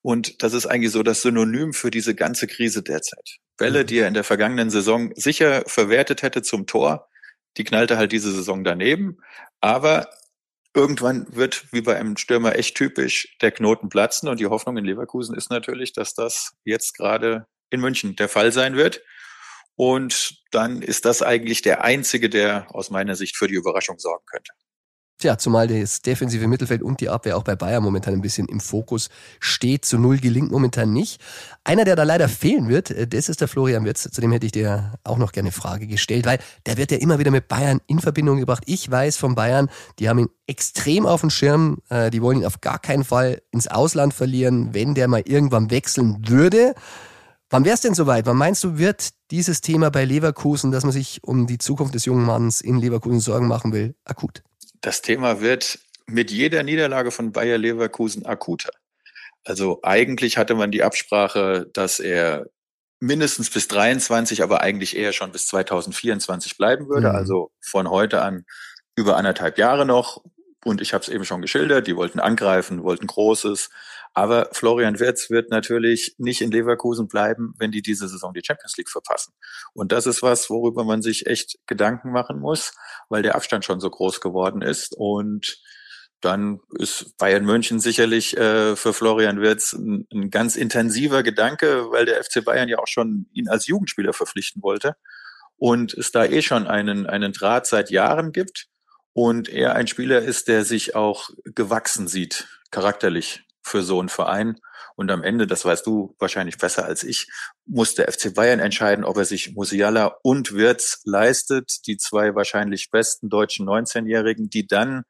Und 0.00 0.42
das 0.42 0.52
ist 0.52 0.66
eigentlich 0.66 0.92
so 0.92 1.02
das 1.02 1.22
Synonym 1.22 1.72
für 1.72 1.90
diese 1.90 2.14
ganze 2.14 2.46
Krise 2.46 2.82
derzeit. 2.82 3.38
Bälle, 3.56 3.84
die 3.84 3.98
er 3.98 4.08
in 4.08 4.14
der 4.14 4.24
vergangenen 4.24 4.70
Saison 4.70 5.12
sicher 5.14 5.62
verwertet 5.66 6.22
hätte 6.22 6.42
zum 6.42 6.66
Tor, 6.66 7.08
die 7.56 7.64
knallte 7.64 7.96
halt 7.96 8.12
diese 8.12 8.32
Saison 8.32 8.64
daneben. 8.64 9.18
Aber 9.60 10.08
irgendwann 10.74 11.26
wird, 11.34 11.66
wie 11.72 11.82
bei 11.82 11.96
einem 11.96 12.16
Stürmer 12.16 12.56
echt 12.56 12.76
typisch, 12.76 13.36
der 13.40 13.52
Knoten 13.52 13.88
platzen. 13.88 14.28
Und 14.28 14.40
die 14.40 14.46
Hoffnung 14.46 14.76
in 14.76 14.84
Leverkusen 14.84 15.36
ist 15.36 15.50
natürlich, 15.50 15.92
dass 15.92 16.14
das 16.14 16.52
jetzt 16.64 16.96
gerade 16.96 17.46
in 17.70 17.80
München 17.80 18.16
der 18.16 18.28
Fall 18.28 18.52
sein 18.52 18.76
wird. 18.76 19.02
Und 19.76 20.42
dann 20.50 20.82
ist 20.82 21.04
das 21.04 21.22
eigentlich 21.22 21.62
der 21.62 21.82
einzige, 21.82 22.28
der 22.28 22.66
aus 22.74 22.90
meiner 22.90 23.16
Sicht 23.16 23.36
für 23.36 23.48
die 23.48 23.54
Überraschung 23.54 23.98
sorgen 23.98 24.24
könnte. 24.26 24.52
Tja, 25.22 25.38
zumal 25.38 25.68
das 25.68 26.02
defensive 26.02 26.48
Mittelfeld 26.48 26.82
und 26.82 27.00
die 27.00 27.08
Abwehr 27.08 27.36
auch 27.36 27.44
bei 27.44 27.54
Bayern 27.54 27.84
momentan 27.84 28.12
ein 28.12 28.22
bisschen 28.22 28.48
im 28.48 28.58
Fokus 28.58 29.08
steht. 29.38 29.84
Zu 29.84 29.96
Null 29.96 30.18
gelingt 30.18 30.50
momentan 30.50 30.92
nicht. 30.92 31.20
Einer, 31.62 31.84
der 31.84 31.94
da 31.94 32.02
leider 32.02 32.28
fehlen 32.28 32.68
wird, 32.68 32.90
äh, 32.90 33.06
das 33.06 33.28
ist 33.28 33.40
der 33.40 33.46
Florian 33.46 33.84
Wirtz. 33.84 34.02
Zu 34.10 34.20
dem 34.20 34.32
hätte 34.32 34.46
ich 34.46 34.50
dir 34.50 34.94
auch 35.04 35.18
noch 35.18 35.30
gerne 35.30 35.50
eine 35.50 35.52
Frage 35.52 35.86
gestellt, 35.86 36.26
weil 36.26 36.40
der 36.66 36.76
wird 36.76 36.90
ja 36.90 36.96
immer 36.96 37.20
wieder 37.20 37.30
mit 37.30 37.46
Bayern 37.46 37.80
in 37.86 38.00
Verbindung 38.00 38.38
gebracht. 38.38 38.64
Ich 38.66 38.90
weiß 38.90 39.16
von 39.16 39.36
Bayern, 39.36 39.70
die 40.00 40.08
haben 40.08 40.18
ihn 40.18 40.28
extrem 40.48 41.06
auf 41.06 41.20
dem 41.20 41.30
Schirm. 41.30 41.78
Äh, 41.88 42.10
die 42.10 42.20
wollen 42.20 42.38
ihn 42.38 42.44
auf 42.44 42.60
gar 42.60 42.80
keinen 42.80 43.04
Fall 43.04 43.42
ins 43.52 43.68
Ausland 43.68 44.14
verlieren, 44.14 44.74
wenn 44.74 44.96
der 44.96 45.06
mal 45.06 45.22
irgendwann 45.24 45.70
wechseln 45.70 46.26
würde. 46.26 46.74
Wann 47.48 47.64
wäre 47.64 47.74
es 47.74 47.80
denn 47.80 47.94
soweit? 47.94 48.26
Wann 48.26 48.38
meinst 48.38 48.64
du, 48.64 48.76
wird 48.76 49.10
dieses 49.30 49.60
Thema 49.60 49.92
bei 49.92 50.04
Leverkusen, 50.04 50.72
dass 50.72 50.82
man 50.82 50.92
sich 50.92 51.22
um 51.22 51.46
die 51.46 51.58
Zukunft 51.58 51.94
des 51.94 52.06
jungen 52.06 52.26
Manns 52.26 52.60
in 52.60 52.80
Leverkusen 52.80 53.20
Sorgen 53.20 53.46
machen 53.46 53.72
will, 53.72 53.94
akut? 54.04 54.42
Das 54.82 55.00
Thema 55.00 55.40
wird 55.40 55.78
mit 56.06 56.30
jeder 56.30 56.62
Niederlage 56.62 57.10
von 57.10 57.32
Bayer 57.32 57.56
Leverkusen 57.56 58.26
akuter. 58.26 58.72
Also 59.44 59.80
eigentlich 59.82 60.36
hatte 60.36 60.54
man 60.54 60.70
die 60.70 60.82
Absprache, 60.82 61.68
dass 61.72 61.98
er 61.98 62.46
mindestens 63.00 63.50
bis 63.50 63.66
23, 63.68 64.42
aber 64.42 64.60
eigentlich 64.60 64.96
eher 64.96 65.12
schon 65.12 65.32
bis 65.32 65.46
2024 65.48 66.56
bleiben 66.56 66.88
würde. 66.88 67.08
Mhm. 67.08 67.16
Also 67.16 67.50
von 67.60 67.90
heute 67.90 68.22
an 68.22 68.44
über 68.94 69.16
anderthalb 69.16 69.58
Jahre 69.58 69.86
noch. 69.86 70.22
Und 70.64 70.80
ich 70.80 70.94
habe 70.94 71.02
es 71.02 71.08
eben 71.08 71.24
schon 71.24 71.42
geschildert, 71.42 71.86
die 71.86 71.96
wollten 71.96 72.20
angreifen, 72.20 72.84
wollten 72.84 73.06
Großes. 73.06 73.68
Aber 74.14 74.48
Florian 74.52 75.00
Wirtz 75.00 75.30
wird 75.30 75.50
natürlich 75.50 76.14
nicht 76.18 76.40
in 76.40 76.52
Leverkusen 76.52 77.08
bleiben, 77.08 77.54
wenn 77.58 77.72
die 77.72 77.82
diese 77.82 78.06
Saison 78.08 78.32
die 78.32 78.42
Champions 78.44 78.76
League 78.76 78.90
verpassen. 78.90 79.32
Und 79.72 79.90
das 79.90 80.06
ist 80.06 80.22
was, 80.22 80.50
worüber 80.50 80.84
man 80.84 81.02
sich 81.02 81.26
echt 81.26 81.58
Gedanken 81.66 82.12
machen 82.12 82.38
muss, 82.38 82.74
weil 83.08 83.22
der 83.22 83.34
Abstand 83.34 83.64
schon 83.64 83.80
so 83.80 83.90
groß 83.90 84.20
geworden 84.20 84.62
ist. 84.62 84.94
Und 84.96 85.60
dann 86.20 86.60
ist 86.78 87.16
Bayern 87.18 87.44
München 87.44 87.80
sicherlich 87.80 88.36
äh, 88.36 88.76
für 88.76 88.92
Florian 88.92 89.40
Wirtz 89.40 89.72
ein, 89.72 90.06
ein, 90.12 90.30
ganz 90.30 90.54
intensiver 90.54 91.24
Gedanke, 91.24 91.90
weil 91.90 92.06
der 92.06 92.22
FC 92.22 92.44
Bayern 92.44 92.68
ja 92.68 92.78
auch 92.78 92.86
schon 92.86 93.26
ihn 93.32 93.48
als 93.48 93.66
Jugendspieler 93.66 94.12
verpflichten 94.12 94.62
wollte 94.62 94.94
und 95.56 95.94
es 95.94 96.12
da 96.12 96.24
eh 96.24 96.42
schon 96.42 96.68
einen, 96.68 97.06
einen 97.06 97.32
Draht 97.32 97.66
seit 97.66 97.90
Jahren 97.90 98.30
gibt 98.30 98.68
und 99.12 99.48
er 99.48 99.74
ein 99.74 99.86
Spieler 99.86 100.20
ist, 100.20 100.48
der 100.48 100.64
sich 100.64 100.94
auch 100.94 101.30
gewachsen 101.44 102.08
sieht, 102.08 102.48
charakterlich 102.70 103.44
für 103.62 103.82
so 103.82 104.00
einen 104.00 104.08
Verein. 104.08 104.58
Und 104.96 105.10
am 105.10 105.22
Ende, 105.22 105.46
das 105.46 105.64
weißt 105.64 105.86
du 105.86 106.14
wahrscheinlich 106.18 106.58
besser 106.58 106.84
als 106.84 107.02
ich, 107.02 107.28
muss 107.64 107.94
der 107.94 108.10
FC 108.10 108.34
Bayern 108.34 108.60
entscheiden, 108.60 109.04
ob 109.04 109.16
er 109.16 109.24
sich 109.24 109.54
Musiala 109.54 110.16
und 110.22 110.52
Wirtz 110.52 111.00
leistet, 111.04 111.86
die 111.86 111.96
zwei 111.96 112.34
wahrscheinlich 112.34 112.90
besten 112.90 113.28
deutschen 113.28 113.66
19-Jährigen, 113.66 114.50
die 114.50 114.66
dann 114.66 115.04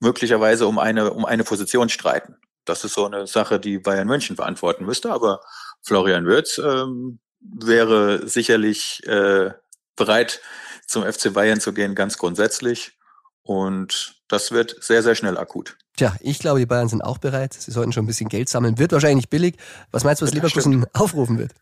möglicherweise 0.00 0.66
um 0.66 0.78
eine, 0.78 1.12
um 1.12 1.24
eine 1.24 1.44
Position 1.44 1.88
streiten. 1.88 2.36
Das 2.64 2.84
ist 2.84 2.94
so 2.94 3.06
eine 3.06 3.26
Sache, 3.26 3.60
die 3.60 3.78
Bayern 3.78 4.08
München 4.08 4.36
beantworten 4.36 4.84
müsste. 4.84 5.12
Aber 5.12 5.40
Florian 5.82 6.26
Wirtz 6.26 6.58
ähm, 6.58 7.20
wäre 7.40 8.26
sicherlich 8.28 9.02
äh, 9.06 9.50
bereit, 9.94 10.40
zum 10.86 11.04
FC 11.04 11.32
Bayern 11.32 11.60
zu 11.60 11.72
gehen, 11.72 11.94
ganz 11.94 12.18
grundsätzlich. 12.18 12.95
Und 13.46 14.16
das 14.28 14.52
wird 14.52 14.76
sehr, 14.80 15.02
sehr 15.02 15.14
schnell 15.14 15.38
akut. 15.38 15.76
Tja, 15.96 16.14
ich 16.20 16.38
glaube, 16.38 16.58
die 16.58 16.66
Bayern 16.66 16.88
sind 16.88 17.02
auch 17.02 17.18
bereit. 17.18 17.54
Sie 17.54 17.70
sollten 17.70 17.92
schon 17.92 18.04
ein 18.04 18.08
bisschen 18.08 18.28
Geld 18.28 18.48
sammeln. 18.48 18.78
Wird 18.78 18.92
wahrscheinlich 18.92 19.30
billig. 19.30 19.56
Was 19.92 20.04
meinst 20.04 20.20
du, 20.20 20.26
was 20.26 20.34
Leverkusen 20.34 20.84
aufrufen 20.92 21.38
wird? 21.38 21.52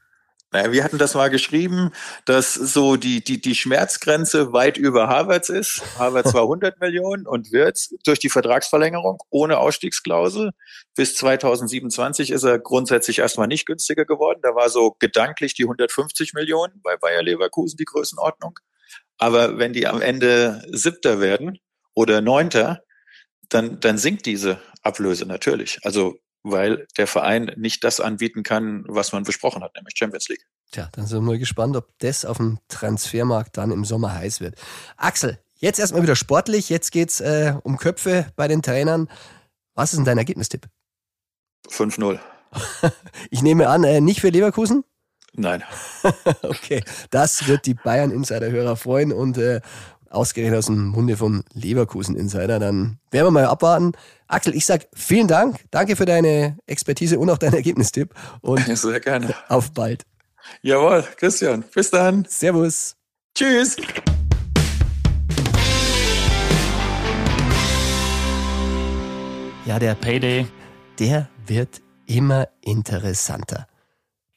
Naja, 0.50 0.70
wir 0.70 0.84
hatten 0.84 0.98
das 0.98 1.14
mal 1.14 1.30
geschrieben, 1.30 1.90
dass 2.26 2.54
so 2.54 2.96
die, 2.96 3.22
die, 3.24 3.40
die 3.40 3.56
Schmerzgrenze 3.56 4.52
weit 4.52 4.76
über 4.76 5.08
Harvards 5.08 5.48
ist. 5.48 5.82
Harvards 5.98 6.32
war 6.32 6.42
100 6.42 6.80
Millionen 6.80 7.26
und 7.26 7.50
wird 7.52 7.88
durch 8.06 8.20
die 8.20 8.28
Vertragsverlängerung 8.28 9.20
ohne 9.30 9.58
Ausstiegsklausel 9.58 10.52
bis 10.94 11.16
2027 11.16 12.30
ist 12.30 12.44
er 12.44 12.58
grundsätzlich 12.58 13.18
erstmal 13.18 13.48
nicht 13.48 13.66
günstiger 13.66 14.04
geworden. 14.04 14.40
Da 14.42 14.54
war 14.54 14.68
so 14.68 14.96
gedanklich 14.98 15.54
die 15.54 15.64
150 15.64 16.34
Millionen 16.34 16.80
bei 16.82 16.96
Bayer 16.96 17.22
Leverkusen 17.22 17.76
die 17.76 17.84
Größenordnung. 17.84 18.58
Aber 19.18 19.58
wenn 19.58 19.72
die 19.72 19.86
am 19.86 20.00
Ende 20.00 20.62
Siebter 20.70 21.20
werden 21.20 21.58
oder 21.94 22.20
Neunter, 22.20 22.82
dann, 23.48 23.80
dann 23.80 23.98
sinkt 23.98 24.26
diese 24.26 24.60
Ablöse 24.82 25.26
natürlich. 25.26 25.78
Also 25.84 26.18
weil 26.44 26.86
der 26.98 27.06
Verein 27.06 27.50
nicht 27.56 27.82
das 27.82 28.00
anbieten 28.00 28.42
kann, 28.42 28.84
was 28.86 29.12
man 29.12 29.24
besprochen 29.24 29.64
hat, 29.64 29.74
nämlich 29.74 29.94
Champions 29.96 30.28
League. 30.28 30.46
Tja, 30.70 30.88
dann 30.92 31.06
sind 31.06 31.18
wir 31.18 31.22
mal 31.22 31.38
gespannt, 31.38 31.74
ob 31.74 31.88
das 31.98 32.24
auf 32.24 32.36
dem 32.36 32.58
Transfermarkt 32.68 33.56
dann 33.56 33.70
im 33.70 33.84
Sommer 33.84 34.14
heiß 34.14 34.40
wird. 34.40 34.56
Axel, 34.96 35.38
jetzt 35.54 35.80
erstmal 35.80 36.02
wieder 36.02 36.16
sportlich. 36.16 36.68
Jetzt 36.68 36.92
geht's 36.92 37.20
äh, 37.20 37.54
um 37.62 37.78
Köpfe 37.78 38.26
bei 38.36 38.46
den 38.46 38.60
Trainern. 38.60 39.08
Was 39.74 39.92
ist 39.92 39.96
denn 39.96 40.04
dein 40.04 40.18
Ergebnistipp? 40.18 40.68
5-0. 41.70 42.20
ich 43.30 43.42
nehme 43.42 43.68
an, 43.68 43.82
äh, 43.82 44.02
nicht 44.02 44.20
für 44.20 44.28
Leverkusen? 44.28 44.84
Nein. 45.32 45.64
okay, 46.42 46.84
das 47.10 47.48
wird 47.48 47.66
die 47.66 47.74
Bayern 47.74 48.10
Insider-Hörer 48.10 48.76
freuen 48.76 49.12
und 49.12 49.38
äh, 49.38 49.60
ausgerechnet 50.14 50.58
aus 50.58 50.66
dem 50.66 50.88
Munde 50.88 51.16
vom 51.16 51.44
Leverkusen 51.52 52.16
Insider. 52.16 52.58
Dann 52.58 52.98
werden 53.10 53.26
wir 53.26 53.30
mal 53.30 53.46
abwarten. 53.46 53.92
Axel, 54.28 54.54
ich 54.54 54.66
sag 54.66 54.86
vielen 54.94 55.28
Dank. 55.28 55.60
Danke 55.70 55.96
für 55.96 56.06
deine 56.06 56.56
Expertise 56.66 57.18
und 57.18 57.28
auch 57.30 57.38
deinen 57.38 57.54
Ergebnistipp. 57.54 58.14
Und 58.40 58.64
Sehr 58.76 59.00
gerne. 59.00 59.34
Auf 59.48 59.72
bald. 59.72 60.04
Jawohl, 60.62 61.04
Christian. 61.16 61.64
Bis 61.74 61.90
dann. 61.90 62.26
Servus. 62.28 62.96
Tschüss. 63.34 63.76
Ja, 69.66 69.78
der 69.78 69.94
Payday, 69.94 70.46
der 70.98 71.28
wird 71.46 71.80
immer 72.06 72.48
interessanter. 72.60 73.66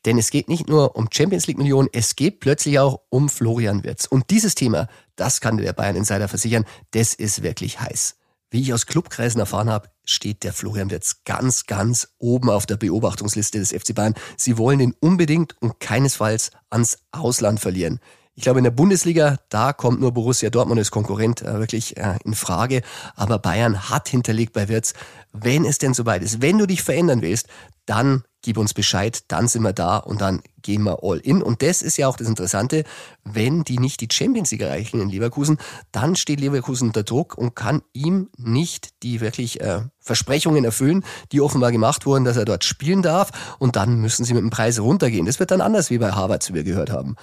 Denn 0.05 0.17
es 0.17 0.29
geht 0.29 0.47
nicht 0.47 0.67
nur 0.67 0.95
um 0.95 1.09
Champions 1.11 1.47
League 1.47 1.57
Millionen, 1.57 1.89
es 1.91 2.15
geht 2.15 2.39
plötzlich 2.39 2.79
auch 2.79 3.01
um 3.09 3.29
Florian 3.29 3.83
Wirtz. 3.83 4.05
Und 4.05 4.29
dieses 4.29 4.55
Thema, 4.55 4.87
das 5.15 5.41
kann 5.41 5.57
der 5.57 5.73
Bayern 5.73 5.95
Insider 5.95 6.27
versichern, 6.27 6.65
das 6.91 7.13
ist 7.13 7.43
wirklich 7.43 7.79
heiß. 7.79 8.15
Wie 8.49 8.61
ich 8.61 8.73
aus 8.73 8.85
Clubkreisen 8.85 9.41
erfahren 9.41 9.69
habe, 9.69 9.89
steht 10.05 10.43
der 10.43 10.53
Florian 10.53 10.89
Wirtz 10.89 11.23
ganz, 11.25 11.65
ganz 11.65 12.07
oben 12.17 12.49
auf 12.49 12.65
der 12.65 12.77
Beobachtungsliste 12.77 13.59
des 13.59 13.73
FC 13.73 13.93
Bayern. 13.93 14.13
Sie 14.37 14.57
wollen 14.57 14.79
ihn 14.79 14.95
unbedingt 15.01 15.61
und 15.61 15.81
keinesfalls 15.81 16.51
ans 16.69 16.99
Ausland 17.11 17.59
verlieren. 17.59 17.99
Ich 18.35 18.43
glaube, 18.43 18.59
in 18.59 18.63
der 18.63 18.71
Bundesliga, 18.71 19.39
da 19.49 19.73
kommt 19.73 19.99
nur 19.99 20.13
Borussia 20.13 20.51
Dortmund 20.51 20.79
als 20.79 20.91
Konkurrent 20.91 21.41
äh, 21.41 21.59
wirklich 21.59 21.97
äh, 21.97 22.19
in 22.23 22.35
Frage. 22.35 22.83
Aber 23.15 23.39
Bayern 23.39 23.89
hat 23.89 24.07
hinterlegt 24.07 24.53
bei 24.53 24.69
Wirtz, 24.69 24.93
wenn 25.33 25.65
es 25.65 25.79
denn 25.79 25.95
soweit 25.95 26.21
ist, 26.21 26.39
wenn 26.39 26.59
du 26.59 26.67
dich 26.67 26.83
verändern 26.83 27.23
willst, 27.23 27.47
dann 27.87 28.23
gib 28.47 28.57
uns 28.57 28.73
Bescheid, 28.73 29.25
dann 29.27 29.49
sind 29.49 29.63
wir 29.63 29.73
da 29.73 29.97
und 29.97 30.21
dann 30.21 30.41
gehen 30.61 30.83
wir 30.83 30.99
all 31.03 31.17
in. 31.17 31.43
Und 31.43 31.61
das 31.61 31.81
ist 31.81 31.97
ja 31.97 32.07
auch 32.07 32.15
das 32.15 32.29
Interessante, 32.29 32.85
wenn 33.25 33.65
die 33.65 33.77
nicht 33.77 33.99
die 33.99 34.07
Champions 34.09 34.51
League 34.51 34.61
erreichen 34.61 35.01
in 35.01 35.09
Leverkusen, 35.09 35.57
dann 35.91 36.15
steht 36.15 36.39
Leverkusen 36.39 36.87
unter 36.87 37.03
Druck 37.03 37.37
und 37.37 37.57
kann 37.57 37.81
ihm 37.91 38.29
nicht 38.37 39.03
die 39.03 39.19
wirklich 39.19 39.59
äh, 39.59 39.81
Versprechungen 39.99 40.63
erfüllen, 40.63 41.03
die 41.33 41.41
offenbar 41.41 41.73
gemacht 41.73 42.05
wurden, 42.05 42.23
dass 42.23 42.37
er 42.37 42.45
dort 42.45 42.63
spielen 42.63 43.01
darf. 43.01 43.57
Und 43.59 43.75
dann 43.75 43.99
müssen 43.99 44.23
sie 44.23 44.33
mit 44.33 44.43
dem 44.43 44.49
Preis 44.49 44.79
runtergehen. 44.79 45.25
Das 45.25 45.41
wird 45.41 45.51
dann 45.51 45.59
anders 45.59 45.89
wie 45.89 45.97
bei 45.97 46.13
Harvard, 46.13 46.47
wie 46.47 46.53
wir 46.53 46.63
gehört 46.63 46.89
haben. 46.89 47.17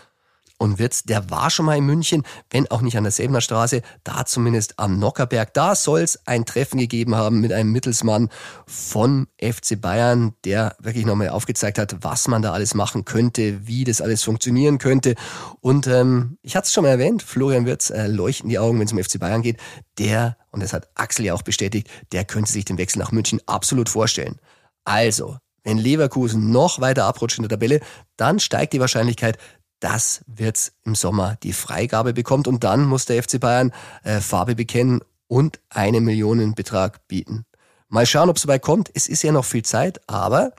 Und 0.65 0.79
Wirtz, 0.79 1.03
der 1.03 1.29
war 1.29 1.51
schon 1.51 1.67
mal 1.67 1.77
in 1.77 1.85
München, 1.85 2.23
wenn 2.49 2.71
auch 2.71 2.81
nicht 2.81 2.97
an 2.97 3.05
der 3.05 3.13
Säbener 3.13 3.43
Straße, 3.43 3.83
da 4.03 4.25
zumindest 4.25 4.79
am 4.79 4.99
Nockerberg. 4.99 5.53
Da 5.53 5.75
soll 5.75 6.01
es 6.01 6.27
ein 6.27 6.47
Treffen 6.47 6.79
gegeben 6.79 7.15
haben 7.15 7.41
mit 7.41 7.53
einem 7.53 7.71
Mittelsmann 7.71 8.31
von 8.67 9.27
FC 9.39 9.79
Bayern, 9.79 10.33
der 10.47 10.75
wirklich 10.81 11.05
nochmal 11.05 11.29
aufgezeigt 11.29 11.79
hat, 11.79 11.97
was 12.01 12.29
man 12.29 12.41
da 12.41 12.55
alles 12.55 12.73
machen 12.75 13.05
könnte, 13.05 13.67
wie 13.67 13.85
das 13.85 14.01
alles 14.01 14.23
funktionieren 14.23 14.79
könnte. 14.79 15.17
Und 15.61 15.87
ähm, 15.87 16.39
ich 16.41 16.57
hatte 16.57 16.65
es 16.65 16.73
schon 16.73 16.85
mal 16.85 16.91
erwähnt, 16.91 17.23
Florian 17.23 17.67
Wirtz 17.67 17.91
äh, 17.91 18.07
leuchten 18.07 18.49
die 18.49 18.59
Augen, 18.59 18.79
wenn 18.79 18.87
es 18.87 18.93
um 18.95 19.05
FC 19.05 19.21
Bayern 19.21 19.43
geht. 19.43 19.59
Der, 19.99 20.39
und 20.51 20.63
das 20.63 20.73
hat 20.73 20.89
Axel 20.95 21.27
ja 21.27 21.35
auch 21.35 21.43
bestätigt, 21.43 21.91
der 22.13 22.25
könnte 22.25 22.51
sich 22.51 22.65
den 22.65 22.79
Wechsel 22.79 23.01
nach 23.01 23.13
München 23.13 23.39
absolut 23.45 23.91
vorstellen. 23.91 24.41
Also, 24.87 25.37
wenn 25.63 25.77
Leverkusen 25.77 26.51
noch 26.51 26.81
weiter 26.81 27.05
abrutscht 27.05 27.39
in 27.39 27.43
der 27.43 27.51
Tabelle, 27.51 27.81
dann 28.17 28.39
steigt 28.39 28.73
die 28.73 28.81
Wahrscheinlichkeit, 28.81 29.39
dass 29.85 30.25
Wirtz 30.27 30.73
im 30.85 30.95
Sommer 30.95 31.37
die 31.43 31.53
Freigabe 31.53 32.15
bekommt 32.15 32.49
und 32.49 32.65
dann 32.65 32.87
muss 32.87 33.05
der 33.05 33.23
FC 33.23 33.39
Bayern 33.39 33.71
äh, 34.03 34.21
Farbe 34.21 34.55
bekennen 34.55 35.03
und 35.29 35.61
einen 35.69 36.05
Millionenbetrag 36.05 37.07
bieten. 37.07 37.45
Mal 37.89 38.07
schauen, 38.07 38.31
ob 38.31 38.37
es 38.37 38.43
soweit 38.43 38.63
kommt. 38.63 38.91
Es 38.95 39.09
ist 39.09 39.23
ja 39.23 39.31
noch 39.31 39.45
viel 39.45 39.63
Zeit, 39.63 40.01
aber 40.09 40.53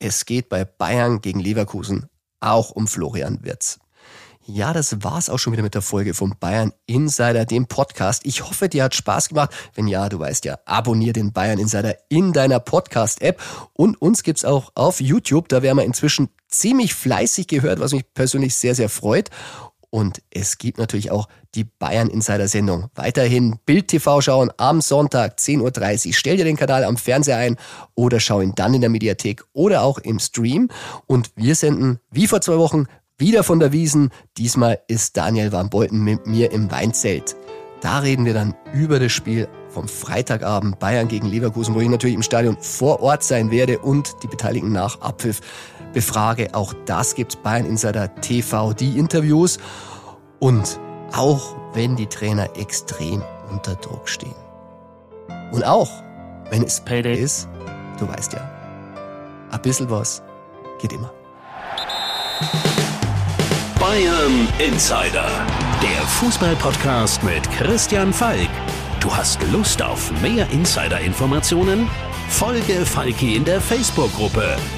es 0.00 0.26
geht 0.26 0.50
bei 0.50 0.66
Bayern 0.66 1.22
gegen 1.22 1.40
Leverkusen 1.40 2.10
auch 2.40 2.70
um 2.70 2.86
Florian 2.86 3.42
Wirtz. 3.42 3.78
Ja, 4.44 4.74
das 4.74 5.02
war's 5.02 5.30
auch 5.30 5.38
schon 5.38 5.54
wieder 5.54 5.62
mit 5.62 5.74
der 5.74 5.82
Folge 5.82 6.12
vom 6.12 6.34
Bayern 6.38 6.74
Insider, 6.84 7.46
dem 7.46 7.68
Podcast. 7.68 8.26
Ich 8.26 8.44
hoffe, 8.44 8.68
dir 8.68 8.84
hat 8.84 8.94
Spaß 8.94 9.30
gemacht. 9.30 9.50
Wenn 9.74 9.86
ja, 9.86 10.10
du 10.10 10.18
weißt 10.18 10.44
ja, 10.44 10.58
abonnier 10.66 11.14
den 11.14 11.32
Bayern 11.32 11.58
Insider 11.58 11.96
in 12.10 12.34
deiner 12.34 12.60
Podcast-App. 12.60 13.40
Und 13.72 14.00
uns 14.00 14.22
gibt's 14.22 14.44
auch 14.44 14.72
auf 14.74 15.00
YouTube. 15.00 15.48
Da 15.48 15.62
werden 15.62 15.78
wir 15.78 15.84
inzwischen 15.84 16.28
ziemlich 16.48 16.94
fleißig 16.94 17.46
gehört, 17.46 17.80
was 17.80 17.92
mich 17.92 18.04
persönlich 18.14 18.54
sehr, 18.54 18.74
sehr 18.74 18.88
freut. 18.88 19.30
Und 19.90 20.20
es 20.30 20.58
gibt 20.58 20.78
natürlich 20.78 21.10
auch 21.10 21.28
die 21.54 21.64
Bayern 21.64 22.08
Insider 22.08 22.46
Sendung. 22.46 22.88
Weiterhin 22.94 23.58
Bild 23.64 23.88
TV 23.88 24.20
schauen 24.20 24.50
am 24.58 24.82
Sonntag 24.82 25.38
10.30 25.38 26.08
Uhr. 26.08 26.12
Stell 26.12 26.36
dir 26.36 26.44
den 26.44 26.56
Kanal 26.56 26.84
am 26.84 26.98
Fernseher 26.98 27.38
ein 27.38 27.56
oder 27.94 28.20
schau 28.20 28.40
ihn 28.40 28.54
dann 28.54 28.74
in 28.74 28.82
der 28.82 28.90
Mediathek 28.90 29.44
oder 29.54 29.82
auch 29.82 29.98
im 29.98 30.18
Stream. 30.18 30.68
Und 31.06 31.30
wir 31.36 31.54
senden 31.54 32.00
wie 32.10 32.26
vor 32.26 32.42
zwei 32.42 32.58
Wochen 32.58 32.84
wieder 33.16 33.44
von 33.44 33.60
der 33.60 33.72
Wiesen. 33.72 34.10
Diesmal 34.36 34.80
ist 34.88 35.16
Daniel 35.16 35.52
Van 35.52 35.70
Beuten 35.70 36.04
mit 36.04 36.26
mir 36.26 36.52
im 36.52 36.70
Weinzelt. 36.70 37.34
Da 37.80 38.00
reden 38.00 38.24
wir 38.24 38.34
dann 38.34 38.54
über 38.74 38.98
das 38.98 39.12
Spiel 39.12 39.48
vom 39.68 39.88
Freitagabend 39.88 40.78
Bayern 40.78 41.08
gegen 41.08 41.28
Leverkusen, 41.28 41.74
wo 41.74 41.80
ich 41.80 41.88
natürlich 41.88 42.16
im 42.16 42.22
Stadion 42.22 42.58
vor 42.60 43.00
Ort 43.00 43.22
sein 43.22 43.50
werde 43.50 43.78
und 43.78 44.16
die 44.22 44.26
Beteiligten 44.26 44.72
nach 44.72 45.00
Abpfiff 45.00 45.40
befrage. 45.92 46.54
Auch 46.54 46.74
das 46.86 47.14
gibt's 47.14 47.36
Bayern 47.36 47.66
Insider 47.66 48.14
TV, 48.16 48.72
die 48.72 48.98
Interviews. 48.98 49.58
Und 50.38 50.78
auch 51.12 51.56
wenn 51.74 51.96
die 51.96 52.06
Trainer 52.06 52.48
extrem 52.56 53.22
unter 53.50 53.74
Druck 53.76 54.08
stehen. 54.08 54.34
Und 55.52 55.64
auch 55.64 55.90
wenn 56.50 56.62
es 56.62 56.80
Payday 56.80 57.18
ist, 57.18 57.48
du 57.98 58.08
weißt 58.08 58.32
ja, 58.34 58.50
ein 59.50 59.62
bisschen 59.62 59.88
was 59.90 60.22
geht 60.80 60.92
immer. 60.92 61.12
Bayern 63.80 64.48
Insider, 64.58 65.28
der 65.82 66.02
Fußballpodcast 66.06 67.22
mit 67.22 67.50
Christian 67.52 68.12
Falk. 68.12 68.48
Du 69.00 69.14
hast 69.14 69.40
Lust 69.52 69.80
auf 69.80 70.10
mehr 70.20 70.48
Insider-Informationen? 70.50 71.88
Folge 72.28 72.84
Falki 72.84 73.36
in 73.36 73.44
der 73.44 73.60
Facebook-Gruppe 73.60 74.56